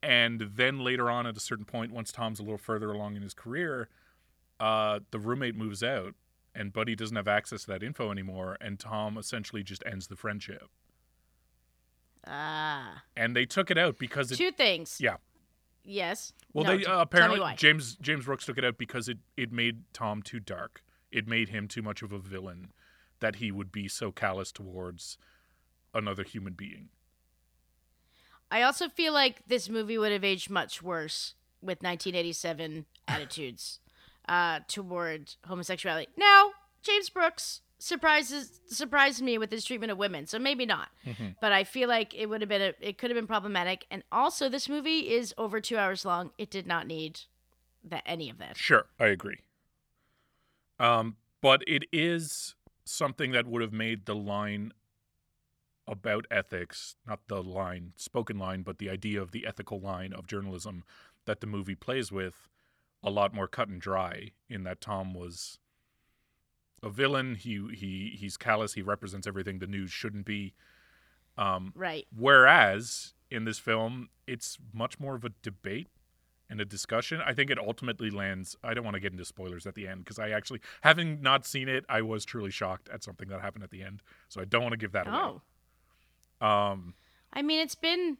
And 0.02 0.40
then 0.56 0.80
later 0.80 1.10
on, 1.10 1.26
at 1.26 1.36
a 1.36 1.40
certain 1.40 1.64
point, 1.64 1.92
once 1.92 2.10
Tom's 2.12 2.38
a 2.40 2.42
little 2.42 2.58
further 2.58 2.90
along 2.90 3.16
in 3.16 3.22
his 3.22 3.34
career, 3.34 3.88
uh, 4.58 5.00
the 5.10 5.18
roommate 5.18 5.56
moves 5.56 5.82
out 5.82 6.14
and 6.54 6.72
Buddy 6.72 6.96
doesn't 6.96 7.16
have 7.16 7.28
access 7.28 7.62
to 7.62 7.66
that 7.68 7.82
info 7.82 8.10
anymore, 8.10 8.56
and 8.60 8.78
Tom 8.80 9.16
essentially 9.16 9.62
just 9.62 9.82
ends 9.86 10.08
the 10.08 10.16
friendship. 10.16 10.68
Ah. 12.26 13.02
And 13.16 13.34
they 13.34 13.46
took 13.46 13.70
it 13.70 13.78
out 13.78 13.98
because 13.98 14.30
it, 14.30 14.36
Two 14.36 14.52
things. 14.52 14.98
yeah. 15.00 15.16
Yes. 15.84 16.32
Well, 16.52 16.64
No, 16.64 16.76
they 16.76 16.84
uh, 16.84 17.00
apparently. 17.00 17.40
James 17.56 17.96
James 17.96 18.26
Brooks 18.26 18.44
took 18.46 18.58
it 18.58 18.64
out 18.64 18.76
because 18.78 19.08
it 19.08 19.18
it 19.36 19.50
made 19.52 19.84
Tom 19.92 20.22
too 20.22 20.38
dark. 20.40 20.82
It 21.10 21.26
made 21.26 21.48
him 21.48 21.66
too 21.68 21.82
much 21.82 22.02
of 22.02 22.12
a 22.12 22.18
villain 22.18 22.72
that 23.20 23.36
he 23.36 23.50
would 23.50 23.72
be 23.72 23.88
so 23.88 24.12
callous 24.12 24.52
towards 24.52 25.16
another 25.94 26.22
human 26.22 26.52
being. 26.52 26.90
I 28.50 28.62
also 28.62 28.88
feel 28.88 29.12
like 29.12 29.42
this 29.46 29.68
movie 29.68 29.96
would 29.98 30.12
have 30.12 30.24
aged 30.24 30.50
much 30.50 30.82
worse 30.82 31.34
with 31.62 31.82
1987 31.82 32.86
attitudes 33.06 33.78
uh, 34.28 34.60
toward 34.68 35.34
homosexuality. 35.46 36.08
Now, 36.16 36.52
James 36.82 37.10
Brooks 37.10 37.60
surprises 37.80 38.60
surprised 38.66 39.22
me 39.22 39.38
with 39.38 39.50
his 39.50 39.64
treatment 39.64 39.90
of 39.90 39.98
women, 39.98 40.26
so 40.26 40.38
maybe 40.38 40.66
not. 40.66 40.90
Mhm. 41.04 41.36
But 41.40 41.52
I 41.52 41.64
feel 41.64 41.88
like 41.88 42.14
it 42.14 42.26
would 42.26 42.40
have 42.40 42.48
been 42.48 42.62
a, 42.62 42.74
it 42.80 42.98
could 42.98 43.10
have 43.10 43.16
been 43.16 43.26
problematic. 43.26 43.86
And 43.90 44.02
also, 44.12 44.48
this 44.48 44.68
movie 44.68 45.10
is 45.10 45.34
over 45.36 45.60
two 45.60 45.76
hours 45.76 46.04
long. 46.04 46.32
It 46.38 46.50
did 46.50 46.66
not 46.66 46.86
need 46.86 47.20
that 47.82 48.02
any 48.06 48.30
of 48.30 48.38
that. 48.38 48.56
Sure, 48.56 48.86
I 48.98 49.06
agree. 49.06 49.38
Um, 50.78 51.16
but 51.40 51.62
it 51.66 51.84
is 51.92 52.54
something 52.84 53.32
that 53.32 53.46
would 53.46 53.62
have 53.62 53.72
made 53.72 54.06
the 54.06 54.14
line 54.14 54.72
about 55.86 56.26
ethics, 56.30 56.96
not 57.06 57.26
the 57.28 57.42
line, 57.42 57.92
spoken 57.96 58.38
line, 58.38 58.62
but 58.62 58.78
the 58.78 58.88
idea 58.88 59.20
of 59.20 59.32
the 59.32 59.46
ethical 59.46 59.80
line 59.80 60.12
of 60.12 60.26
journalism 60.26 60.84
that 61.24 61.40
the 61.40 61.46
movie 61.46 61.74
plays 61.74 62.12
with 62.12 62.48
a 63.02 63.10
lot 63.10 63.34
more 63.34 63.48
cut 63.48 63.68
and 63.68 63.80
dry 63.80 64.30
in 64.48 64.62
that 64.64 64.80
Tom 64.80 65.14
was 65.14 65.58
a 66.82 66.90
villain. 66.90 67.34
He 67.34 67.60
he 67.74 68.16
he's 68.18 68.36
callous, 68.36 68.74
he 68.74 68.82
represents 68.82 69.26
everything 69.26 69.58
the 69.58 69.66
news 69.66 69.90
shouldn't 69.92 70.24
be. 70.26 70.54
Um 71.38 71.72
Right. 71.76 72.06
Whereas 72.16 73.14
in 73.30 73.44
this 73.44 73.58
film, 73.58 74.08
it's 74.26 74.58
much 74.72 74.98
more 74.98 75.14
of 75.14 75.24
a 75.24 75.30
debate 75.42 75.88
and 76.48 76.60
a 76.60 76.64
discussion. 76.64 77.20
I 77.24 77.32
think 77.32 77.48
it 77.50 77.58
ultimately 77.60 78.10
lands. 78.10 78.56
I 78.64 78.74
don't 78.74 78.82
want 78.84 78.94
to 78.94 79.00
get 79.00 79.12
into 79.12 79.24
spoilers 79.24 79.66
at 79.66 79.74
the 79.76 79.86
end 79.86 80.04
because 80.04 80.18
I 80.18 80.30
actually, 80.30 80.60
having 80.80 81.22
not 81.22 81.46
seen 81.46 81.68
it, 81.68 81.84
I 81.88 82.02
was 82.02 82.24
truly 82.24 82.50
shocked 82.50 82.88
at 82.92 83.04
something 83.04 83.28
that 83.28 83.40
happened 83.40 83.62
at 83.62 83.70
the 83.70 83.82
end. 83.84 84.02
So 84.28 84.40
I 84.40 84.44
don't 84.46 84.62
want 84.62 84.72
to 84.72 84.76
give 84.78 84.90
that 84.92 85.06
Oh, 85.06 85.12
away. 85.12 85.40
Um, 86.40 86.94
I 87.32 87.42
mean, 87.42 87.60
it's 87.60 87.76
been 87.76 88.16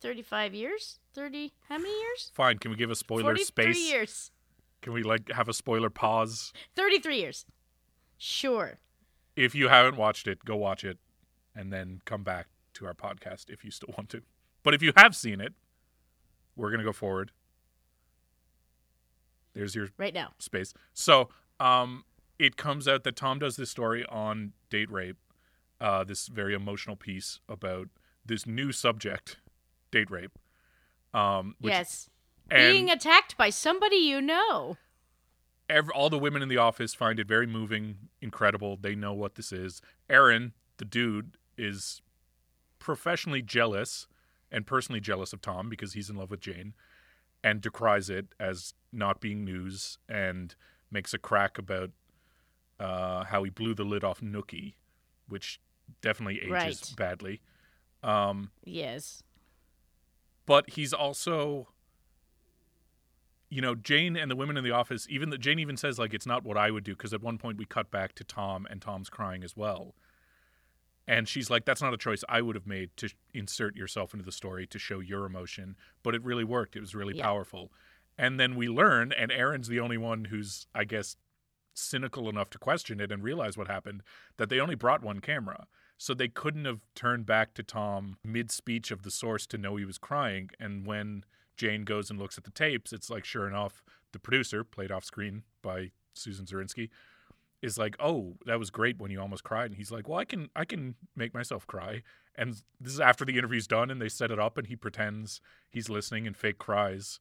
35 0.00 0.54
years. 0.54 0.98
30 1.14 1.52
how 1.68 1.78
many 1.78 1.98
years? 1.98 2.30
fine. 2.34 2.58
Can 2.58 2.70
we 2.70 2.76
give 2.76 2.90
a 2.90 2.94
spoiler 2.94 3.22
43 3.36 3.44
space? 3.44 3.90
years. 3.90 4.30
Can 4.82 4.92
we 4.92 5.02
like 5.02 5.30
have 5.30 5.48
a 5.48 5.54
spoiler 5.54 5.88
pause? 5.90 6.52
33 6.76 7.18
years. 7.20 7.46
Sure. 8.24 8.78
If 9.34 9.52
you 9.52 9.66
haven't 9.66 9.96
watched 9.96 10.28
it, 10.28 10.44
go 10.44 10.54
watch 10.54 10.84
it, 10.84 10.98
and 11.56 11.72
then 11.72 12.00
come 12.04 12.22
back 12.22 12.46
to 12.74 12.86
our 12.86 12.94
podcast 12.94 13.50
if 13.50 13.64
you 13.64 13.72
still 13.72 13.92
want 13.96 14.10
to. 14.10 14.22
But 14.62 14.74
if 14.74 14.82
you 14.82 14.92
have 14.96 15.16
seen 15.16 15.40
it, 15.40 15.54
we're 16.54 16.70
gonna 16.70 16.84
go 16.84 16.92
forward. 16.92 17.32
There's 19.54 19.74
your 19.74 19.88
Right 19.98 20.14
now. 20.14 20.34
space. 20.38 20.72
So, 20.92 21.30
um, 21.58 22.04
it 22.38 22.56
comes 22.56 22.86
out 22.86 23.02
that 23.02 23.16
Tom 23.16 23.40
does 23.40 23.56
this 23.56 23.70
story 23.70 24.06
on 24.06 24.52
date 24.70 24.90
rape, 24.92 25.18
uh, 25.80 26.04
this 26.04 26.28
very 26.28 26.54
emotional 26.54 26.94
piece 26.94 27.40
about 27.48 27.88
this 28.24 28.46
new 28.46 28.70
subject, 28.70 29.38
date 29.90 30.12
rape. 30.12 30.38
Um, 31.12 31.56
which 31.58 31.72
yes. 31.72 32.08
Being 32.48 32.88
attacked 32.88 33.36
by 33.36 33.50
somebody 33.50 33.96
you 33.96 34.20
know. 34.22 34.76
Every, 35.72 35.92
all 35.94 36.10
the 36.10 36.18
women 36.18 36.42
in 36.42 36.48
the 36.48 36.58
office 36.58 36.94
find 36.94 37.18
it 37.18 37.26
very 37.26 37.46
moving, 37.46 37.96
incredible. 38.20 38.76
They 38.80 38.94
know 38.94 39.12
what 39.12 39.34
this 39.34 39.52
is. 39.52 39.80
Aaron, 40.08 40.52
the 40.76 40.84
dude, 40.84 41.36
is 41.56 42.02
professionally 42.78 43.42
jealous 43.42 44.06
and 44.50 44.66
personally 44.66 45.00
jealous 45.00 45.32
of 45.32 45.40
Tom 45.40 45.68
because 45.68 45.94
he's 45.94 46.10
in 46.10 46.16
love 46.16 46.30
with 46.30 46.40
Jane 46.40 46.74
and 47.42 47.60
decries 47.60 48.10
it 48.10 48.26
as 48.38 48.74
not 48.92 49.20
being 49.20 49.44
news 49.44 49.98
and 50.08 50.54
makes 50.90 51.14
a 51.14 51.18
crack 51.18 51.58
about 51.58 51.90
uh, 52.78 53.24
how 53.24 53.42
he 53.44 53.50
blew 53.50 53.74
the 53.74 53.84
lid 53.84 54.04
off 54.04 54.20
Nookie, 54.20 54.74
which 55.28 55.60
definitely 56.00 56.36
ages 56.38 56.50
Right. 56.50 56.92
badly. 56.96 57.40
Um, 58.02 58.50
Yes. 58.64 59.22
but 60.46 60.70
he's 60.70 60.92
also 60.92 61.68
you 63.52 63.60
know 63.60 63.74
jane 63.74 64.16
and 64.16 64.30
the 64.30 64.36
women 64.36 64.56
in 64.56 64.64
the 64.64 64.70
office 64.70 65.06
even 65.10 65.28
the, 65.30 65.36
jane 65.36 65.58
even 65.58 65.76
says 65.76 65.98
like 65.98 66.14
it's 66.14 66.26
not 66.26 66.42
what 66.42 66.56
i 66.56 66.70
would 66.70 66.84
do 66.84 66.92
because 66.96 67.12
at 67.12 67.22
one 67.22 67.36
point 67.36 67.58
we 67.58 67.64
cut 67.66 67.90
back 67.90 68.14
to 68.14 68.24
tom 68.24 68.66
and 68.70 68.80
tom's 68.80 69.10
crying 69.10 69.44
as 69.44 69.54
well 69.56 69.94
and 71.06 71.28
she's 71.28 71.50
like 71.50 71.64
that's 71.66 71.82
not 71.82 71.92
a 71.92 71.98
choice 71.98 72.24
i 72.28 72.40
would 72.40 72.54
have 72.56 72.66
made 72.66 72.88
to 72.96 73.10
insert 73.34 73.76
yourself 73.76 74.14
into 74.14 74.24
the 74.24 74.32
story 74.32 74.66
to 74.66 74.78
show 74.78 75.00
your 75.00 75.26
emotion 75.26 75.76
but 76.02 76.14
it 76.14 76.24
really 76.24 76.44
worked 76.44 76.76
it 76.76 76.80
was 76.80 76.94
really 76.94 77.16
Yeah. 77.16 77.24
powerful 77.24 77.70
and 78.16 78.40
then 78.40 78.56
we 78.56 78.68
learn 78.68 79.12
and 79.12 79.30
aaron's 79.30 79.68
the 79.68 79.80
only 79.80 79.98
one 79.98 80.26
who's 80.26 80.66
i 80.74 80.84
guess 80.84 81.16
cynical 81.74 82.28
enough 82.28 82.48
to 82.50 82.58
question 82.58 83.00
it 83.00 83.12
and 83.12 83.22
realize 83.22 83.56
what 83.58 83.66
happened 83.66 84.02
that 84.38 84.48
they 84.48 84.60
only 84.60 84.74
brought 84.74 85.02
one 85.02 85.20
camera 85.20 85.66
so 85.98 86.14
they 86.14 86.26
couldn't 86.28 86.64
have 86.64 86.80
turned 86.96 87.26
back 87.26 87.54
to 87.54 87.62
Tom 87.62 88.16
mid 88.24 88.50
speech 88.50 88.90
of 88.90 89.04
the 89.04 89.10
source 89.10 89.46
to 89.46 89.56
know 89.56 89.76
he 89.76 89.84
was 89.84 89.98
crying. 89.98 90.50
And 90.58 90.84
when 90.84 91.22
Jane 91.62 91.84
goes 91.84 92.10
and 92.10 92.18
looks 92.18 92.36
at 92.36 92.42
the 92.42 92.50
tapes, 92.50 92.92
it's 92.92 93.08
like, 93.08 93.24
sure 93.24 93.46
enough, 93.46 93.84
the 94.10 94.18
producer, 94.18 94.64
played 94.64 94.90
off 94.90 95.04
screen 95.04 95.44
by 95.62 95.92
Susan 96.12 96.44
Zirinsky, 96.44 96.90
is 97.62 97.78
like, 97.78 97.94
"Oh, 98.00 98.36
that 98.46 98.58
was 98.58 98.70
great 98.70 98.98
when 98.98 99.12
you 99.12 99.20
almost 99.20 99.44
cried." 99.44 99.66
And 99.66 99.76
he's 99.76 99.92
like, 99.92 100.08
"Well, 100.08 100.18
I 100.18 100.24
can, 100.24 100.50
I 100.56 100.64
can 100.64 100.96
make 101.14 101.32
myself 101.32 101.64
cry." 101.68 102.02
And 102.34 102.60
this 102.80 102.92
is 102.92 102.98
after 102.98 103.24
the 103.24 103.38
interview's 103.38 103.68
done, 103.68 103.92
and 103.92 104.02
they 104.02 104.08
set 104.08 104.32
it 104.32 104.40
up, 104.40 104.58
and 104.58 104.66
he 104.66 104.74
pretends 104.74 105.40
he's 105.70 105.88
listening 105.88 106.26
and 106.26 106.36
fake 106.36 106.58
cries, 106.58 107.20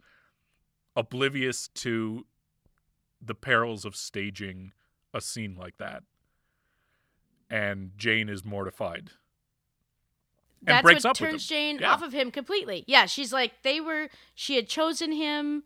oblivious 0.96 1.68
to 1.68 2.26
the 3.22 3.36
perils 3.36 3.86
of 3.86 3.96
staging 3.96 4.74
a 5.14 5.22
scene 5.22 5.56
like 5.56 5.78
that. 5.78 6.02
And 7.48 7.92
Jane 7.96 8.28
is 8.28 8.44
mortified. 8.44 9.12
And 10.66 10.76
That's 10.76 10.84
breaks 10.84 11.04
what 11.04 11.12
up 11.12 11.18
turns. 11.18 11.48
Jane 11.48 11.80
Yeah. 11.80 11.92
off 11.94 12.02
of 12.04 12.14
him 12.14 12.30
completely. 12.32 12.84
Yeah, 12.88 13.06
she's 13.08 13.34
like 13.34 13.64
they 13.64 13.82
were 13.82 14.10
she 14.36 14.56
had 14.56 14.68
chosen 14.68 15.12
him 15.12 15.64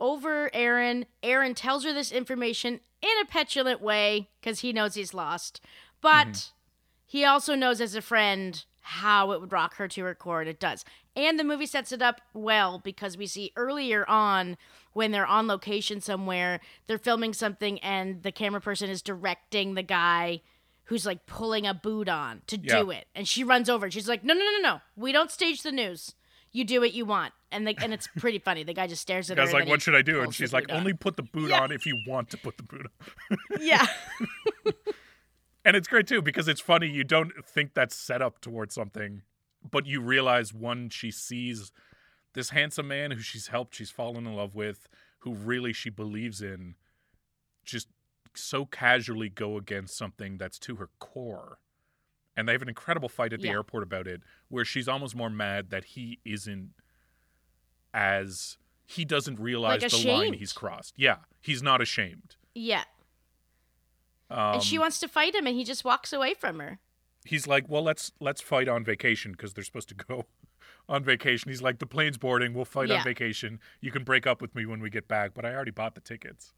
over 0.00 0.50
Aaron. 0.54 1.06
Aaron 1.22 1.54
tells 1.54 1.84
her 1.84 1.92
this 1.92 2.12
information 2.12 2.80
in 3.02 3.10
a 3.22 3.26
petulant 3.26 3.80
way 3.80 4.30
cuz 4.42 4.60
he 4.60 4.72
knows 4.72 4.94
he's 4.94 5.12
lost. 5.14 5.60
But 6.00 6.28
Mm-hmm. 6.28 6.50
he 7.06 7.24
also 7.24 7.54
knows 7.54 7.80
as 7.80 7.94
a 7.94 8.02
friend 8.02 8.64
how 8.80 9.32
it 9.32 9.40
would 9.40 9.52
rock 9.52 9.74
her 9.76 9.86
to 9.88 10.04
her 10.04 10.14
core 10.14 10.40
and 10.40 10.48
it 10.48 10.58
does. 10.60 10.84
And 11.14 11.38
the 11.38 11.44
movie 11.44 11.66
sets 11.66 11.92
it 11.92 12.00
up 12.00 12.20
well 12.32 12.78
because 12.78 13.16
we 13.18 13.26
see 13.26 13.52
earlier 13.56 14.08
on 14.08 14.56
when 14.94 15.10
they're 15.10 15.26
on 15.26 15.46
location 15.46 16.00
somewhere, 16.00 16.60
they're 16.86 16.96
filming 16.96 17.34
something 17.34 17.78
and 17.80 18.22
the 18.22 18.32
camera 18.32 18.60
person 18.60 18.88
is 18.88 19.02
directing 19.02 19.74
the 19.74 19.82
guy 19.82 20.40
who's 20.88 21.06
like 21.06 21.24
pulling 21.26 21.66
a 21.66 21.74
boot 21.74 22.08
on 22.08 22.42
to 22.48 22.58
Yeah. 22.58 22.80
do 22.80 22.90
it. 22.90 23.06
And 23.14 23.26
she 23.28 23.44
runs 23.44 23.68
over 23.70 23.86
and 23.86 23.92
she's 23.92 24.08
like, 24.08 24.24
No, 24.24 24.34
no, 24.34 24.40
no, 24.40 24.50
no, 24.60 24.60
no. 24.74 24.80
We 24.96 25.12
don't 25.12 25.30
stage 25.30 25.62
the 25.62 25.72
news. 25.72 26.14
You 26.50 26.64
do 26.64 26.80
what 26.80 26.92
you 26.94 27.04
want. 27.04 27.34
And 27.52 27.66
the, 27.66 27.74
and 27.82 27.92
it's 27.92 28.08
pretty 28.18 28.38
funny. 28.38 28.62
The 28.64 28.72
guy 28.74 28.86
just 28.86 29.02
stares 29.02 29.30
at 29.30 29.36
The 29.36 29.42
her. 29.42 29.46
guy's 29.46 29.54
like, 29.54 29.68
"What 29.68 29.82
should 29.82 29.94
I 29.94 30.02
do?" 30.02 30.22
And 30.22 30.34
she's 30.34 30.52
like, 30.52 30.70
on. 30.70 30.78
"Only 30.78 30.92
put 30.94 31.16
the 31.16 31.22
boot 31.22 31.50
Yeah. 31.50 31.60
on 31.60 31.72
if 31.72 31.84
you 31.86 31.98
want 32.06 32.30
to 32.30 32.36
put 32.38 32.56
the 32.56 32.62
boot 32.62 32.86
on." 33.30 33.38
Yeah. 33.60 33.86
and 35.64 35.76
it's 35.76 35.88
great 35.88 36.06
too 36.06 36.22
because 36.22 36.48
it's 36.48 36.60
funny. 36.60 36.88
You 36.88 37.04
don't 37.04 37.32
think 37.46 37.74
that's 37.74 37.94
set 37.94 38.22
up 38.22 38.40
towards 38.40 38.74
something, 38.74 39.22
but 39.70 39.86
you 39.86 40.00
realize 40.00 40.52
one, 40.54 40.88
she 40.88 41.10
sees 41.10 41.72
this 42.34 42.50
handsome 42.50 42.88
man 42.88 43.10
who 43.10 43.20
she's 43.20 43.48
helped, 43.48 43.74
she's 43.74 43.90
fallen 43.90 44.26
in 44.26 44.34
love 44.34 44.54
with, 44.54 44.88
who 45.20 45.34
really 45.34 45.72
she 45.72 45.90
believes 45.90 46.40
in, 46.40 46.74
just 47.64 47.88
so 48.38 48.64
casually 48.66 49.28
go 49.28 49.56
against 49.56 49.96
something 49.96 50.38
that's 50.38 50.58
to 50.60 50.76
her 50.76 50.88
core. 50.98 51.58
And 52.36 52.46
they 52.48 52.52
have 52.52 52.62
an 52.62 52.68
incredible 52.68 53.08
fight 53.08 53.32
at 53.32 53.40
the 53.40 53.46
Yeah. 53.48 53.54
airport 53.54 53.82
about 53.82 54.06
it, 54.06 54.22
where 54.48 54.64
she's 54.64 54.86
almost 54.88 55.14
more 55.16 55.30
mad 55.30 55.70
that 55.70 55.84
he 55.86 56.20
isn't 56.24 56.70
as 57.92 58.58
he 58.86 59.04
doesn't 59.04 59.38
realize 59.40 59.82
Like, 59.82 59.90
the 59.90 60.08
line 60.08 60.32
he's 60.34 60.52
crossed. 60.52 60.94
Yeah, 60.96 61.18
he's 61.40 61.62
not 61.62 61.80
ashamed. 61.80 62.36
Yeah. 62.54 62.84
Um, 64.30 64.54
and 64.54 64.62
she 64.62 64.78
wants 64.78 65.00
to 65.00 65.08
fight 65.08 65.34
him 65.34 65.46
and 65.46 65.56
he 65.56 65.64
just 65.64 65.84
walks 65.84 66.12
away 66.12 66.34
from 66.34 66.58
her. 66.58 66.78
he's 67.24 67.46
like, 67.46 67.68
"Well, 67.68 67.82
let's 67.82 68.12
let's 68.20 68.40
fight 68.40 68.68
on 68.68 68.84
vacation 68.84 69.32
because 69.32 69.52
they're 69.52 69.64
supposed 69.64 69.88
to 69.90 69.94
go 69.94 70.26
on 70.88 71.02
vacation." 71.04 71.50
He's 71.50 71.60
like, 71.62 71.78
"The 71.78 71.86
plane's 71.86 72.16
boarding. 72.18 72.54
We'll 72.54 72.64
fight 72.64 72.88
Yeah. 72.88 72.98
on 72.98 73.04
vacation. 73.04 73.60
You 73.80 73.90
can 73.90 74.04
break 74.04 74.26
up 74.26 74.40
with 74.40 74.54
me 74.54 74.64
when 74.64 74.80
we 74.80 74.88
get 74.90 75.08
back, 75.08 75.32
but 75.34 75.44
I 75.44 75.52
already 75.54 75.70
bought 75.70 75.94
the 75.94 76.00
tickets." 76.00 76.54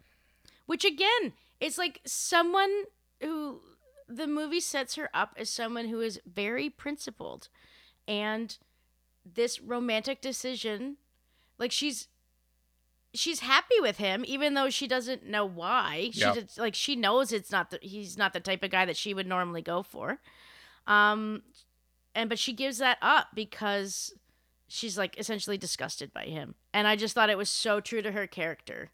Which 0.66 0.84
again, 0.84 1.32
is 1.60 1.78
like 1.78 2.00
someone 2.04 2.84
who 3.20 3.60
the 4.08 4.26
movie 4.26 4.60
sets 4.60 4.96
her 4.96 5.08
up 5.14 5.34
as 5.36 5.48
someone 5.48 5.88
who 5.88 6.00
is 6.00 6.20
very 6.26 6.68
principled. 6.68 7.48
And 8.08 8.56
this 9.24 9.60
romantic 9.60 10.20
decision, 10.20 10.96
like 11.58 11.70
she's 11.70 12.08
she's 13.12 13.40
happy 13.40 13.74
with 13.80 13.98
him 13.98 14.24
even 14.26 14.54
though 14.54 14.70
she 14.70 14.86
doesn't 14.86 15.26
know 15.26 15.44
why. 15.44 16.10
She 16.12 16.20
just, 16.34 16.58
like 16.58 16.74
she 16.74 16.96
knows 16.96 17.32
it's 17.32 17.50
not 17.50 17.70
the, 17.70 17.78
he's 17.82 18.16
not 18.16 18.32
the 18.32 18.40
type 18.40 18.62
of 18.62 18.70
guy 18.70 18.84
that 18.84 18.96
she 18.96 19.14
would 19.14 19.26
normally 19.26 19.62
go 19.62 19.82
for. 19.82 20.18
Um 20.86 21.42
and 22.14 22.28
but 22.28 22.38
she 22.38 22.52
gives 22.52 22.78
that 22.78 22.98
up 23.02 23.28
because 23.34 24.14
she's 24.68 24.96
like 24.96 25.18
essentially 25.18 25.58
disgusted 25.58 26.12
by 26.12 26.24
him. 26.24 26.54
And 26.72 26.86
I 26.86 26.96
just 26.96 27.14
thought 27.14 27.30
it 27.30 27.38
was 27.38 27.50
so 27.50 27.80
true 27.80 28.02
to 28.02 28.12
her 28.12 28.26
character 28.26 28.90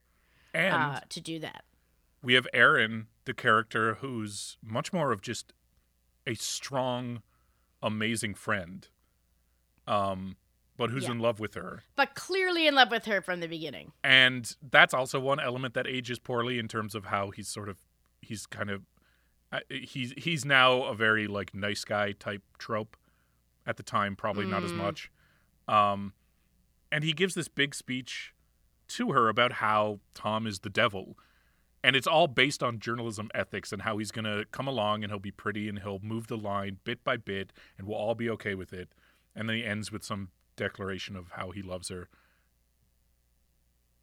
And 0.54 0.74
uh, 0.74 1.00
to 1.10 1.20
do 1.20 1.38
that. 1.40 1.64
We 2.22 2.34
have 2.34 2.46
Aaron, 2.52 3.06
the 3.24 3.34
character 3.34 3.94
who's 3.94 4.58
much 4.62 4.92
more 4.92 5.12
of 5.12 5.20
just 5.20 5.52
a 6.26 6.34
strong, 6.34 7.22
amazing 7.82 8.34
friend, 8.34 8.88
um, 9.86 10.36
but 10.76 10.90
who's 10.90 11.04
Yeah. 11.04 11.12
in 11.12 11.20
love 11.20 11.38
with 11.40 11.54
her. 11.54 11.84
But 11.94 12.14
clearly 12.14 12.66
in 12.66 12.74
love 12.74 12.90
with 12.90 13.04
her 13.06 13.20
from 13.22 13.40
the 13.40 13.46
beginning. 13.48 13.92
and 14.02 14.56
that's 14.62 14.92
also 14.92 15.20
one 15.20 15.40
element 15.40 15.74
that 15.74 15.86
ages 15.86 16.18
poorly 16.18 16.58
in 16.58 16.68
terms 16.68 16.94
of 16.94 17.06
how 17.06 17.30
he's 17.30 17.48
sort 17.48 17.68
of 17.68 17.78
he's 18.20 18.46
kind 18.46 18.70
of 18.70 18.82
uh, 19.52 19.60
he's 19.70 20.12
he's 20.16 20.44
now 20.44 20.82
a 20.82 20.94
very 20.94 21.26
like 21.28 21.54
nice 21.54 21.84
guy 21.84 22.10
type 22.12 22.42
trope 22.58 22.96
at 23.64 23.76
the 23.76 23.82
time 23.82 24.16
probably 24.16 24.44
not 24.46 24.64
as 24.64 24.72
Mm. 24.72 24.76
much 24.76 25.10
um 25.68 26.12
and 26.90 27.04
he 27.04 27.12
gives 27.12 27.34
this 27.34 27.46
big 27.48 27.74
speech 27.74 28.34
to 28.88 29.12
her 29.12 29.28
about 29.28 29.52
how 29.54 30.00
Tom 30.14 30.46
is 30.46 30.60
the 30.60 30.70
devil 30.70 31.16
and 31.84 31.94
it's 31.96 32.06
all 32.06 32.26
based 32.26 32.62
on 32.62 32.78
journalism 32.78 33.28
ethics 33.34 33.72
and 33.72 33.82
how 33.82 33.98
he's 33.98 34.10
going 34.10 34.24
to 34.24 34.44
come 34.50 34.66
along 34.66 35.02
and 35.04 35.12
he'll 35.12 35.18
be 35.20 35.30
pretty 35.30 35.68
and 35.68 35.80
he'll 35.80 36.00
move 36.02 36.26
the 36.26 36.36
line 36.36 36.78
bit 36.84 37.04
by 37.04 37.16
bit 37.16 37.52
and 37.78 37.86
we'll 37.86 37.96
all 37.98 38.14
be 38.14 38.28
okay 38.30 38.54
with 38.54 38.72
it 38.72 38.88
and 39.34 39.48
then 39.48 39.56
he 39.56 39.64
ends 39.64 39.92
with 39.92 40.02
some 40.04 40.28
declaration 40.56 41.14
of 41.16 41.30
how 41.32 41.50
he 41.50 41.62
loves 41.62 41.88
her 41.88 42.08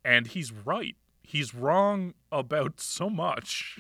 and 0.06 0.28
he's 0.28 0.52
right. 0.52 0.96
He's 1.22 1.54
wrong 1.56 2.14
about 2.32 2.82
so 2.82 3.10
much. 3.10 3.80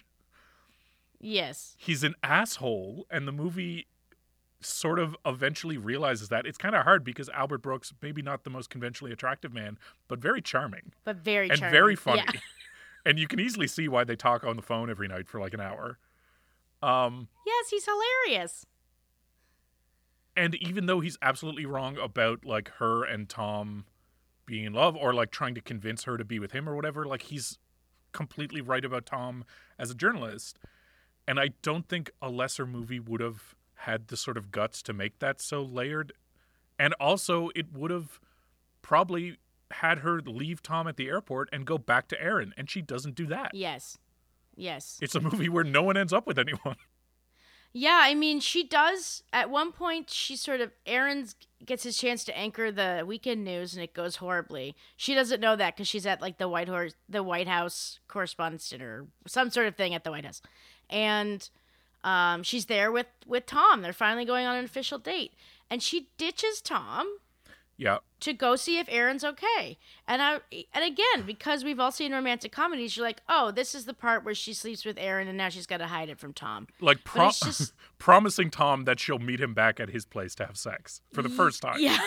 Yes. 1.19 1.75
He's 1.77 2.03
an 2.03 2.15
asshole, 2.23 3.05
and 3.11 3.27
the 3.27 3.31
movie 3.33 3.87
sort 4.61 4.99
of 4.99 5.15
eventually 5.25 5.77
realizes 5.77 6.29
that. 6.29 6.45
It's 6.45 6.57
kind 6.57 6.75
of 6.75 6.83
hard 6.83 7.03
because 7.03 7.27
Albert 7.29 7.57
Brooks, 7.59 7.93
maybe 8.01 8.21
not 8.21 8.45
the 8.45 8.49
most 8.49 8.69
conventionally 8.69 9.11
attractive 9.11 9.53
man, 9.53 9.77
but 10.07 10.19
very 10.19 10.41
charming 10.41 10.93
But 11.03 11.17
very 11.17 11.49
and 11.49 11.59
charming. 11.59 11.71
very 11.73 11.95
funny. 11.95 12.23
Yeah. 12.33 12.39
and 13.05 13.19
you 13.19 13.27
can 13.27 13.39
easily 13.39 13.67
see 13.67 13.87
why 13.87 14.03
they 14.03 14.15
talk 14.15 14.43
on 14.43 14.55
the 14.55 14.61
phone 14.61 14.89
every 14.89 15.07
night 15.07 15.27
for 15.27 15.39
like 15.39 15.53
an 15.53 15.59
hour. 15.61 15.97
Um, 16.81 17.27
Yes, 17.45 17.69
he's 17.69 17.85
hilarious. 17.85 18.65
and 20.35 20.55
even 20.55 20.85
though 20.87 20.99
he's 20.99 21.17
absolutely 21.21 21.65
wrong 21.65 21.97
about 21.97 22.43
like 22.43 22.69
her 22.79 23.03
and 23.03 23.29
Tom 23.29 23.85
being 24.45 24.65
in 24.65 24.73
love 24.73 24.95
or 24.95 25.13
like 25.13 25.31
trying 25.31 25.55
to 25.55 25.61
convince 25.61 26.03
her 26.03 26.17
to 26.17 26.25
be 26.25 26.39
with 26.39 26.51
him 26.51 26.67
or 26.67 26.75
whatever, 26.75 27.05
like 27.05 27.23
he's 27.23 27.59
completely 28.11 28.61
right 28.61 28.83
about 28.83 29.05
Tom 29.05 29.45
as 29.79 29.91
a 29.91 29.95
journalist. 29.95 30.59
And 31.27 31.39
I 31.39 31.49
don't 31.61 31.87
think 31.87 32.11
a 32.21 32.29
lesser 32.29 32.65
movie 32.65 32.99
would 32.99 33.21
have 33.21 33.55
had 33.75 34.07
the 34.07 34.17
sort 34.17 34.37
of 34.37 34.51
guts 34.51 34.81
to 34.83 34.93
make 34.93 35.19
that 35.19 35.39
so 35.41 35.61
layered. 35.61 36.11
And 36.77 36.93
also 36.99 37.49
it 37.55 37.71
would 37.71 37.91
have 37.91 38.19
probably 38.81 39.37
had 39.73 39.99
her 39.99 40.21
leave 40.21 40.61
Tom 40.61 40.87
at 40.87 40.97
the 40.97 41.07
airport 41.07 41.49
and 41.51 41.65
go 41.65 41.77
back 41.77 42.07
to 42.09 42.21
Aaron, 42.21 42.53
and 42.57 42.69
she 42.69 42.81
doesn't 42.81 43.15
do 43.15 43.25
that. 43.27 43.53
Yes. 43.53 43.97
Yes. 44.55 44.99
It's 45.01 45.15
a 45.15 45.19
movie 45.19 45.49
where 45.49 45.63
no 45.63 45.83
one 45.83 45.97
ends 45.97 46.13
up 46.13 46.27
with 46.27 46.39
anyone. 46.39 46.75
Yeah, 47.75 48.01
I 48.03 48.13
mean, 48.13 48.39
she 48.39 48.63
does. 48.63 49.23
At 49.33 49.49
one 49.49 49.71
point, 49.71 50.11
she 50.11 50.35
sort 50.35 50.61
of 50.61 50.71
Aaron's 50.85 51.35
gets 51.65 51.81
his 51.81 51.97
chance 51.97 52.23
to 52.25 52.37
anchor 52.37 52.71
the 52.71 53.03
weekend 53.05 53.43
news, 53.43 53.73
and 53.73 53.83
it 53.83 53.95
goes 53.95 54.17
horribly. 54.17 54.75
She 54.95 55.15
doesn't 55.15 55.41
know 55.41 55.55
that 55.55 55.75
because 55.75 55.87
she's 55.87 56.05
at 56.05 56.21
like 56.21 56.37
the 56.37 56.47
White 56.47 56.67
Horse, 56.67 56.93
the 57.09 57.23
White 57.23 57.47
House 57.47 57.99
Correspondents' 58.07 58.69
Dinner, 58.69 59.07
some 59.25 59.49
sort 59.49 59.65
of 59.65 59.75
thing 59.75 59.95
at 59.95 60.03
the 60.03 60.11
White 60.11 60.23
House, 60.23 60.43
and 60.87 61.49
um, 62.03 62.43
she's 62.43 62.67
there 62.67 62.91
with 62.91 63.07
with 63.25 63.47
Tom. 63.47 63.81
They're 63.81 63.91
finally 63.91 64.25
going 64.25 64.45
on 64.45 64.55
an 64.55 64.65
official 64.65 64.99
date, 64.99 65.33
and 65.67 65.81
she 65.81 66.09
ditches 66.19 66.61
Tom 66.61 67.07
Yeah. 67.83 67.97
to 68.21 68.31
go 68.31 68.55
see 68.55 68.79
if 68.79 68.87
Aaron's 68.89 69.25
okay. 69.25 69.77
And 70.07 70.21
I 70.21 70.39
and 70.73 70.85
again, 70.85 71.25
because 71.25 71.65
we've 71.65 71.81
all 71.81 71.91
seen 71.91 72.13
romantic 72.13 72.53
comedies, 72.53 72.95
you're 72.95 73.05
like, 73.05 73.21
oh, 73.27 73.51
this 73.51 73.75
is 73.75 73.83
the 73.83 73.93
part 73.93 74.23
where 74.23 74.33
she 74.33 74.53
sleeps 74.53 74.85
with 74.85 74.97
Aaron, 74.97 75.27
and 75.27 75.37
now 75.37 75.49
she's 75.49 75.65
got 75.65 75.77
to 75.77 75.87
hide 75.87 76.07
it 76.07 76.17
from 76.17 76.31
Tom. 76.31 76.67
Like 76.79 77.03
pro- 77.03 77.31
just- 77.31 77.73
promising 77.97 78.49
Tom 78.51 78.85
that 78.85 79.01
she'll 79.01 79.19
meet 79.19 79.41
him 79.41 79.53
back 79.53 79.81
at 79.81 79.89
his 79.89 80.05
place 80.05 80.33
to 80.35 80.45
have 80.45 80.55
sex 80.55 81.01
for 81.11 81.21
the 81.21 81.27
first 81.29 81.61
time. 81.61 81.75
Yeah. 81.77 81.99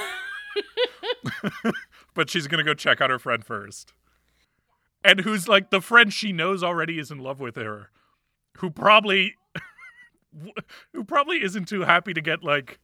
but 2.14 2.30
she's 2.30 2.46
gonna 2.46 2.64
go 2.64 2.72
check 2.72 3.02
out 3.02 3.10
her 3.10 3.18
friend 3.18 3.44
first. 3.44 3.92
And 5.04 5.20
who's 5.20 5.46
like 5.46 5.70
the 5.70 5.82
friend 5.82 6.10
she 6.10 6.32
knows 6.32 6.64
already 6.64 6.98
is 6.98 7.10
in 7.10 7.18
love 7.18 7.38
with 7.38 7.56
her, 7.56 7.90
who 8.56 8.70
probably 8.70 9.34
who 10.94 11.04
probably 11.04 11.42
isn't 11.42 11.68
too 11.68 11.82
happy 11.82 12.14
to 12.14 12.22
get 12.22 12.42
like 12.42 12.78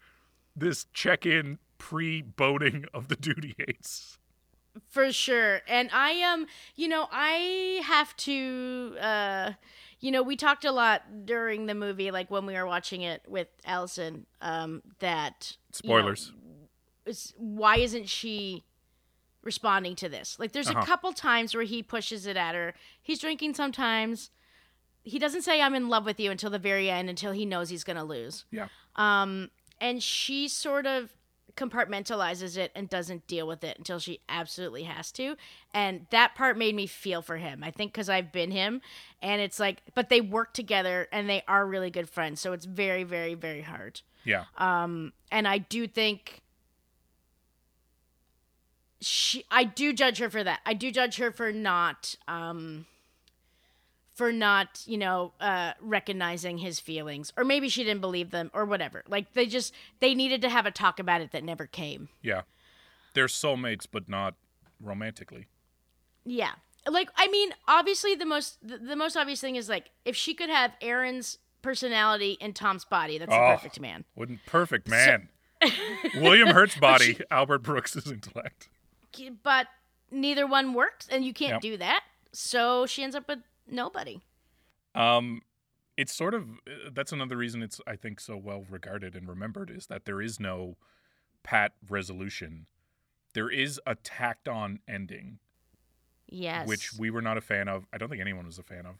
this 0.54 0.86
check-in 0.92 1.58
pre-boning 1.82 2.84
of 2.94 3.08
the 3.08 3.16
duty 3.28 3.54
hates. 3.58 4.18
For 4.88 5.12
sure. 5.12 5.60
And 5.68 5.90
I 5.92 6.10
am, 6.12 6.42
um, 6.42 6.46
you 6.76 6.86
know, 6.88 7.08
I 7.10 7.82
have 7.84 8.16
to 8.18 8.96
uh 9.00 9.52
you 10.00 10.10
know, 10.10 10.22
we 10.22 10.36
talked 10.36 10.64
a 10.64 10.72
lot 10.72 11.02
during 11.26 11.66
the 11.66 11.74
movie 11.74 12.10
like 12.10 12.30
when 12.30 12.46
we 12.46 12.54
were 12.54 12.66
watching 12.66 13.02
it 13.02 13.22
with 13.28 13.48
Allison 13.66 14.26
um 14.40 14.82
that 15.00 15.56
you 15.82 15.90
know, 15.90 15.98
Spoilers. 15.98 16.32
why 17.36 17.76
isn't 17.78 18.08
she 18.08 18.64
responding 19.42 19.96
to 19.96 20.08
this? 20.08 20.38
Like 20.38 20.52
there's 20.52 20.68
Uh-huh. 20.68 20.80
a 20.80 20.86
couple 20.86 21.12
times 21.12 21.54
where 21.54 21.64
he 21.64 21.82
pushes 21.82 22.26
it 22.26 22.36
at 22.36 22.54
her. 22.54 22.74
He's 23.02 23.18
drinking 23.18 23.54
sometimes. 23.54 24.30
He 25.02 25.18
doesn't 25.18 25.42
say 25.42 25.60
I'm 25.60 25.74
in 25.74 25.88
love 25.88 26.04
with 26.06 26.20
you 26.20 26.30
until 26.30 26.48
the 26.50 26.60
very 26.60 26.88
end 26.88 27.10
until 27.10 27.32
he 27.32 27.44
knows 27.44 27.68
he's 27.70 27.84
going 27.84 27.96
to 27.98 28.04
lose. 28.04 28.44
Yeah. 28.52 28.68
Um 28.96 29.50
and 29.80 30.00
she 30.02 30.46
sort 30.48 30.86
of 30.86 31.10
compartmentalizes 31.56 32.56
it 32.56 32.72
and 32.74 32.88
doesn't 32.88 33.26
deal 33.26 33.46
with 33.46 33.62
it 33.64 33.78
until 33.78 33.98
she 33.98 34.20
absolutely 34.28 34.84
has 34.84 35.12
to. 35.12 35.36
And 35.74 36.06
that 36.10 36.34
part 36.34 36.56
made 36.56 36.74
me 36.74 36.86
feel 36.86 37.22
for 37.22 37.36
him. 37.36 37.62
I 37.62 37.70
think 37.70 37.92
cuz 37.94 38.08
I've 38.08 38.32
been 38.32 38.50
him 38.50 38.80
and 39.20 39.40
it's 39.40 39.60
like 39.60 39.82
but 39.94 40.08
they 40.08 40.20
work 40.20 40.54
together 40.54 41.08
and 41.12 41.28
they 41.28 41.42
are 41.46 41.66
really 41.66 41.90
good 41.90 42.08
friends. 42.08 42.40
So 42.40 42.52
it's 42.52 42.64
very 42.64 43.04
very 43.04 43.34
very 43.34 43.62
hard. 43.62 44.00
Yeah. 44.24 44.44
Um, 44.56 45.12
and 45.30 45.48
I 45.48 45.58
do 45.58 45.86
think 45.86 46.42
she, 49.02 49.44
I 49.50 49.64
do 49.64 49.92
judge 49.92 50.18
her 50.18 50.30
for 50.30 50.42
that. 50.44 50.60
I 50.64 50.74
do 50.74 50.90
judge 50.90 51.16
her 51.16 51.30
for 51.30 51.52
not, 51.52 52.14
um, 52.28 52.86
for 54.14 54.30
not, 54.32 54.82
you 54.86 54.98
know, 54.98 55.32
uh, 55.40 55.72
recognizing 55.80 56.58
his 56.58 56.78
feelings, 56.80 57.32
or 57.36 57.44
maybe 57.44 57.68
she 57.68 57.82
didn't 57.84 58.00
believe 58.02 58.30
them, 58.30 58.50
or 58.52 58.64
whatever. 58.64 59.02
Like 59.08 59.32
they 59.32 59.46
just 59.46 59.72
they 60.00 60.14
needed 60.14 60.42
to 60.42 60.48
have 60.50 60.66
a 60.66 60.70
talk 60.70 60.98
about 60.98 61.20
it 61.20 61.32
that 61.32 61.42
never 61.44 61.66
came. 61.66 62.08
Yeah. 62.22 62.42
They're 63.14 63.26
soulmates, 63.26 63.86
but 63.90 64.08
not 64.08 64.34
romantically. 64.80 65.46
Yeah. 66.24 66.52
Like 66.86 67.08
I 67.16 67.28
mean, 67.28 67.52
obviously 67.68 68.14
the 68.14 68.26
most 68.26 68.58
the, 68.66 68.78
the 68.78 68.96
most 68.96 69.16
obvious 69.16 69.40
thing 69.40 69.56
is 69.56 69.68
like 69.68 69.90
if 70.04 70.16
she 70.16 70.34
could 70.34 70.50
have 70.50 70.72
Aaron's 70.80 71.38
personality 71.62 72.36
in 72.40 72.52
Tom's 72.52 72.84
body, 72.84 73.18
that's 73.18 73.32
Oh, 73.32 73.36
perfect 73.38 73.80
man. 73.80 74.04
Wouldn't 74.16 74.44
perfect 74.46 74.88
man. 74.88 75.28
William 76.16 76.48
Hurt's 76.48 76.76
body, 76.76 77.14
she- 77.14 77.24
Albert 77.30 77.60
Brooks's 77.60 78.10
intellect. 78.10 78.68
but 79.44 79.68
neither 80.10 80.46
one 80.46 80.74
works 80.74 81.06
and 81.10 81.24
you 81.24 81.32
can't 81.32 81.52
Yep. 81.52 81.60
do 81.62 81.76
that 81.78 82.02
so 82.32 82.84
she 82.86 83.02
ends 83.04 83.14
up 83.14 83.28
with 83.28 83.38
nobody 83.66 84.20
Um, 84.94 85.42
it's 85.96 86.14
sort 86.14 86.34
of 86.34 86.60
that's 86.92 87.12
another 87.12 87.36
reason 87.36 87.62
it's 87.62 87.80
I 87.86 87.96
think 87.96 88.20
so 88.20 88.36
well 88.36 88.64
regarded 88.68 89.14
and 89.14 89.28
remembered 89.28 89.70
is 89.70 89.86
that 89.86 90.04
there 90.04 90.20
is 90.20 90.40
no 90.40 90.76
pat 91.42 91.72
resolution. 91.88 92.66
There 93.34 93.50
is 93.50 93.80
a 93.86 93.94
tacked 93.94 94.48
on 94.48 94.80
ending, 94.86 95.38
yes 96.28 96.66
which 96.66 96.94
we 96.94 97.10
were 97.10 97.22
not 97.22 97.36
a 97.36 97.40
fan 97.40 97.68
of. 97.68 97.86
I 97.92 97.98
don't 97.98 98.08
think 98.08 98.20
anyone 98.20 98.46
was 98.46 98.58
a 98.58 98.62
fan 98.62 98.86
of. 98.86 98.96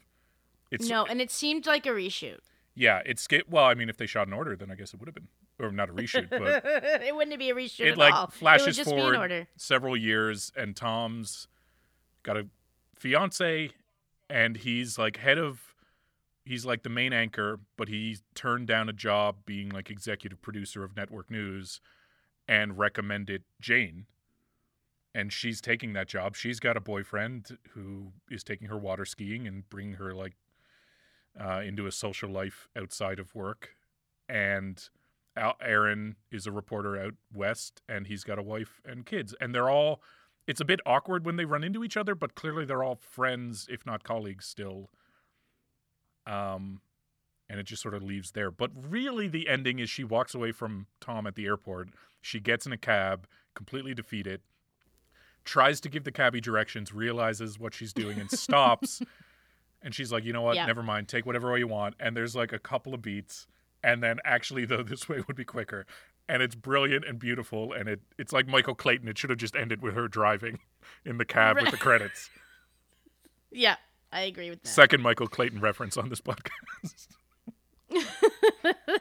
It's 0.71 0.89
no 0.89 1.05
and 1.05 1.21
it 1.21 1.31
seemed 1.31 1.65
like 1.65 1.85
a 1.85 1.89
reshoot 1.89 2.39
yeah, 2.75 3.01
it's 3.05 3.27
well. 3.49 3.65
I 3.65 3.75
mean, 3.75 3.89
if 3.89 3.97
they 3.97 4.05
shot 4.05 4.27
an 4.27 4.33
order, 4.33 4.55
then 4.55 4.71
I 4.71 4.75
guess 4.75 4.93
it 4.93 4.99
would 4.99 5.07
have 5.07 5.13
been, 5.13 5.27
or 5.59 5.71
not 5.71 5.89
a 5.89 5.93
reshoot, 5.93 6.29
but 6.29 6.63
it 7.03 7.15
wouldn't 7.15 7.37
be 7.37 7.49
a 7.49 7.55
reshoot 7.55 7.85
it 7.85 7.91
at 7.91 7.97
like 7.97 8.13
all 8.13 8.25
it 8.25 8.33
flashes 8.33 8.75
just 8.75 8.89
forward 8.89 9.47
several 9.57 9.95
years, 9.95 10.51
and 10.55 10.75
Tom's 10.75 11.47
got 12.23 12.37
a 12.37 12.47
fiance, 12.95 13.69
and 14.29 14.57
he's 14.57 14.97
like 14.97 15.17
head 15.17 15.37
of, 15.37 15.75
he's 16.45 16.65
like 16.65 16.83
the 16.83 16.89
main 16.89 17.13
anchor, 17.13 17.59
but 17.77 17.87
he 17.87 18.17
turned 18.35 18.67
down 18.67 18.89
a 18.89 18.93
job 18.93 19.37
being 19.45 19.69
like 19.69 19.89
executive 19.89 20.41
producer 20.41 20.83
of 20.83 20.95
network 20.95 21.29
news, 21.29 21.79
and 22.47 22.77
recommended 22.77 23.43
Jane. 23.61 24.05
And 25.15 25.31
she's 25.31 25.61
taking 25.61 25.93
that 25.93 26.07
job. 26.07 26.35
She's 26.35 26.59
got 26.59 26.75
a 26.75 26.81
boyfriend 26.81 27.57
who 27.69 28.13
is 28.31 28.43
taking 28.43 28.67
her 28.67 28.77
water 28.77 29.05
skiing 29.05 29.47
and 29.47 29.69
bringing 29.69 29.93
her 29.93 30.13
like 30.13 30.33
uh, 31.39 31.61
into 31.61 31.85
a 31.85 31.91
social 31.91 32.29
life 32.29 32.67
outside 32.75 33.19
of 33.19 33.35
work. 33.35 33.75
And 34.27 34.83
Al- 35.35 35.57
Aaron 35.61 36.15
is 36.31 36.47
a 36.47 36.51
reporter 36.51 36.97
out 36.99 37.13
west, 37.33 37.81
and 37.87 38.07
he's 38.07 38.23
got 38.23 38.39
a 38.39 38.43
wife 38.43 38.81
and 38.83 39.05
kids. 39.05 39.35
And 39.39 39.53
they're 39.53 39.69
all, 39.69 40.01
it's 40.47 40.61
a 40.61 40.65
bit 40.65 40.79
awkward 40.85 41.25
when 41.25 41.35
they 41.35 41.45
run 41.45 41.63
into 41.63 41.83
each 41.83 41.97
other, 41.97 42.15
but 42.15 42.35
clearly 42.35 42.65
they're 42.65 42.83
all 42.83 42.95
friends, 42.95 43.67
if 43.69 43.85
not 43.85 44.03
colleagues, 44.03 44.45
still. 44.45 44.89
Um, 46.25 46.81
and 47.49 47.59
it 47.59 47.65
just 47.65 47.81
sort 47.81 47.93
of 47.93 48.03
leaves 48.03 48.31
there. 48.31 48.51
But 48.51 48.71
really, 48.75 49.27
the 49.27 49.47
ending 49.47 49.79
is 49.79 49.89
she 49.89 50.03
walks 50.03 50.33
away 50.33 50.51
from 50.51 50.87
Tom 50.99 51.27
at 51.27 51.35
the 51.35 51.45
airport. 51.45 51.89
She 52.21 52.39
gets 52.39 52.65
in 52.65 52.71
a 52.71 52.77
cab, 52.77 53.27
completely 53.53 53.93
defeated, 53.93 54.41
tries 55.45 55.79
to 55.81 55.89
give 55.89 56.03
the 56.03 56.11
cabbie 56.11 56.41
directions, 56.41 56.93
realizes 56.93 57.59
what 57.59 57.73
she's 57.73 57.93
doing, 57.93 58.19
and 58.19 58.31
stops. 58.31 59.01
and 59.81 59.93
she's 59.93 60.11
like, 60.11 60.23
you 60.23 60.33
know 60.33 60.41
what? 60.41 60.55
Yeah. 60.55 60.65
Never 60.65 60.83
mind. 60.83 61.07
Take 61.07 61.25
whatever 61.25 61.51
way 61.51 61.59
you 61.59 61.67
want. 61.67 61.95
And 61.99 62.15
there's 62.15 62.35
like 62.35 62.53
a 62.53 62.59
couple 62.59 62.93
of 62.93 63.01
beats. 63.01 63.47
And 63.83 64.01
then 64.01 64.19
actually, 64.23 64.65
though, 64.65 64.83
this 64.83 65.07
way 65.07 65.23
would 65.27 65.35
be 65.35 65.45
quicker. 65.45 65.85
And 66.29 66.41
it's 66.41 66.55
brilliant 66.55 67.03
and 67.05 67.19
beautiful. 67.19 67.73
And 67.73 67.89
it, 67.89 67.99
it's 68.17 68.31
like 68.31 68.47
Michael 68.47 68.75
Clayton. 68.75 69.07
It 69.09 69.17
should 69.17 69.29
have 69.29 69.39
just 69.39 69.55
ended 69.55 69.81
with 69.81 69.93
her 69.95 70.07
driving 70.07 70.59
in 71.05 71.17
the 71.17 71.25
cab 71.25 71.57
with 71.61 71.71
the 71.71 71.77
credits. 71.77 72.29
yeah 73.51 73.75
i 74.11 74.21
agree 74.21 74.49
with 74.49 74.61
that 74.63 74.67
Second 74.69 75.01
Michael 75.01 75.27
Clayton 75.27 75.59
reference 75.59 75.95
on 75.95 76.09
this 76.09 76.21
podcast. 76.21 77.07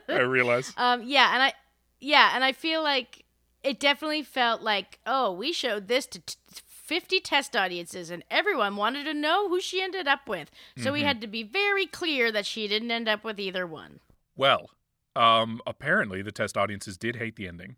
I 0.08 0.18
realize. 0.20 0.72
um 0.76 1.02
yeah 1.04 1.32
and 1.32 1.42
i 1.42 1.52
yeah 2.00 2.32
and 2.34 2.44
i 2.44 2.52
feel 2.52 2.82
like 2.82 3.24
it 3.62 3.80
definitely 3.80 4.22
felt 4.22 4.60
like 4.62 4.98
oh 5.06 5.32
we 5.32 5.52
showed 5.52 5.88
this 5.88 6.06
to 6.06 6.18
t- 6.20 6.34
50 6.68 7.20
test 7.20 7.56
audiences 7.56 8.10
and 8.10 8.22
everyone 8.30 8.76
wanted 8.76 9.04
to 9.04 9.14
know 9.14 9.48
who 9.48 9.60
she 9.60 9.80
ended 9.80 10.06
up 10.06 10.28
with 10.28 10.50
so 10.76 10.92
we 10.92 11.00
Mhm. 11.00 11.04
had 11.04 11.20
to 11.22 11.26
be 11.26 11.42
very 11.42 11.86
clear 11.86 12.30
that 12.32 12.44
she 12.44 12.68
didn't 12.68 12.90
end 12.90 13.08
up 13.08 13.24
with 13.24 13.40
either 13.40 13.66
one 13.66 14.00
Well, 14.36 14.68
um, 15.16 15.60
apparently 15.66 16.22
the 16.22 16.32
test 16.32 16.56
audiences 16.56 16.96
did 16.96 17.16
hate 17.16 17.36
the 17.36 17.48
ending. 17.48 17.76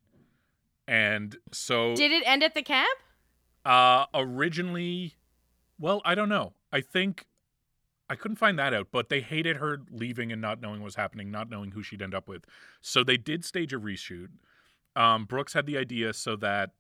And 0.87 1.37
so 1.53 1.95
did 1.95 2.13
it 2.13 2.23
end 2.27 2.43
at 2.43 2.55
the 2.55 2.63
cab 2.63 2.87
Uh, 3.65 4.07
originally, 4.13 5.15
well, 5.79 6.03
I 6.05 6.15
don't 6.15 6.29
know. 6.29 6.53
I 6.73 6.81
think 6.81 7.27
I 8.11 8.17
couldn't 8.17 8.37
find 8.37 8.59
that 8.59 8.75
out, 8.75 8.89
but 8.93 9.09
they 9.09 9.21
hated 9.21 9.57
her 9.57 9.81
leaving 9.91 10.31
and 10.31 10.43
not 10.43 10.61
knowing 10.61 10.81
what 10.81 10.87
was 10.87 10.97
happening, 10.97 11.31
not 11.31 11.49
knowing 11.49 11.71
who 11.71 11.83
she'd 11.83 12.03
end 12.03 12.15
up 12.15 12.29
with. 12.29 12.45
So 12.83 13.03
they 13.03 13.17
did 13.17 13.45
stage 13.45 13.73
a 13.73 13.79
reshoot. 13.81 14.29
Um, 14.95 15.25
Brooks 15.25 15.55
had 15.55 15.67
the 15.67 15.79
idea 15.79 16.13
so 16.13 16.37
that 16.37 16.71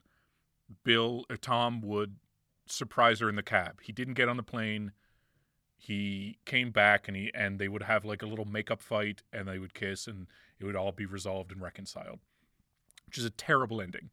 Bill 0.84 1.24
or 1.30 1.36
Tom 1.36 1.80
would 1.80 2.16
surprise 2.66 3.20
her 3.20 3.28
in 3.28 3.36
the 3.36 3.42
cab. 3.42 3.80
He 3.82 3.92
didn't 3.92 4.14
get 4.14 4.28
on 4.28 4.36
the 4.36 4.42
plane. 4.42 4.92
He 5.76 6.38
came 6.44 6.70
back 6.70 7.09
and 7.09 7.16
he 7.16 7.30
and 7.34 7.59
they 7.59 7.68
would 7.68 7.82
have 7.82 8.05
like 8.05 8.22
a 8.22 8.26
little 8.26 8.44
makeup 8.46 8.80
fight 8.80 9.22
and 9.32 9.48
they 9.48 9.59
would 9.59 9.74
kiss 9.74 10.07
and 10.07 10.26
it 10.64 10.66
would 10.66 10.76
all 10.76 10.92
be 10.92 11.06
resolved 11.06 11.52
and 11.52 11.60
reconciled. 11.60 12.20
Which 13.06 13.18
is 13.18 13.24
a 13.24 13.30
terrible 13.30 13.80
ending. 13.80 14.10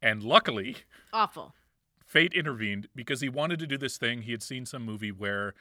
And 0.00 0.22
luckily, 0.22 0.76
awful 1.12 1.54
fate 2.06 2.32
intervened 2.32 2.88
because 2.94 3.20
he 3.20 3.28
wanted 3.28 3.58
to 3.58 3.66
do 3.66 3.76
this 3.76 3.98
thing. 3.98 4.22
He 4.22 4.32
had 4.32 4.42
seen 4.42 4.64
some 4.66 4.84
movie 4.84 5.12
where 5.12 5.54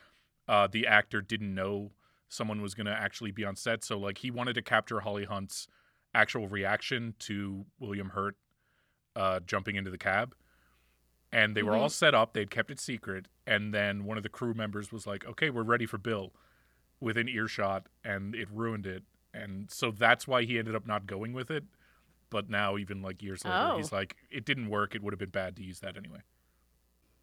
uh, 0.47 0.67
the 0.67 0.87
actor 0.87 1.21
didn't 1.21 1.53
know 1.53 1.91
someone 2.29 2.61
was 2.61 2.73
going 2.75 2.85
to 2.85 2.93
actually 2.93 3.31
be 3.31 3.43
on 3.43 3.55
set, 3.55 3.83
so 3.83 3.97
like 3.97 4.19
he 4.19 4.31
wanted 4.31 4.53
to 4.53 4.61
capture 4.61 4.99
Holly 5.01 5.25
Hunt's 5.25 5.67
actual 6.13 6.47
reaction 6.47 7.15
to 7.19 7.65
William 7.79 8.09
Hurt 8.09 8.35
uh, 9.15 9.39
jumping 9.41 9.75
into 9.75 9.89
the 9.91 9.97
cab. 9.97 10.35
and 11.31 11.55
they 11.55 11.61
were 11.61 11.73
Mhm. 11.73 11.81
all 11.81 11.89
set 11.89 12.15
up. 12.15 12.33
They'd 12.33 12.49
kept 12.49 12.71
it 12.71 12.79
secret, 12.79 13.27
and 13.45 13.71
then 13.71 14.03
one 14.05 14.17
of 14.17 14.23
the 14.23 14.29
crew 14.29 14.55
members 14.55 14.91
was 14.91 15.05
like, 15.05 15.23
"Okay, 15.25 15.51
we're 15.51 15.61
ready 15.61 15.85
for 15.85 15.99
Bill," 15.99 16.33
within 16.99 17.27
earshot, 17.29 17.85
and 18.03 18.33
it 18.33 18.49
ruined 18.49 18.87
it. 18.87 19.03
And 19.39 19.71
so 19.71 19.91
that's 19.91 20.27
why 20.27 20.43
he 20.43 20.59
ended 20.59 20.75
up 20.75 20.85
not 20.85 21.07
going 21.07 21.33
with 21.33 21.49
it. 21.49 21.63
But 22.29 22.49
now, 22.49 22.77
even 22.77 23.01
like 23.01 23.23
years 23.23 23.43
later, 23.43 23.57
Oh. 23.57 23.77
he's 23.77 23.91
like, 23.91 24.15
"It 24.29 24.45
didn't 24.45 24.69
work. 24.69 24.93
It 24.93 25.01
would 25.01 25.13
have 25.13 25.19
been 25.19 25.29
bad 25.29 25.55
to 25.55 25.63
use 25.63 25.79
that 25.79 25.97
anyway." 25.97 26.21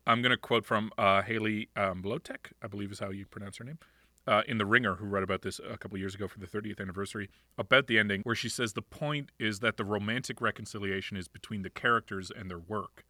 I'm 0.06 0.22
gonna 0.22 0.36
quote 0.36 0.64
from 0.64 0.92
uh, 0.96 1.22
Haley 1.22 1.68
um, 1.76 2.02
Blotek, 2.02 2.52
I 2.62 2.68
believe 2.68 2.92
is 2.92 3.00
how 3.00 3.10
you 3.10 3.26
pronounce 3.26 3.56
her 3.58 3.64
name, 3.64 3.78
uh, 4.26 4.42
in 4.46 4.58
The 4.58 4.66
Ringer, 4.66 4.96
who 4.96 5.04
wrote 5.06 5.24
about 5.24 5.42
this 5.42 5.58
a 5.68 5.76
couple 5.76 5.98
years 5.98 6.14
ago 6.14 6.28
for 6.28 6.38
the 6.38 6.46
30th 6.46 6.80
anniversary, 6.80 7.28
about 7.58 7.86
the 7.88 7.98
ending, 7.98 8.22
where 8.22 8.34
she 8.36 8.48
says 8.48 8.72
the 8.74 8.82
point 8.82 9.30
is 9.38 9.60
that 9.60 9.76
the 9.76 9.84
romantic 9.84 10.40
reconciliation 10.40 11.16
is 11.16 11.26
between 11.28 11.62
the 11.62 11.70
characters 11.70 12.30
and 12.30 12.48
their 12.50 12.58
work, 12.58 13.04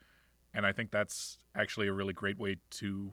and 0.55 0.65
I 0.67 0.73
think 0.73 0.91
that's 0.91 1.39
actually 1.55 1.87
a 1.87 1.93
really 1.93 2.15
great 2.15 2.39
way 2.39 2.57
to 2.71 3.13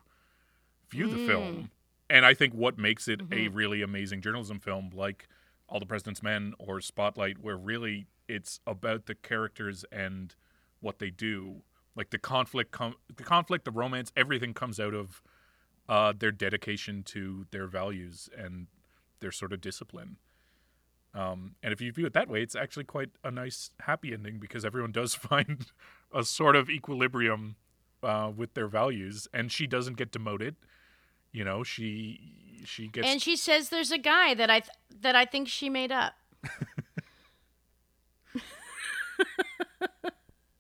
view 0.90 1.08
the 1.08 1.18
Mm. 1.18 1.26
film, 1.26 1.72
and 2.10 2.26
I 2.26 2.34
think 2.34 2.54
what 2.54 2.78
makes 2.78 3.08
it 3.10 3.20
a 3.32 3.50
Mhm. 3.50 3.56
really 3.56 3.82
amazing 3.82 4.22
journalism 4.22 4.60
film, 4.60 4.92
like 4.92 5.28
All 5.68 5.80
the 5.80 5.86
President's 5.86 6.22
Men 6.22 6.54
or 6.60 6.82
Spotlight, 6.82 7.40
where 7.40 7.58
really 7.58 8.08
it's 8.28 8.60
about 8.66 9.06
the 9.06 9.16
characters 9.16 9.86
and 9.92 10.36
what 10.80 11.00
they 11.00 11.10
do. 11.10 11.62
Like 11.96 12.10
the 12.10 12.18
conflict 12.18 12.72
com- 12.72 12.96
the 13.16 13.24
conflict 13.24 13.66
the 13.66 13.72
romance 13.72 14.12
everything 14.16 14.54
comes 14.54 14.80
out 14.80 14.94
of 14.94 15.22
uh, 15.88 16.14
their 16.18 16.32
dedication 16.32 17.04
to 17.04 17.46
their 17.52 17.68
values 17.68 18.30
and 18.38 18.68
their 19.20 19.32
sort 19.32 19.54
of 19.54 19.62
discipline. 19.62 20.18
Um, 21.14 21.56
and 21.62 21.72
if 21.72 21.80
you 21.80 21.92
view 21.92 22.08
it 22.08 22.14
that 22.14 22.28
way 22.28 22.42
it's 22.42 22.56
actually 22.56 22.86
quite 22.86 23.12
a 23.24 23.30
nice 23.30 23.70
happy 23.82 24.14
ending 24.14 24.40
because 24.40 24.66
everyone 24.66 24.92
does 24.92 25.14
find 25.30 25.68
a 26.14 26.24
sort 26.24 26.56
of 26.56 26.70
equilibrium 26.70 27.56
uh, 28.02 28.32
with 28.36 28.56
their 28.56 28.68
values 28.68 29.28
and 29.34 29.52
she 29.52 29.68
doesn't 29.68 29.98
get 29.98 30.12
demoted. 30.12 30.56
You 31.32 31.44
know 31.44 31.64
she 31.64 32.53
she 32.66 32.88
gets 32.88 33.08
and 33.08 33.22
she 33.22 33.36
says 33.36 33.70
there's 33.70 33.92
a 33.92 33.98
guy 33.98 34.34
that 34.34 34.50
I 34.50 34.60
th- 34.62 34.72
that 35.02 35.16
I 35.16 35.26
think 35.26 35.48
she 35.48 35.70
made 35.70 35.92
up. 35.92 36.14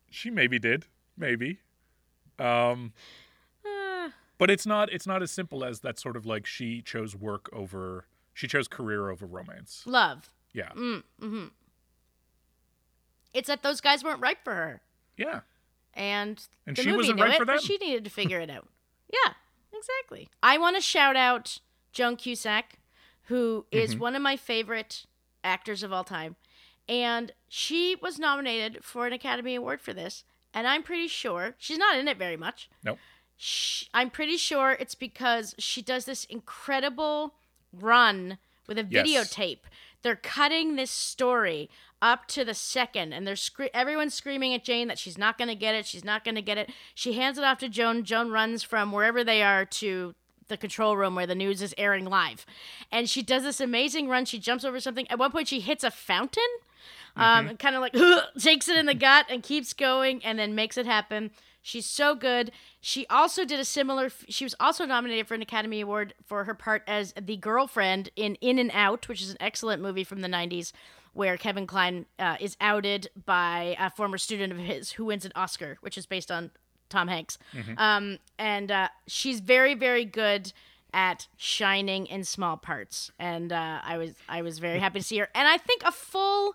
she 0.09 0.29
maybe 0.29 0.59
did 0.59 0.85
maybe 1.17 1.59
um 2.39 2.93
Uh, 3.65 4.09
but 4.37 4.49
it's 4.49 4.65
not 4.65 4.91
it's 4.91 5.07
not 5.07 5.21
as 5.21 5.31
simple 5.31 5.63
as 5.63 5.79
that 5.81 5.99
sort 5.99 6.15
of 6.17 6.25
like 6.25 6.45
she 6.45 6.81
chose 6.81 7.15
work 7.15 7.49
over 7.53 8.05
she 8.33 8.47
chose 8.47 8.67
career 8.67 9.09
over 9.09 9.25
romance 9.25 9.83
love. 9.85 10.29
yeah 10.53 10.69
Mm, 10.75 11.03
hmm 11.19 11.45
It's 13.33 13.47
that 13.47 13.63
those 13.63 13.81
guys 13.81 14.03
weren't 14.03 14.21
right 14.21 14.37
for 14.43 14.53
her, 14.53 14.81
yeah 15.17 15.41
and 15.93 16.45
And 16.65 16.75
the 16.75 16.81
she 16.83 16.87
movie 16.89 16.97
wasn't 16.97 17.17
knew 17.17 17.23
right 17.23 17.33
it, 17.35 17.37
for 17.37 17.45
but 17.45 17.53
them. 17.57 17.61
she 17.63 17.77
needed 17.77 18.03
to 18.05 18.09
figure 18.09 18.39
it 18.39 18.49
out. 18.49 18.67
Yeah, 19.13 19.33
exactly. 19.71 20.27
I 20.41 20.57
want 20.57 20.75
to 20.75 20.81
shout 20.81 21.15
out 21.15 21.59
Joan 21.93 22.17
Cusack, 22.17 22.79
who 23.27 23.65
is 23.71 23.95
Mhm. 23.95 23.99
one 23.99 24.15
of 24.15 24.21
my 24.21 24.35
favorite 24.35 25.05
actors 25.43 25.83
of 25.83 25.93
all 25.93 26.03
time, 26.03 26.35
and 26.89 27.31
she 27.47 27.95
was 27.95 28.19
nominated 28.19 28.83
for 28.83 29.07
an 29.07 29.13
Academy 29.13 29.55
Award 29.55 29.79
for 29.81 29.93
this. 29.93 30.23
And 30.53 30.67
I'm 30.67 30.83
pretty 30.83 31.07
sure 31.07 31.55
she's 31.57 31.77
not 31.77 31.97
in 31.97 32.07
it 32.07 32.17
very 32.17 32.37
much. 32.37 32.69
Nope. 32.83 32.99
Sh 33.37 33.85
I'm 33.93 34.09
pretty 34.09 34.37
sure 34.37 34.71
it's 34.73 34.95
because 34.95 35.55
she 35.57 35.81
does 35.81 36.05
this 36.05 36.25
incredible 36.25 37.35
run 37.71 38.37
with 38.67 38.77
a 38.77 38.87
Yes. 38.89 39.07
videotape. 39.07 39.61
They're 40.01 40.15
cutting 40.15 40.75
this 40.75 40.91
story 40.91 41.69
up 42.01 42.27
to 42.27 42.43
the 42.45 42.53
second, 42.53 43.13
and 43.13 43.25
they're 43.25 43.35
scre- 43.37 43.65
everyone's 43.73 44.13
screaming 44.13 44.53
at 44.53 44.63
Jane 44.65 44.87
that 44.89 44.99
she's 44.99 45.17
not 45.17 45.37
going 45.37 45.47
to 45.47 45.55
get 45.55 45.73
it. 45.73 45.87
She's 45.87 46.03
not 46.03 46.23
going 46.23 46.35
to 46.35 46.41
get 46.41 46.57
it. 46.57 46.69
She 46.93 47.13
hands 47.13 47.37
it 47.37 47.43
off 47.43 47.57
to 47.59 47.69
Joan. 47.69 48.03
Joan 48.03 48.29
runs 48.29 48.61
from 48.63 48.91
wherever 48.91 49.23
they 49.23 49.41
are 49.41 49.65
to 49.65 50.13
the 50.47 50.57
control 50.57 50.95
room 50.97 51.15
where 51.15 51.27
the 51.27 51.35
news 51.35 51.61
is 51.61 51.73
airing 51.77 52.05
live, 52.05 52.45
and 52.91 53.09
she 53.09 53.21
does 53.21 53.43
this 53.43 53.59
amazing 53.59 54.07
run. 54.07 54.25
She 54.25 54.39
jumps 54.39 54.63
over 54.63 54.79
something. 54.79 55.09
At 55.09 55.19
one 55.19 55.31
point, 55.31 55.47
she 55.47 55.59
hits 55.59 55.83
a 55.83 55.91
fountain. 55.91 56.43
Um, 57.15 57.49
Mhm. 57.49 57.59
kind 57.59 57.75
of 57.75 57.81
like 57.81 57.93
takes 58.39 58.67
it 58.67 58.75
in 58.75 58.87
the 58.87 58.95
gut 58.95 59.27
and 59.29 59.43
keeps 59.43 59.73
going 59.73 60.23
and 60.25 60.39
then 60.39 60.55
makes 60.55 60.77
it 60.77 60.85
happen. 60.87 61.29
She's 61.61 61.85
so 61.85 62.15
good. 62.15 62.51
She 62.81 63.05
also 63.07 63.45
did 63.45 63.59
a 63.59 63.63
similar. 63.65 64.11
She 64.27 64.43
was 64.43 64.55
also 64.59 64.85
nominated 64.85 65.27
for 65.27 65.33
an 65.35 65.41
Academy 65.41 65.79
Award 65.81 66.13
for 66.25 66.43
her 66.45 66.53
part 66.55 66.83
as 66.87 67.13
the 67.19 67.37
girlfriend 67.37 68.09
in 68.15 68.35
In 68.41 68.57
and 68.59 68.71
Out, 68.73 69.07
which 69.07 69.21
is 69.21 69.29
an 69.29 69.37
excellent 69.39 69.81
movie 69.81 70.03
from 70.03 70.21
the 70.21 70.27
'90s, 70.27 70.73
where 71.13 71.37
Kevin 71.37 71.67
Kline 71.67 72.05
uh, 72.19 72.35
is 72.41 72.57
outed 72.59 73.09
by 73.25 73.77
a 73.79 73.89
former 73.91 74.17
student 74.17 74.51
of 74.51 74.59
his 74.59 74.93
who 74.93 75.05
wins 75.05 75.23
an 75.23 75.31
Oscar, 75.35 75.77
which 75.81 75.97
is 75.97 76.05
based 76.05 76.31
on 76.31 76.51
Tom 76.89 77.07
Hanks. 77.07 77.37
Mhm. 77.53 77.77
Um, 77.79 78.19
and 78.37 78.71
uh, 78.71 78.89
she's 79.07 79.39
very, 79.39 79.73
very 79.75 80.05
good 80.05 80.53
at 80.93 81.27
shining 81.37 82.05
in 82.05 82.23
small 82.23 82.55
parts, 82.57 83.11
and 83.17 83.51
uh, 83.51 83.79
I 83.83 83.97
was 83.97 84.13
I 84.29 84.41
was 84.43 84.59
very 84.59 84.79
happy 84.79 84.99
to 84.99 85.05
see 85.05 85.17
her. 85.17 85.29
And 85.33 85.47
I 85.47 85.57
think 85.57 85.81
a 85.83 85.91
full 85.91 86.53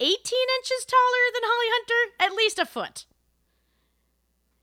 18 0.00 0.08
inches 0.16 0.84
taller 0.86 1.24
than 1.34 1.42
Holly 1.44 1.66
Hunter, 1.70 2.14
at 2.32 2.36
least 2.36 2.58
a 2.58 2.66
foot. 2.66 3.06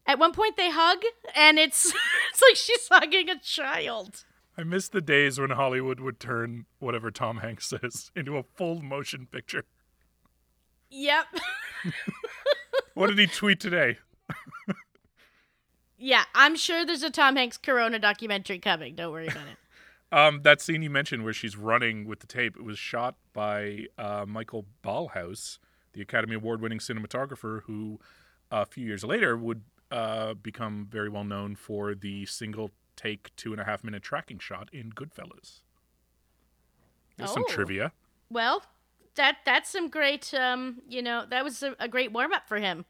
At 0.07 0.17
one 0.19 0.31
point 0.33 0.57
they 0.57 0.69
hug, 0.71 0.99
and 1.35 1.59
it's 1.59 1.85
it's 2.31 2.41
like 2.41 2.55
she's 2.55 2.87
hugging 2.89 3.29
a 3.29 3.39
child. 3.39 4.23
i 4.57 4.63
miss 4.63 4.89
the 4.89 4.99
days 5.01 5.39
when 5.39 5.49
hollywood 5.51 5.99
would 6.01 6.19
turn 6.19 6.65
whatever 6.79 7.09
tom 7.11 7.37
hanks 7.37 7.67
says 7.69 8.11
into 8.15 8.37
a 8.37 8.43
full 8.43 8.81
motion 8.81 9.25
picture 9.31 9.63
Yep. 10.89 11.25
what 12.95 13.07
did 13.07 13.17
he 13.19 13.27
tweet 13.27 13.59
today 13.61 13.97
yeah, 16.01 16.23
I'm 16.35 16.55
sure 16.55 16.85
there's 16.85 17.03
a 17.03 17.09
Tom 17.09 17.35
Hanks 17.35 17.57
Corona 17.57 17.99
documentary 17.99 18.59
coming. 18.59 18.95
Don't 18.95 19.11
worry 19.11 19.27
about 19.27 19.47
it. 19.47 19.57
um, 20.11 20.41
that 20.43 20.59
scene 20.61 20.81
you 20.81 20.89
mentioned 20.89 21.23
where 21.23 21.33
she's 21.33 21.55
running 21.55 22.05
with 22.05 22.19
the 22.19 22.27
tape 22.27 22.57
it 22.57 22.63
was 22.63 22.77
shot 22.77 23.15
by 23.31 23.85
uh, 23.97 24.25
michael 24.27 24.65
ballhaus 24.83 25.57
the 25.93 26.01
academy 26.01 26.35
award 26.35 26.59
winning 26.61 26.79
cinematographer 26.79 27.61
who 27.63 27.97
a 28.51 28.65
few 28.65 28.85
years 28.85 29.05
later 29.05 29.37
would 29.37 29.61
uh, 29.89 30.33
become 30.33 30.87
very 30.89 31.07
well 31.07 31.23
known 31.23 31.55
for 31.55 31.95
the 31.95 32.25
single 32.25 32.71
take 32.97 33.33
two 33.37 33.53
and 33.53 33.61
a 33.61 33.63
half 33.65 33.83
minute 33.85 34.03
tracking 34.03 34.37
shot 34.39 34.67
in 34.73 34.91
goodfellas 34.91 35.61
there's 37.17 37.31
some 37.31 37.45
Oh. 37.47 37.53
trivia 37.53 37.91
Well, 38.29 38.63
that 39.15 39.37
that's 39.45 39.69
some 39.69 39.89
great 39.89 40.33
um, 40.33 40.81
you 40.87 41.01
know, 41.01 41.25
that 41.29 41.43
was 41.43 41.61
a, 41.63 41.75
a 41.79 41.87
great 41.87 42.11
warm 42.11 42.33
up 42.33 42.47
for 42.47 42.59
him 42.59 42.85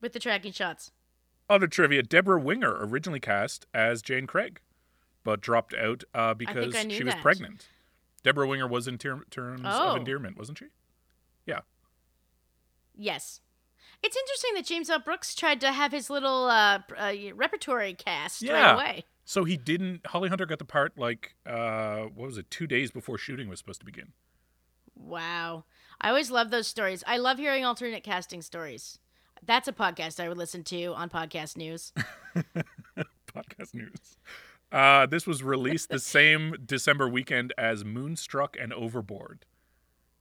with 0.00 0.12
the 0.12 0.18
tracking 0.18 0.52
shots. 0.52 0.90
Other 1.48 1.66
trivia: 1.66 2.02
Debra 2.02 2.40
Winger 2.40 2.76
originally 2.84 3.20
cast 3.20 3.66
as 3.72 4.02
Jane 4.02 4.26
Craig, 4.26 4.60
but 5.24 5.40
dropped 5.40 5.74
out 5.74 6.02
uh, 6.14 6.34
because 6.34 6.74
I 6.74 6.82
knew 6.84 6.96
she 6.96 7.04
was 7.04 7.14
that. 7.14 7.22
pregnant. 7.22 7.68
Debra 8.24 8.46
Winger 8.48 8.66
was 8.66 8.88
in 8.88 8.98
ter- 8.98 9.24
terms 9.30 9.62
Oh. 9.64 9.90
of 9.90 9.96
endearment, 9.98 10.36
wasn't 10.36 10.58
she? 10.58 10.66
Yeah. 11.46 11.60
Yes. 12.96 13.40
It's 14.02 14.16
interesting 14.16 14.54
that 14.54 14.66
James 14.66 14.90
L. 14.90 14.98
Brooks 14.98 15.34
tried 15.34 15.60
to 15.60 15.72
have 15.72 15.92
his 15.92 16.10
little 16.10 16.44
uh, 16.46 16.80
uh, 16.98 17.12
repertory 17.34 17.94
cast 17.94 18.42
Yeah. 18.42 18.52
right 18.52 18.74
away. 18.74 19.04
So 19.24 19.44
he 19.44 19.56
didn't. 19.56 20.06
Holly 20.08 20.28
Hunter 20.28 20.46
got 20.46 20.58
the 20.58 20.64
part 20.64 20.96
like 20.98 21.34
uh, 21.46 22.02
what 22.14 22.26
was 22.28 22.38
it? 22.38 22.50
Two 22.50 22.66
days 22.66 22.90
before 22.90 23.18
shooting 23.18 23.48
was 23.48 23.58
supposed 23.58 23.80
to 23.80 23.86
begin. 23.86 24.12
Wow. 24.94 25.64
I 26.00 26.08
always 26.10 26.30
love 26.30 26.50
those 26.50 26.66
stories. 26.66 27.02
I 27.06 27.16
love 27.18 27.38
hearing 27.38 27.64
alternate 27.64 28.04
casting 28.04 28.42
stories. 28.42 28.98
That's 29.44 29.68
a 29.68 29.72
podcast 29.72 30.18
I 30.22 30.28
would 30.28 30.38
listen 30.38 30.64
to 30.64 30.86
on 30.94 31.08
Podcast 31.10 31.56
News. 31.56 31.92
Podcast 33.34 33.74
news. 33.74 34.16
Uh, 34.72 35.06
this 35.06 35.26
was 35.26 35.42
released 35.42 35.90
the 35.90 35.98
same 35.98 36.56
December 36.64 37.08
weekend 37.08 37.52
as 37.58 37.84
Moonstruck 37.84 38.56
and 38.58 38.72
Overboard. 38.72 39.44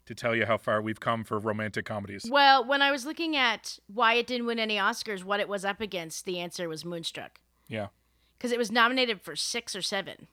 To 0.06 0.14
tell 0.14 0.36
you 0.36 0.46
how 0.46 0.58
far 0.60 0.84
we've 0.84 1.00
come 1.00 1.24
for 1.24 1.40
romantic 1.40 1.84
comedies. 1.86 2.28
Well, 2.30 2.64
when 2.64 2.84
I 2.84 2.92
was 2.92 3.08
looking 3.08 3.36
at 3.36 3.80
why 3.92 4.14
it 4.14 4.28
didn't 4.28 4.46
win 4.46 4.60
any 4.60 4.78
Oscars, 4.78 5.24
what 5.24 5.40
it 5.40 5.50
was 5.50 5.66
up 5.66 5.82
against, 5.82 6.26
the 6.26 6.38
answer 6.40 6.70
was 6.70 6.86
Moonstruck. 6.86 7.40
Yeah. 7.68 7.88
Because 8.38 8.52
it 8.52 8.60
was 8.60 8.72
nominated 8.72 9.22
for 9.22 9.36
six 9.36 9.76
or 9.76 9.82
seven. 9.82 10.28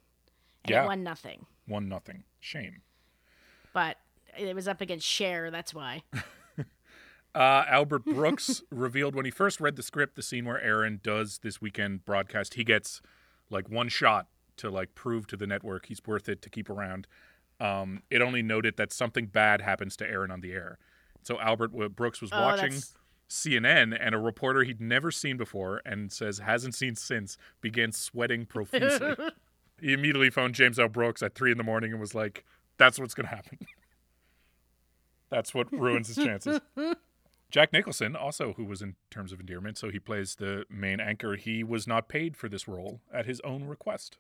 And 0.65 0.71
Yeah. 0.71 0.85
it 0.85 0.87
won 0.89 1.03
nothing. 1.03 1.47
Won 1.67 1.89
nothing. 1.89 2.25
Shame. 2.39 2.83
But 3.73 3.97
it 4.37 4.55
was 4.55 4.69
up 4.69 4.83
against 4.83 5.07
Cher, 5.07 5.51
that's 5.51 5.73
why. 5.73 6.03
Uh, 7.35 7.65
Albert 7.69 8.05
Brooks 8.05 8.63
revealed 8.71 9.15
when 9.15 9.25
he 9.25 9.31
first 9.31 9.61
read 9.61 9.77
the 9.77 9.83
script, 9.83 10.17
the 10.17 10.23
scene 10.23 10.45
where 10.45 10.61
Aaron 10.61 11.01
does 11.03 11.39
this 11.39 11.61
weekend 11.61 12.05
broadcast, 12.05 12.55
he 12.55 12.65
gets 12.65 13.01
like 13.51 13.69
one 13.71 13.89
shot 13.89 14.27
to 14.59 14.71
like 14.71 14.95
prove 14.95 15.27
to 15.29 15.37
the 15.37 15.47
network 15.47 15.87
he's 15.87 16.01
worth 16.07 16.29
it 16.29 16.43
to 16.43 16.51
keep 16.51 16.69
around. 16.69 17.07
Um, 17.59 18.03
it 18.11 18.21
only 18.21 18.43
noted 18.43 18.77
that 18.77 18.93
something 18.93 19.27
bad 19.27 19.63
happens 19.63 19.97
to 19.99 20.07
Aaron 20.09 20.31
on 20.31 20.41
the 20.41 20.53
air. 20.53 20.79
So 21.23 21.39
Albert 21.41 21.69
w- 21.69 21.89
Brooks 21.89 22.21
was 22.21 22.31
Oh, 22.33 22.41
watching 22.41 22.71
that's- 22.73 22.95
CNN, 23.31 23.97
and 23.99 24.15
a 24.15 24.19
reporter 24.19 24.63
he'd 24.63 24.81
never 24.81 25.11
seen 25.11 25.39
before 25.39 25.81
and 25.87 26.13
says 26.13 26.41
hasn't 26.41 26.75
seen 26.75 26.95
since 26.97 27.39
began 27.63 27.91
sweating 27.93 28.45
profusely. 28.45 29.15
he 29.81 29.95
immediately 29.95 30.29
phoned 30.29 30.55
James 30.55 30.79
L. 30.79 30.89
Brooks 30.89 31.23
at 31.23 31.35
three 31.35 31.51
in 31.51 31.57
the 31.57 31.65
morning 31.65 31.93
and 31.93 32.01
was 32.01 32.15
like, 32.15 32.45
"That's 32.77 32.99
what's 32.99 33.15
going 33.15 33.27
to 33.29 33.35
happen. 33.35 33.59
That's 35.31 35.55
what 35.55 35.73
ruins 35.73 36.09
his 36.09 36.17
chances." 36.17 36.61
Jack 37.53 37.71
Nicholson, 37.73 38.17
also 38.17 38.55
who 38.55 38.65
was 38.65 38.81
in 38.81 38.97
terms 39.11 39.31
of 39.31 39.39
endearment, 39.39 39.77
so 39.77 39.91
he 39.91 39.99
plays 39.99 40.37
the 40.37 40.65
main 40.71 41.01
anchor. 41.01 41.37
He 41.37 41.63
was 41.63 41.87
not 41.87 42.09
paid 42.09 42.35
for 42.35 42.49
this 42.49 42.67
role 42.67 43.03
at 43.13 43.27
his 43.27 43.41
own 43.45 43.65
request. 43.65 44.17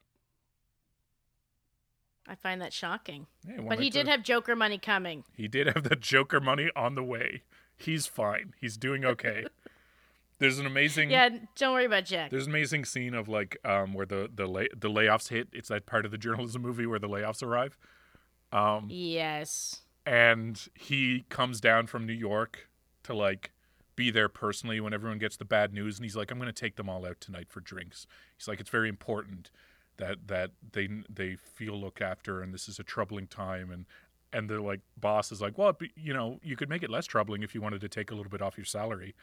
I 2.28 2.34
find 2.34 2.60
that 2.60 2.74
shocking. 2.74 3.26
Yeah, 3.48 3.62
but 3.66 3.78
he 3.78 3.86
like 3.86 3.92
did 3.94 4.06
have 4.06 4.22
Joker 4.22 4.54
money 4.54 4.76
coming. 4.78 5.24
He 5.34 5.48
did 5.48 5.66
have 5.66 5.82
the 5.82 5.96
Joker 5.96 6.40
money 6.40 6.70
on 6.76 6.94
the 6.94 7.02
way. 7.02 7.42
He's 7.74 8.06
fine. 8.06 8.52
He's 8.60 8.76
doing 8.76 9.04
okay. 9.04 9.46
There's 10.38 10.58
an 10.58 10.66
amazing 10.66 11.10
Yeah, 11.10 11.30
don't 11.56 11.72
worry 11.72 11.84
about 11.86 12.04
Jack. 12.04 12.30
There's 12.30 12.46
an 12.46 12.52
amazing 12.52 12.84
scene 12.84 13.14
of 13.14 13.28
like 13.28 13.56
um 13.64 13.94
where 13.94 14.06
the 14.06 14.28
the 14.32 14.46
lay, 14.46 14.68
the 14.76 14.90
layoffs 14.90 15.28
hit. 15.30 15.48
It's 15.52 15.68
that 15.68 15.86
part 15.86 16.04
of 16.04 16.10
the 16.10 16.18
journalism 16.18 16.60
movie 16.62 16.84
where 16.86 16.98
the 16.98 17.08
layoffs 17.08 17.42
arrive. 17.42 17.78
Um 18.52 18.88
Yes. 18.90 19.82
and 20.04 20.68
he 20.74 21.24
comes 21.30 21.60
down 21.60 21.86
from 21.86 22.06
New 22.06 22.12
York 22.12 22.68
to 23.04 23.14
like 23.14 23.52
be 23.94 24.10
there 24.10 24.28
personally 24.28 24.80
when 24.80 24.94
everyone 24.94 25.18
gets 25.18 25.36
the 25.36 25.44
bad 25.44 25.72
news 25.72 25.98
and 25.98 26.04
he's 26.04 26.16
like 26.16 26.30
I'm 26.30 26.38
going 26.38 26.46
to 26.46 26.52
take 26.52 26.76
them 26.76 26.88
all 26.88 27.06
out 27.06 27.20
tonight 27.20 27.48
for 27.50 27.60
drinks. 27.60 28.06
He's 28.36 28.48
like 28.48 28.60
it's 28.60 28.70
very 28.70 28.88
important 28.88 29.50
that 29.98 30.28
that 30.28 30.50
they 30.72 30.88
they 31.08 31.36
feel 31.36 31.78
looked 31.80 32.00
after 32.00 32.40
and 32.40 32.52
this 32.54 32.68
is 32.68 32.78
a 32.78 32.82
troubling 32.82 33.26
time 33.26 33.70
and 33.70 33.86
and 34.32 34.48
the 34.48 34.60
like 34.60 34.80
boss 34.98 35.30
is 35.30 35.40
like, 35.40 35.58
"Well, 35.58 35.72
but, 35.72 35.88
you 35.96 36.14
know, 36.14 36.40
you 36.42 36.56
could 36.56 36.68
make 36.68 36.82
it 36.82 36.90
less 36.90 37.06
troubling 37.06 37.42
if 37.42 37.54
you 37.54 37.60
wanted 37.60 37.80
to 37.82 37.88
take 37.88 38.10
a 38.10 38.14
little 38.14 38.30
bit 38.30 38.42
off 38.42 38.56
your 38.56 38.64
salary." 38.64 39.14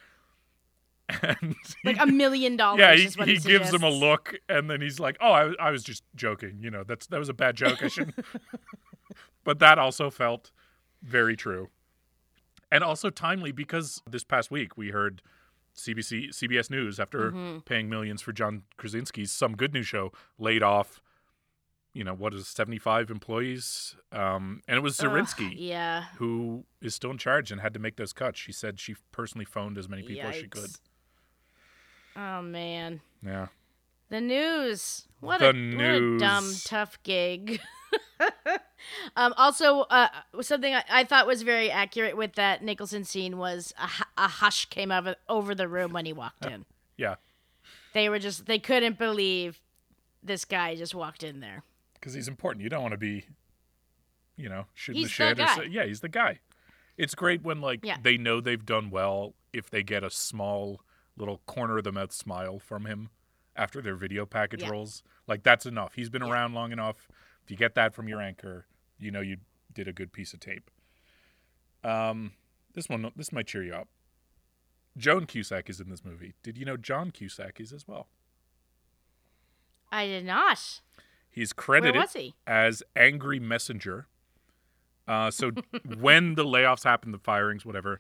And 1.23 1.55
Like 1.83 1.99
a 1.99 2.05
million 2.05 2.55
dollars. 2.57 2.79
yeah, 2.79 2.93
he, 2.95 3.07
he 3.25 3.37
he, 3.37 3.39
gives 3.39 3.73
him 3.73 3.81
a 3.81 3.89
look, 3.89 4.35
and 4.47 4.69
then 4.69 4.79
he's 4.79 4.99
like, 4.99 5.17
"Oh, 5.19 5.31
I, 5.31 5.53
I 5.59 5.71
was 5.71 5.83
just 5.83 6.03
joking. 6.15 6.59
You 6.61 6.69
know, 6.69 6.83
that's 6.83 7.07
that 7.07 7.17
was 7.17 7.29
a 7.29 7.33
bad 7.33 7.55
joke. 7.55 7.81
I 7.81 7.87
shouldn't." 7.87 8.23
but 9.43 9.57
that 9.57 9.79
also 9.79 10.11
felt 10.11 10.51
very 11.01 11.35
true, 11.35 11.69
and 12.71 12.83
also 12.83 13.09
timely 13.09 13.51
because 13.51 14.01
this 14.09 14.23
past 14.23 14.51
week 14.51 14.77
we 14.77 14.89
heard 14.91 15.21
CBC 15.75 16.29
CBS 16.33 16.69
News 16.69 16.99
after 16.99 17.31
Mhm. 17.31 17.63
paying 17.65 17.89
millions 17.89 18.21
for 18.21 18.31
John 18.33 18.63
Krasinski's 18.77 19.31
Some 19.31 19.55
Good 19.55 19.73
News 19.73 19.87
Show 19.87 20.11
laid 20.37 20.63
off. 20.63 21.01
You 21.93 22.03
know 22.03 22.13
what 22.13 22.33
is 22.33 22.47
seventy 22.47 22.77
five 22.77 23.09
employees, 23.09 23.95
um, 24.11 24.61
and 24.67 24.77
it 24.77 24.81
was 24.81 24.99
Ugh, 24.99 25.07
Zirinsky 25.09 25.53
yeah. 25.55 26.05
who 26.17 26.65
is 26.81 26.93
still 26.95 27.09
in 27.11 27.17
charge 27.17 27.51
and 27.51 27.61
had 27.61 27.73
to 27.73 27.79
make 27.79 27.95
those 27.95 28.13
cuts. 28.13 28.39
She 28.39 28.51
said 28.51 28.79
she 28.79 28.95
personally 29.11 29.45
phoned 29.45 29.77
as 29.77 29.89
many 29.89 30.03
people 30.03 30.27
as 30.29 30.35
she 30.35 30.47
could. 30.47 30.69
Oh 32.15 32.41
man. 32.41 33.01
Yeah. 33.25 33.47
The 34.09 34.21
news. 34.21 35.07
What, 35.19 35.39
The 35.39 35.49
a, 35.49 35.75
what 35.75 35.85
a 35.85 36.17
dumb, 36.19 36.51
tough 36.63 37.01
gig. 37.03 37.59
um, 39.15 39.33
also, 39.37 39.81
uh, 39.81 40.07
something 40.41 40.73
I, 40.73 40.83
I 40.89 41.03
thought 41.03 41.27
was 41.27 41.41
very 41.43 41.69
accurate 41.71 42.15
with 42.17 42.33
that 42.33 42.63
Nicholson 42.63 43.03
scene 43.03 43.37
was 43.37 43.73
a, 43.77 43.89
a 44.23 44.27
hush 44.27 44.65
came 44.65 44.91
over, 44.91 45.15
over 45.27 45.53
the 45.55 45.67
room 45.67 45.93
when 45.93 46.05
he 46.05 46.13
walked 46.13 46.45
in. 46.45 46.65
Yeah. 46.97 47.15
They 47.93 48.09
were 48.09 48.19
just, 48.19 48.45
they 48.45 48.59
couldn't 48.59 48.97
believe 48.99 49.61
this 50.21 50.43
guy 50.43 50.75
just 50.75 50.93
walked 50.93 51.23
in 51.23 51.39
there. 51.39 51.63
because 51.93 52.13
he's 52.13 52.27
important. 52.27 52.61
You 52.61 52.69
don't 52.69 52.81
want 52.81 52.91
to 52.91 52.97
be, 52.97 53.23
you 54.35 54.49
know, 54.49 54.65
shooting 54.73 55.01
He's 55.03 55.15
the 55.15 55.23
the 55.23 55.29
shit. 55.29 55.39
or 55.39 55.45
guy. 55.45 55.55
so- 55.55 55.61
yeah, 55.63 55.85
he's 55.85 56.01
the 56.01 56.09
guy. 56.09 56.39
It's 56.97 57.15
great 57.15 57.41
when 57.41 57.61
like 57.61 57.85
Yeah. 57.85 57.95
they 58.01 58.17
know 58.17 58.41
they've 58.41 58.65
done 58.65 58.89
well 58.89 59.33
if 59.53 59.69
they 59.69 59.81
get 59.81 60.03
a 60.03 60.09
small 60.09 60.81
little 61.17 61.37
corner 61.45 61.77
of 61.77 61.85
the 61.85 61.91
mouth 61.93 62.11
smile 62.11 62.59
from 62.59 62.85
him 62.85 63.09
after 63.55 63.81
their 63.81 63.95
video 63.95 64.25
package 64.25 64.63
Yeah. 64.63 64.69
rolls. 64.71 65.01
Like 65.25 65.43
that's 65.43 65.65
enough. 65.65 65.93
He's 65.95 66.09
been 66.09 66.21
around 66.23 66.53
long 66.53 66.73
enough. 66.73 67.07
If 67.49 67.53
you 67.53 67.57
get 67.57 67.73
that 67.73 67.95
from 67.95 68.07
your 68.07 68.21
anchor, 68.21 68.67
you 68.99 69.09
know 69.09 69.21
you 69.21 69.37
did 69.73 69.87
a 69.87 69.91
good 69.91 70.13
piece 70.13 70.35
of 70.35 70.39
tape. 70.39 70.69
Um, 71.83 72.33
this 72.75 72.87
one 72.87 73.11
this 73.15 73.31
might 73.31 73.47
cheer 73.47 73.63
you 73.63 73.73
up. 73.73 73.87
Joan 74.95 75.25
Cusack 75.25 75.67
is 75.67 75.79
in 75.79 75.89
this 75.89 76.05
movie. 76.05 76.35
Did 76.43 76.59
you 76.59 76.65
know 76.65 76.77
John 76.77 77.09
Cusack 77.09 77.59
is 77.59 77.73
as 77.73 77.87
well? 77.87 78.07
I 79.91 80.05
did 80.05 80.25
not. 80.25 80.81
He's 81.27 81.51
credited 81.51 82.11
he? 82.13 82.35
as 82.45 82.83
angry 82.95 83.39
messenger. 83.39 84.05
Uh, 85.07 85.31
so 85.31 85.49
when 85.97 86.35
the 86.35 86.45
layoffs 86.45 86.83
happen, 86.83 87.11
the 87.11 87.17
firings, 87.17 87.65
whatever, 87.65 87.99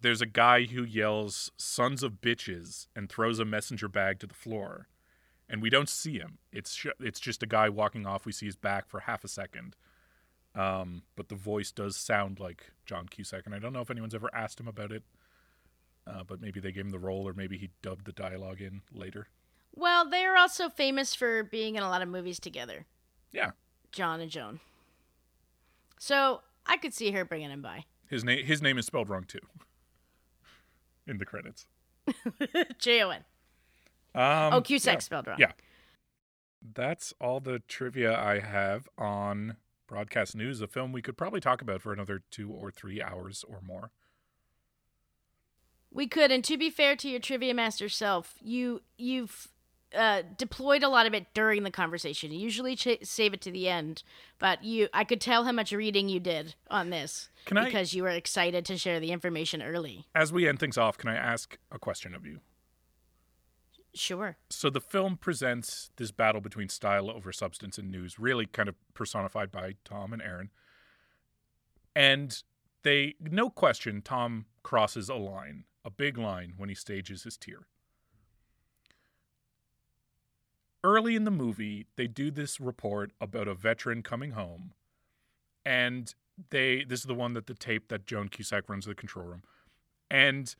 there's 0.00 0.20
a 0.20 0.26
guy 0.26 0.64
who 0.64 0.82
yells 0.82 1.52
"sons 1.56 2.02
of 2.02 2.14
bitches" 2.14 2.88
and 2.96 3.08
throws 3.08 3.38
a 3.38 3.44
messenger 3.44 3.86
bag 3.86 4.18
to 4.18 4.26
the 4.26 4.34
floor, 4.34 4.88
and 5.48 5.62
we 5.62 5.70
don't 5.70 5.88
see 5.88 6.18
him. 6.18 6.38
It's 6.52 6.74
sh- 6.74 6.86
it's 7.00 7.20
just 7.20 7.42
a 7.42 7.46
guy 7.46 7.68
walking 7.68 8.06
off. 8.06 8.26
We 8.26 8.32
see 8.32 8.46
his 8.46 8.56
back 8.56 8.88
for 8.88 9.00
half 9.00 9.24
a 9.24 9.28
second, 9.28 9.76
um, 10.54 11.02
but 11.16 11.28
the 11.28 11.34
voice 11.34 11.70
does 11.70 11.96
sound 11.96 12.40
like 12.40 12.70
John 12.86 13.06
Cusack, 13.08 13.46
and 13.46 13.54
I 13.54 13.58
don't 13.58 13.72
know 13.72 13.80
if 13.80 13.90
anyone's 13.90 14.14
ever 14.14 14.30
asked 14.34 14.60
him 14.60 14.68
about 14.68 14.92
it. 14.92 15.02
Uh, 16.06 16.22
but 16.22 16.38
maybe 16.40 16.60
they 16.60 16.70
gave 16.70 16.84
him 16.84 16.90
the 16.90 16.98
role, 16.98 17.26
or 17.26 17.32
maybe 17.32 17.56
he 17.56 17.70
dubbed 17.80 18.04
the 18.04 18.12
dialogue 18.12 18.60
in 18.60 18.82
later. 18.92 19.28
Well, 19.74 20.08
they're 20.08 20.36
also 20.36 20.68
famous 20.68 21.14
for 21.14 21.42
being 21.42 21.76
in 21.76 21.82
a 21.82 21.88
lot 21.88 22.02
of 22.02 22.08
movies 22.08 22.38
together. 22.38 22.84
Yeah. 23.32 23.52
John 23.90 24.20
and 24.20 24.30
Joan. 24.30 24.60
So 25.98 26.42
I 26.66 26.76
could 26.76 26.92
see 26.92 27.10
her 27.12 27.24
bringing 27.24 27.50
him 27.50 27.62
by. 27.62 27.86
His 28.08 28.22
name 28.22 28.44
his 28.44 28.60
name 28.60 28.76
is 28.78 28.86
spelled 28.86 29.08
wrong 29.08 29.24
too. 29.24 29.40
In 31.06 31.18
the 31.18 31.24
credits. 31.24 31.66
J 32.78 33.02
O 33.02 33.10
N. 33.10 33.24
Um, 34.14 34.52
Oh, 34.54 34.60
Cusack 34.62 34.94
yeah. 34.94 34.98
spelled 35.00 35.26
wrong. 35.26 35.36
Yeah. 35.38 35.52
That's 36.74 37.12
all 37.20 37.40
the 37.40 37.58
trivia 37.68 38.16
I 38.18 38.38
have 38.40 38.88
on 38.96 39.56
broadcast 39.86 40.34
news, 40.34 40.60
a 40.60 40.66
film 40.66 40.92
we 40.92 41.02
could 41.02 41.16
probably 41.16 41.40
talk 41.40 41.60
about 41.60 41.82
for 41.82 41.92
another 41.92 42.22
two 42.30 42.50
or 42.50 42.70
three 42.70 43.02
hours 43.02 43.44
or 43.48 43.60
more. 43.60 43.90
We 45.90 46.06
could, 46.08 46.30
and 46.32 46.42
to 46.44 46.56
be 46.56 46.70
fair 46.70 46.96
to 46.96 47.08
your 47.08 47.20
trivia 47.20 47.54
master 47.54 47.88
self, 47.88 48.34
you 48.40 48.82
you've 48.96 49.48
uh, 49.94 50.22
deployed 50.36 50.82
a 50.82 50.88
lot 50.88 51.06
of 51.06 51.14
it 51.14 51.26
during 51.34 51.62
the 51.62 51.70
conversation. 51.70 52.32
You 52.32 52.40
usually 52.40 52.74
ch- 52.74 52.98
save 53.04 53.32
it 53.32 53.40
to 53.42 53.50
the 53.52 53.68
end, 53.68 54.02
but 54.40 54.64
you 54.64 54.88
I 54.92 55.04
could 55.04 55.20
tell 55.20 55.44
how 55.44 55.52
much 55.52 55.70
reading 55.70 56.08
you 56.08 56.18
did 56.18 56.56
on 56.68 56.90
this 56.90 57.28
Can 57.44 57.58
I- 57.58 57.66
because 57.66 57.94
you 57.94 58.02
were 58.02 58.08
excited 58.08 58.64
to 58.66 58.76
share 58.78 58.98
the 58.98 59.12
information 59.12 59.62
early. 59.62 60.06
As 60.14 60.32
we 60.32 60.48
end 60.48 60.58
things 60.58 60.76
off, 60.78 60.98
can 60.98 61.10
I 61.10 61.14
ask 61.14 61.58
a 61.70 61.78
question 61.78 62.12
of 62.14 62.26
you? 62.26 62.40
Sure. 63.94 64.36
So 64.50 64.70
the 64.70 64.80
film 64.80 65.16
presents 65.16 65.90
this 65.96 66.10
battle 66.10 66.40
between 66.40 66.68
style 66.68 67.10
over 67.10 67.32
substance 67.32 67.78
and 67.78 67.90
news, 67.90 68.18
really 68.18 68.46
kind 68.46 68.68
of 68.68 68.74
personified 68.92 69.52
by 69.52 69.74
Tom 69.84 70.12
and 70.12 70.20
Aaron. 70.20 70.50
And 71.94 72.42
they, 72.82 73.14
no 73.20 73.50
question, 73.50 74.02
Tom 74.02 74.46
crosses 74.64 75.08
a 75.08 75.14
line, 75.14 75.64
a 75.84 75.90
big 75.90 76.18
line, 76.18 76.54
when 76.56 76.68
he 76.68 76.74
stages 76.74 77.22
his 77.22 77.36
tear. 77.36 77.66
Early 80.82 81.14
in 81.16 81.24
the 81.24 81.30
movie, 81.30 81.86
they 81.96 82.06
do 82.08 82.30
this 82.30 82.60
report 82.60 83.12
about 83.20 83.48
a 83.48 83.54
veteran 83.54 84.02
coming 84.02 84.32
home, 84.32 84.74
and 85.64 86.14
they 86.50 86.84
this 86.84 87.00
is 87.00 87.06
the 87.06 87.14
one 87.14 87.32
that 87.32 87.46
the 87.46 87.54
tape 87.54 87.88
that 87.88 88.04
Joan 88.04 88.28
Cusack 88.28 88.68
runs 88.68 88.84
to 88.84 88.90
the 88.90 88.94
control 88.94 89.24
room, 89.24 89.44
and 90.10 90.54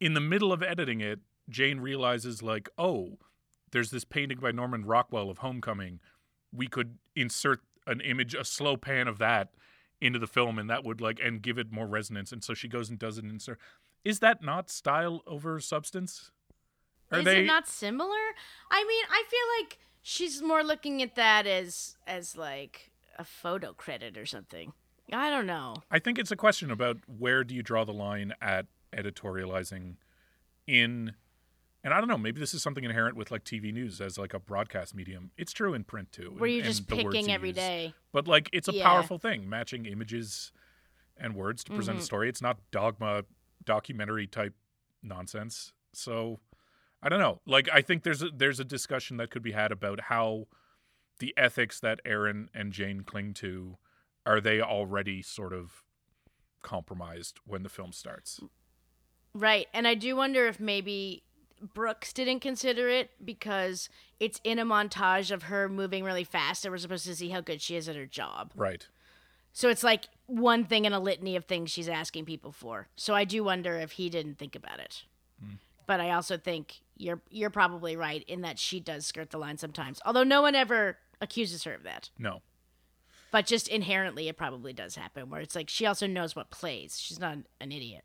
in 0.00 0.12
the 0.12 0.20
middle 0.20 0.52
of 0.52 0.62
editing 0.62 1.00
it, 1.00 1.20
Jane 1.48 1.80
realizes 1.80 2.42
like, 2.42 2.68
oh, 2.78 3.18
there's 3.72 3.90
this 3.90 4.04
painting 4.04 4.38
by 4.38 4.52
Norman 4.52 4.84
Rockwell 4.84 5.30
of 5.30 5.38
Homecoming. 5.38 6.00
We 6.52 6.66
could 6.66 6.98
insert 7.14 7.60
an 7.86 8.00
image, 8.00 8.34
a 8.34 8.44
slow 8.44 8.76
pan 8.76 9.08
of 9.08 9.18
that 9.18 9.50
into 10.00 10.18
the 10.18 10.26
film, 10.26 10.58
and 10.58 10.68
that 10.70 10.84
would 10.84 11.00
like 11.00 11.20
and 11.22 11.40
give 11.42 11.58
it 11.58 11.72
more 11.72 11.86
resonance. 11.86 12.32
And 12.32 12.42
so 12.42 12.54
she 12.54 12.68
goes 12.68 12.90
and 12.90 12.98
does 12.98 13.18
an 13.18 13.30
insert. 13.30 13.58
Is 14.04 14.20
that 14.20 14.42
not 14.42 14.70
style 14.70 15.22
over 15.26 15.58
substance? 15.60 16.30
Are 17.10 17.18
Is 17.18 17.24
they 17.24 17.40
it 17.40 17.46
not 17.46 17.68
similar? 17.68 18.16
I 18.70 18.84
mean, 18.84 19.04
I 19.10 19.24
feel 19.28 19.64
like 19.64 19.78
she's 20.02 20.42
more 20.42 20.62
looking 20.62 21.02
at 21.02 21.14
that 21.16 21.46
as 21.46 21.96
as 22.06 22.36
like 22.36 22.90
a 23.18 23.24
photo 23.24 23.72
credit 23.72 24.16
or 24.16 24.26
something. 24.26 24.72
I 25.12 25.30
don't 25.30 25.46
know. 25.46 25.76
I 25.90 25.98
think 25.98 26.18
it's 26.18 26.32
a 26.32 26.36
question 26.36 26.70
about 26.70 26.98
where 27.06 27.44
do 27.44 27.54
you 27.54 27.62
draw 27.62 27.84
the 27.84 27.92
line 27.92 28.34
at 28.40 28.66
editorializing 28.92 29.96
in 30.66 31.14
and 31.86 31.94
I 31.94 31.98
don't 32.00 32.08
know, 32.08 32.18
maybe 32.18 32.40
this 32.40 32.52
is 32.52 32.62
something 32.62 32.82
inherent 32.82 33.16
with 33.16 33.30
like 33.30 33.44
TV 33.44 33.72
news 33.72 34.00
as 34.00 34.18
like 34.18 34.34
a 34.34 34.40
broadcast 34.40 34.92
medium. 34.92 35.30
It's 35.38 35.52
true 35.52 35.72
in 35.72 35.84
print 35.84 36.10
too. 36.10 36.34
Where 36.36 36.48
and- 36.48 36.56
you're 36.56 36.64
just 36.66 36.88
picking 36.88 37.30
every 37.30 37.50
use. 37.50 37.56
day. 37.56 37.94
But 38.12 38.26
like 38.26 38.50
it's 38.52 38.66
a 38.66 38.72
Yeah. 38.74 38.84
powerful 38.84 39.18
thing, 39.18 39.48
matching 39.48 39.86
images 39.86 40.50
and 41.16 41.36
words 41.36 41.62
to 41.64 41.72
present 41.72 41.98
Mhm. 41.98 42.00
a 42.00 42.04
story. 42.04 42.28
It's 42.28 42.42
not 42.42 42.58
dogma 42.72 43.24
documentary 43.64 44.26
type 44.26 44.54
nonsense. 45.00 45.72
So 45.92 46.40
I 47.00 47.08
don't 47.08 47.20
know. 47.20 47.40
Like 47.46 47.68
I 47.72 47.82
think 47.82 48.02
there's 48.02 48.20
a, 48.20 48.30
there's 48.30 48.58
a 48.58 48.64
discussion 48.64 49.16
that 49.18 49.30
could 49.30 49.42
be 49.42 49.52
had 49.52 49.70
about 49.70 50.00
how 50.00 50.48
the 51.20 51.32
ethics 51.36 51.78
that 51.80 52.00
Aaron 52.04 52.50
and 52.52 52.72
Jane 52.72 53.02
cling 53.02 53.32
to 53.34 53.78
are 54.26 54.40
they 54.40 54.60
already 54.60 55.22
sort 55.22 55.52
of 55.52 55.84
compromised 56.62 57.38
when 57.44 57.62
the 57.62 57.68
film 57.68 57.92
starts. 57.92 58.40
Right. 59.32 59.68
And 59.72 59.86
I 59.86 59.94
do 59.94 60.16
wonder 60.16 60.48
if 60.48 60.58
maybe 60.58 61.22
Brooks 61.60 62.12
didn't 62.12 62.40
consider 62.40 62.88
it 62.88 63.10
because 63.24 63.88
it's 64.20 64.40
in 64.44 64.58
a 64.58 64.64
montage 64.64 65.30
of 65.30 65.44
her 65.44 65.68
moving 65.68 66.04
really 66.04 66.24
fast 66.24 66.64
and 66.64 66.72
we're 66.72 66.78
supposed 66.78 67.06
to 67.06 67.14
see 67.14 67.30
how 67.30 67.40
good 67.40 67.60
she 67.60 67.76
is 67.76 67.88
at 67.88 67.96
her 67.96 68.06
job. 68.06 68.52
Right. 68.54 68.86
So 69.52 69.70
it's 69.70 69.82
like 69.82 70.08
one 70.26 70.64
thing 70.64 70.84
in 70.84 70.92
a 70.92 71.00
litany 71.00 71.34
of 71.34 71.46
things 71.46 71.70
she's 71.70 71.88
asking 71.88 72.26
people 72.26 72.52
for. 72.52 72.88
So 72.94 73.14
I 73.14 73.24
do 73.24 73.42
wonder 73.42 73.76
if 73.76 73.92
he 73.92 74.10
didn't 74.10 74.38
think 74.38 74.54
about 74.54 74.80
it. 74.80 75.04
Hmm. 75.40 75.54
But 75.86 76.00
I 76.00 76.10
also 76.10 76.36
think 76.36 76.80
you're 76.96 77.22
you're 77.30 77.50
probably 77.50 77.96
right 77.96 78.22
in 78.28 78.42
that 78.42 78.58
she 78.58 78.80
does 78.80 79.06
skirt 79.06 79.30
the 79.30 79.38
line 79.38 79.56
sometimes. 79.56 80.00
Although 80.04 80.24
no 80.24 80.42
one 80.42 80.54
ever 80.54 80.98
accuses 81.20 81.64
her 81.64 81.72
of 81.72 81.84
that. 81.84 82.10
No. 82.18 82.42
But 83.30 83.46
just 83.46 83.68
inherently 83.68 84.28
it 84.28 84.36
probably 84.36 84.72
does 84.72 84.96
happen 84.96 85.30
where 85.30 85.40
it's 85.40 85.56
like 85.56 85.70
she 85.70 85.86
also 85.86 86.06
knows 86.06 86.36
what 86.36 86.50
plays. 86.50 87.00
She's 87.00 87.18
not 87.18 87.38
an 87.60 87.72
idiot. 87.72 88.04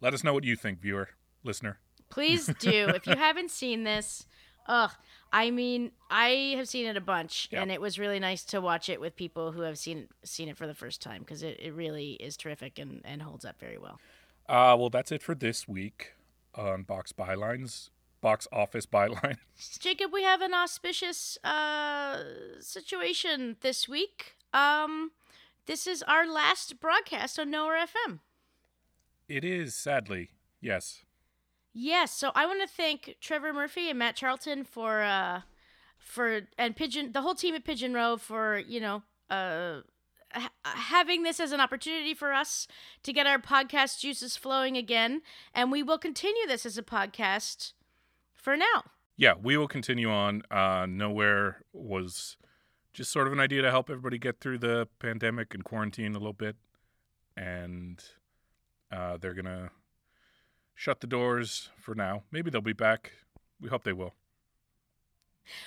Let 0.00 0.14
us 0.14 0.24
know 0.24 0.34
what 0.34 0.44
you 0.44 0.56
think, 0.56 0.80
viewer, 0.80 1.10
listener. 1.44 1.78
Please 2.14 2.46
do. 2.60 2.88
if 2.94 3.06
you 3.06 3.16
haven't 3.16 3.50
seen 3.50 3.84
this, 3.84 4.26
ugh. 4.66 4.92
I 5.32 5.50
mean, 5.50 5.90
I 6.10 6.54
have 6.56 6.68
seen 6.68 6.86
it 6.86 6.96
a 6.96 7.00
bunch, 7.00 7.48
Yeah. 7.50 7.60
and 7.62 7.72
it 7.72 7.80
was 7.80 7.98
really 7.98 8.20
nice 8.20 8.44
to 8.44 8.60
watch 8.60 8.88
it 8.88 9.00
with 9.00 9.16
people 9.16 9.50
who 9.50 9.62
have 9.62 9.76
seen 9.78 10.08
seen 10.22 10.48
it 10.48 10.56
for 10.56 10.66
the 10.68 10.74
first 10.74 11.02
time 11.02 11.22
because 11.22 11.42
it, 11.42 11.58
it 11.60 11.74
really 11.74 12.12
is 12.12 12.36
terrific 12.36 12.78
and, 12.78 13.00
and 13.04 13.20
holds 13.22 13.44
up 13.44 13.58
very 13.58 13.78
well. 13.78 13.98
Uh, 14.48 14.76
well, 14.78 14.90
that's 14.90 15.10
it 15.10 15.22
for 15.22 15.34
this 15.34 15.66
week 15.66 16.12
on 16.54 16.84
Box 16.84 17.12
Bylines, 17.12 17.90
Box 18.20 18.46
Office 18.52 18.86
Bylines. 18.86 19.38
Jacob, 19.80 20.12
we 20.12 20.22
have 20.22 20.40
an 20.40 20.54
auspicious 20.54 21.36
uh, 21.42 22.22
situation 22.60 23.56
this 23.60 23.88
week. 23.88 24.36
Um, 24.52 25.10
this 25.66 25.86
is 25.88 26.02
our 26.04 26.26
last 26.30 26.78
broadcast 26.78 27.38
on 27.40 27.50
Nowhere 27.50 27.84
FM. 27.86 28.20
It 29.28 29.44
is, 29.44 29.74
sadly, 29.74 30.30
yes. 30.60 31.02
Yes, 31.74 32.12
so 32.12 32.30
I 32.34 32.46
want 32.46 32.62
to 32.62 32.68
thank 32.68 33.16
Trevor 33.20 33.52
Murphy 33.52 33.90
and 33.90 33.98
Matt 33.98 34.14
Charlton 34.14 34.64
for 34.64 35.02
uh 35.02 35.40
for 35.98 36.42
and 36.56 36.76
Pigeon 36.76 37.12
the 37.12 37.22
whole 37.22 37.34
team 37.34 37.54
at 37.54 37.64
Pigeon 37.64 37.92
Row 37.92 38.16
for, 38.16 38.58
you 38.58 38.80
know, 38.80 39.02
uh 39.28 39.80
ha- 40.32 40.52
having 40.62 41.24
this 41.24 41.40
as 41.40 41.50
an 41.50 41.60
opportunity 41.60 42.14
for 42.14 42.32
us 42.32 42.68
to 43.02 43.12
get 43.12 43.26
our 43.26 43.38
podcast 43.38 43.98
juices 44.00 44.36
flowing 44.36 44.76
again, 44.76 45.22
and 45.52 45.72
we 45.72 45.82
will 45.82 45.98
continue 45.98 46.46
this 46.46 46.64
as 46.64 46.78
a 46.78 46.82
podcast 46.82 47.72
for 48.34 48.56
now. 48.56 48.84
Yeah, 49.16 49.34
we 49.40 49.56
will 49.56 49.68
continue 49.68 50.10
on. 50.10 50.42
Uh, 50.50 50.86
Nowhere 50.88 51.62
was 51.72 52.36
just 52.92 53.10
sort 53.10 53.26
of 53.26 53.32
an 53.32 53.40
idea 53.40 53.62
to 53.62 53.70
help 53.70 53.90
everybody 53.90 54.18
get 54.18 54.40
through 54.40 54.58
the 54.58 54.88
pandemic 55.00 55.54
and 55.54 55.64
quarantine 55.64 56.14
a 56.14 56.18
little 56.18 56.32
bit. 56.32 56.56
And 57.36 58.02
uh, 58.92 59.16
they're 59.16 59.34
going 59.34 59.44
to 59.44 59.70
shut 60.74 61.00
the 61.00 61.06
doors 61.06 61.70
for 61.76 61.94
now. 61.94 62.22
Maybe 62.30 62.50
they'll 62.50 62.60
be 62.60 62.72
back. 62.72 63.12
We 63.60 63.68
hope 63.68 63.84
they 63.84 63.92
will. 63.92 64.14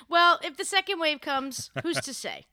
Well, 0.09 0.39
if 0.43 0.57
the 0.57 0.65
second 0.65 0.99
wave 0.99 1.21
comes, 1.21 1.71
who's 1.83 2.01
to 2.01 2.13
say? 2.13 2.45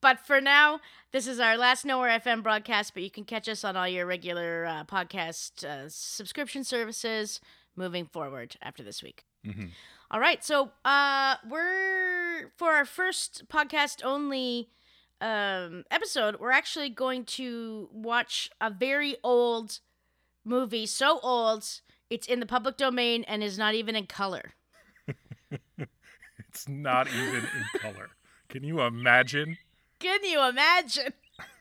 But 0.00 0.18
for 0.20 0.40
now, 0.40 0.80
this 1.12 1.26
is 1.26 1.38
our 1.38 1.56
last 1.56 1.84
Nowhere 1.84 2.18
FM 2.18 2.42
broadcast, 2.42 2.92
but 2.94 3.02
you 3.04 3.10
can 3.10 3.24
catch 3.24 3.48
us 3.48 3.64
on 3.64 3.76
all 3.76 3.86
your 3.86 4.04
regular 4.04 4.66
uh, 4.66 4.84
podcast 4.84 5.64
uh, 5.64 5.88
subscription 5.88 6.64
services 6.64 7.40
moving 7.76 8.06
forward 8.06 8.56
after 8.60 8.82
this 8.82 9.02
week. 9.02 9.24
Mm-hmm. 9.46 9.66
All 10.10 10.20
right, 10.20 10.44
so 10.44 10.72
uh, 10.84 11.36
we're 11.48 12.50
for 12.56 12.72
our 12.72 12.84
first 12.84 13.44
podcast 13.48 14.04
only 14.04 14.68
um, 15.20 15.84
episode. 15.90 16.36
We're 16.38 16.50
actually 16.50 16.90
going 16.90 17.24
to 17.26 17.88
watch 17.92 18.50
a 18.60 18.70
very 18.70 19.16
old 19.22 19.78
movie, 20.44 20.86
so 20.86 21.18
old 21.20 21.80
it's 22.10 22.26
in 22.26 22.40
the 22.40 22.46
public 22.46 22.76
domain 22.76 23.24
and 23.24 23.42
is 23.42 23.58
not 23.58 23.74
even 23.74 23.96
in 23.96 24.06
color. 24.06 24.52
It's 26.38 26.68
not 26.68 27.08
even 27.08 27.46
in 27.54 27.70
color. 27.72 28.10
Can 28.48 28.62
you 28.64 28.80
imagine? 28.82 29.56
Can 29.98 30.22
you 30.24 30.42
imagine? 30.46 31.12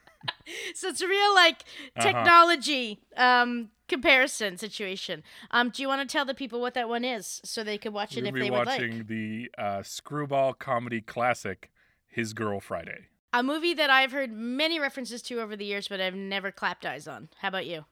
so 0.76 0.90
it's 0.90 1.02
a 1.02 1.08
real 1.08 1.34
like 1.34 1.64
Uh-huh. 1.96 2.10
technology 2.10 3.00
um, 3.16 3.70
comparison 3.88 4.58
situation. 4.58 5.24
Um, 5.52 5.70
do 5.70 5.82
you 5.82 5.88
want 5.88 6.08
to 6.08 6.12
tell 6.12 6.26
the 6.26 6.34
people 6.34 6.60
what 6.60 6.74
that 6.74 6.90
one 6.90 7.06
is 7.06 7.40
so 7.44 7.64
they 7.64 7.78
could 7.78 7.94
watch 7.94 8.16
We're 8.16 8.18
it 8.18 8.26
if 8.26 8.34
going 8.34 8.34
to 8.34 8.40
they 8.40 8.46
be 8.46 8.52
would 8.52 8.66
watching 8.68 8.98
like? 8.98 9.08
the 9.08 9.50
uh, 9.58 9.84
screwball 9.84 10.54
comedy 10.54 11.02
classic, 11.02 11.72
His 12.08 12.34
Girl 12.34 12.60
Friday. 12.60 13.08
A 13.34 13.42
movie 13.44 13.74
that 13.74 13.90
I've 13.90 14.12
heard 14.12 14.34
many 14.34 14.78
references 14.80 15.22
to 15.24 15.40
over 15.40 15.56
the 15.56 15.66
years, 15.66 15.88
but 15.88 16.02
I've 16.02 16.16
never 16.16 16.52
clapped 16.52 16.86
eyes 16.86 17.08
on. 17.08 17.30
How 17.40 17.48
about 17.48 17.66
you? 17.66 17.86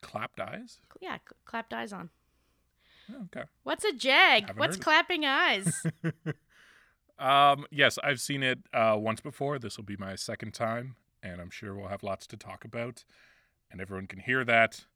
Clapped 0.00 0.40
eyes? 0.40 0.80
Yeah, 1.00 1.16
cl- 1.18 1.36
clapped 1.44 1.72
eyes 1.74 1.92
on. 1.92 2.10
Oh, 3.10 3.24
Okay. 3.34 3.44
What's 3.62 3.84
a 3.84 3.92
jag? 3.92 4.52
What's 4.56 4.76
clapping 4.76 5.24
eyes? 5.24 5.82
Um, 7.18 7.66
yes, 7.72 7.98
I've 8.04 8.20
seen 8.20 8.42
it 8.44 8.60
uh, 8.72 8.94
once 8.96 9.20
before. 9.20 9.58
This 9.58 9.76
will 9.76 9.84
be 9.84 9.96
my 9.96 10.14
second 10.14 10.54
time, 10.54 10.94
and 11.20 11.40
I'm 11.40 11.50
sure 11.50 11.74
we'll 11.74 11.88
have 11.88 12.04
lots 12.04 12.28
to 12.28 12.36
talk 12.36 12.64
about. 12.64 13.04
And 13.72 13.80
everyone 13.80 14.06
can 14.06 14.20
hear 14.20 14.44
that 14.44 14.86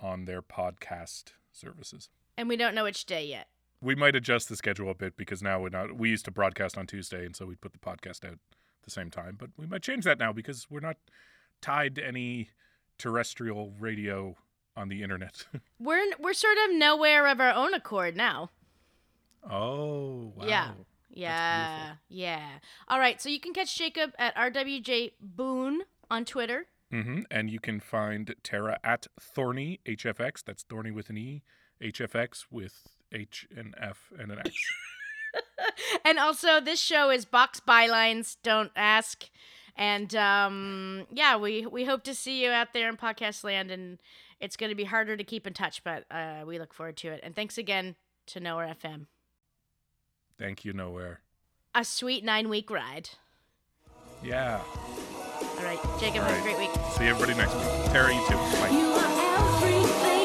on 0.00 0.24
their 0.24 0.40
podcast 0.40 1.32
services. 1.52 2.08
and 2.38 2.48
we 2.48 2.56
don't 2.56 2.74
know 2.74 2.84
which 2.84 3.04
day 3.04 3.24
yet. 3.26 3.48
We 3.82 3.94
might 3.94 4.16
adjust 4.16 4.48
the 4.48 4.56
schedule 4.56 4.90
a 4.90 4.94
bit 4.94 5.16
because 5.16 5.42
now 5.42 5.60
we're 5.60 5.68
not. 5.68 5.96
We 5.98 6.08
used 6.08 6.24
to 6.24 6.30
broadcast 6.30 6.78
on 6.78 6.86
Tuesday, 6.86 7.26
and 7.26 7.36
so 7.36 7.44
we'd 7.44 7.60
put 7.60 7.72
the 7.74 7.78
podcast 7.78 8.24
out 8.24 8.32
at 8.32 8.38
the 8.84 8.90
same 8.90 9.10
time. 9.10 9.36
But 9.38 9.50
we 9.58 9.66
might 9.66 9.82
change 9.82 10.04
that 10.04 10.18
now 10.18 10.32
because 10.32 10.66
we're 10.70 10.80
not 10.80 10.96
tied 11.60 11.94
to 11.96 12.06
any 12.06 12.48
terrestrial 12.98 13.72
radio 13.78 14.36
on 14.76 14.88
the 14.88 15.02
internet. 15.02 15.46
We're 15.80 16.04
we're 16.18 16.32
sort 16.34 16.56
of 16.66 16.76
nowhere 16.76 17.26
of 17.26 17.40
our 17.40 17.52
own 17.52 17.74
accord 17.74 18.16
now. 18.16 18.50
oh, 19.48 20.32
wow. 20.36 20.46
Yeah. 20.46 20.70
Yeah. 21.10 21.92
Yeah. 22.08 22.48
All 22.86 22.98
right. 23.00 23.20
So 23.20 23.28
you 23.28 23.40
can 23.40 23.52
catch 23.54 23.76
Jacob 23.76 24.12
at 24.18 24.36
RWJ 24.36 25.12
Boone 25.20 25.82
on 26.10 26.24
Twitter. 26.24 26.66
hmm 26.92 27.20
And 27.30 27.50
you 27.50 27.58
can 27.58 27.80
find 27.80 28.34
Tara 28.44 28.78
at 28.84 29.06
Thorny 29.20 29.80
HFX. 29.86 30.44
That's 30.44 30.62
Thorny 30.62 30.90
with 30.92 31.10
an 31.10 31.18
E, 31.18 31.42
HFX 31.82 32.46
with 32.50 32.86
H 33.10 33.48
and 33.56 33.74
F 33.80 34.12
and 34.18 34.30
an 34.30 34.38
X. 34.40 34.50
and 36.04 36.18
also, 36.18 36.60
this 36.60 36.80
show 36.80 37.10
is 37.10 37.24
Box 37.24 37.60
Bylines. 37.66 38.36
Don't 38.42 38.70
ask. 38.76 39.28
And 39.78 40.12
um, 40.16 41.06
yeah, 41.12 41.36
we 41.36 41.64
we 41.64 41.84
hope 41.84 42.02
to 42.04 42.14
see 42.14 42.42
you 42.42 42.50
out 42.50 42.72
there 42.74 42.88
in 42.88 42.96
podcast 42.96 43.44
land, 43.44 43.70
and 43.70 43.98
it's 44.40 44.56
going 44.56 44.70
to 44.70 44.76
be 44.76 44.84
harder 44.84 45.16
to 45.16 45.22
keep 45.22 45.46
in 45.46 45.54
touch, 45.54 45.84
but 45.84 46.04
uh, 46.10 46.42
we 46.44 46.58
look 46.58 46.74
forward 46.74 46.96
to 46.98 47.08
it. 47.08 47.20
And 47.22 47.34
thanks 47.34 47.56
again 47.56 47.94
to 48.26 48.40
Nowhere 48.40 48.74
FM. 48.82 49.06
Thank 50.36 50.64
you, 50.64 50.72
Nowhere. 50.72 51.20
A 51.76 51.84
sweet 51.84 52.24
nine 52.24 52.48
week 52.48 52.70
ride. 52.70 53.10
Yeah. 54.22 54.60
All 55.40 55.64
right, 55.64 55.78
Jacob, 56.00 56.22
All 56.22 56.28
have 56.28 56.40
a 56.40 56.42
great 56.42 56.58
week. 56.58 56.70
See 56.96 57.04
everybody 57.04 57.34
next 57.38 57.54
week. 57.54 57.92
Tara, 57.92 58.12
you 58.12 58.20
too. 58.26 58.34
Bye. 58.34 58.70
You 58.70 58.86
are 58.88 59.56
everything. 59.62 60.17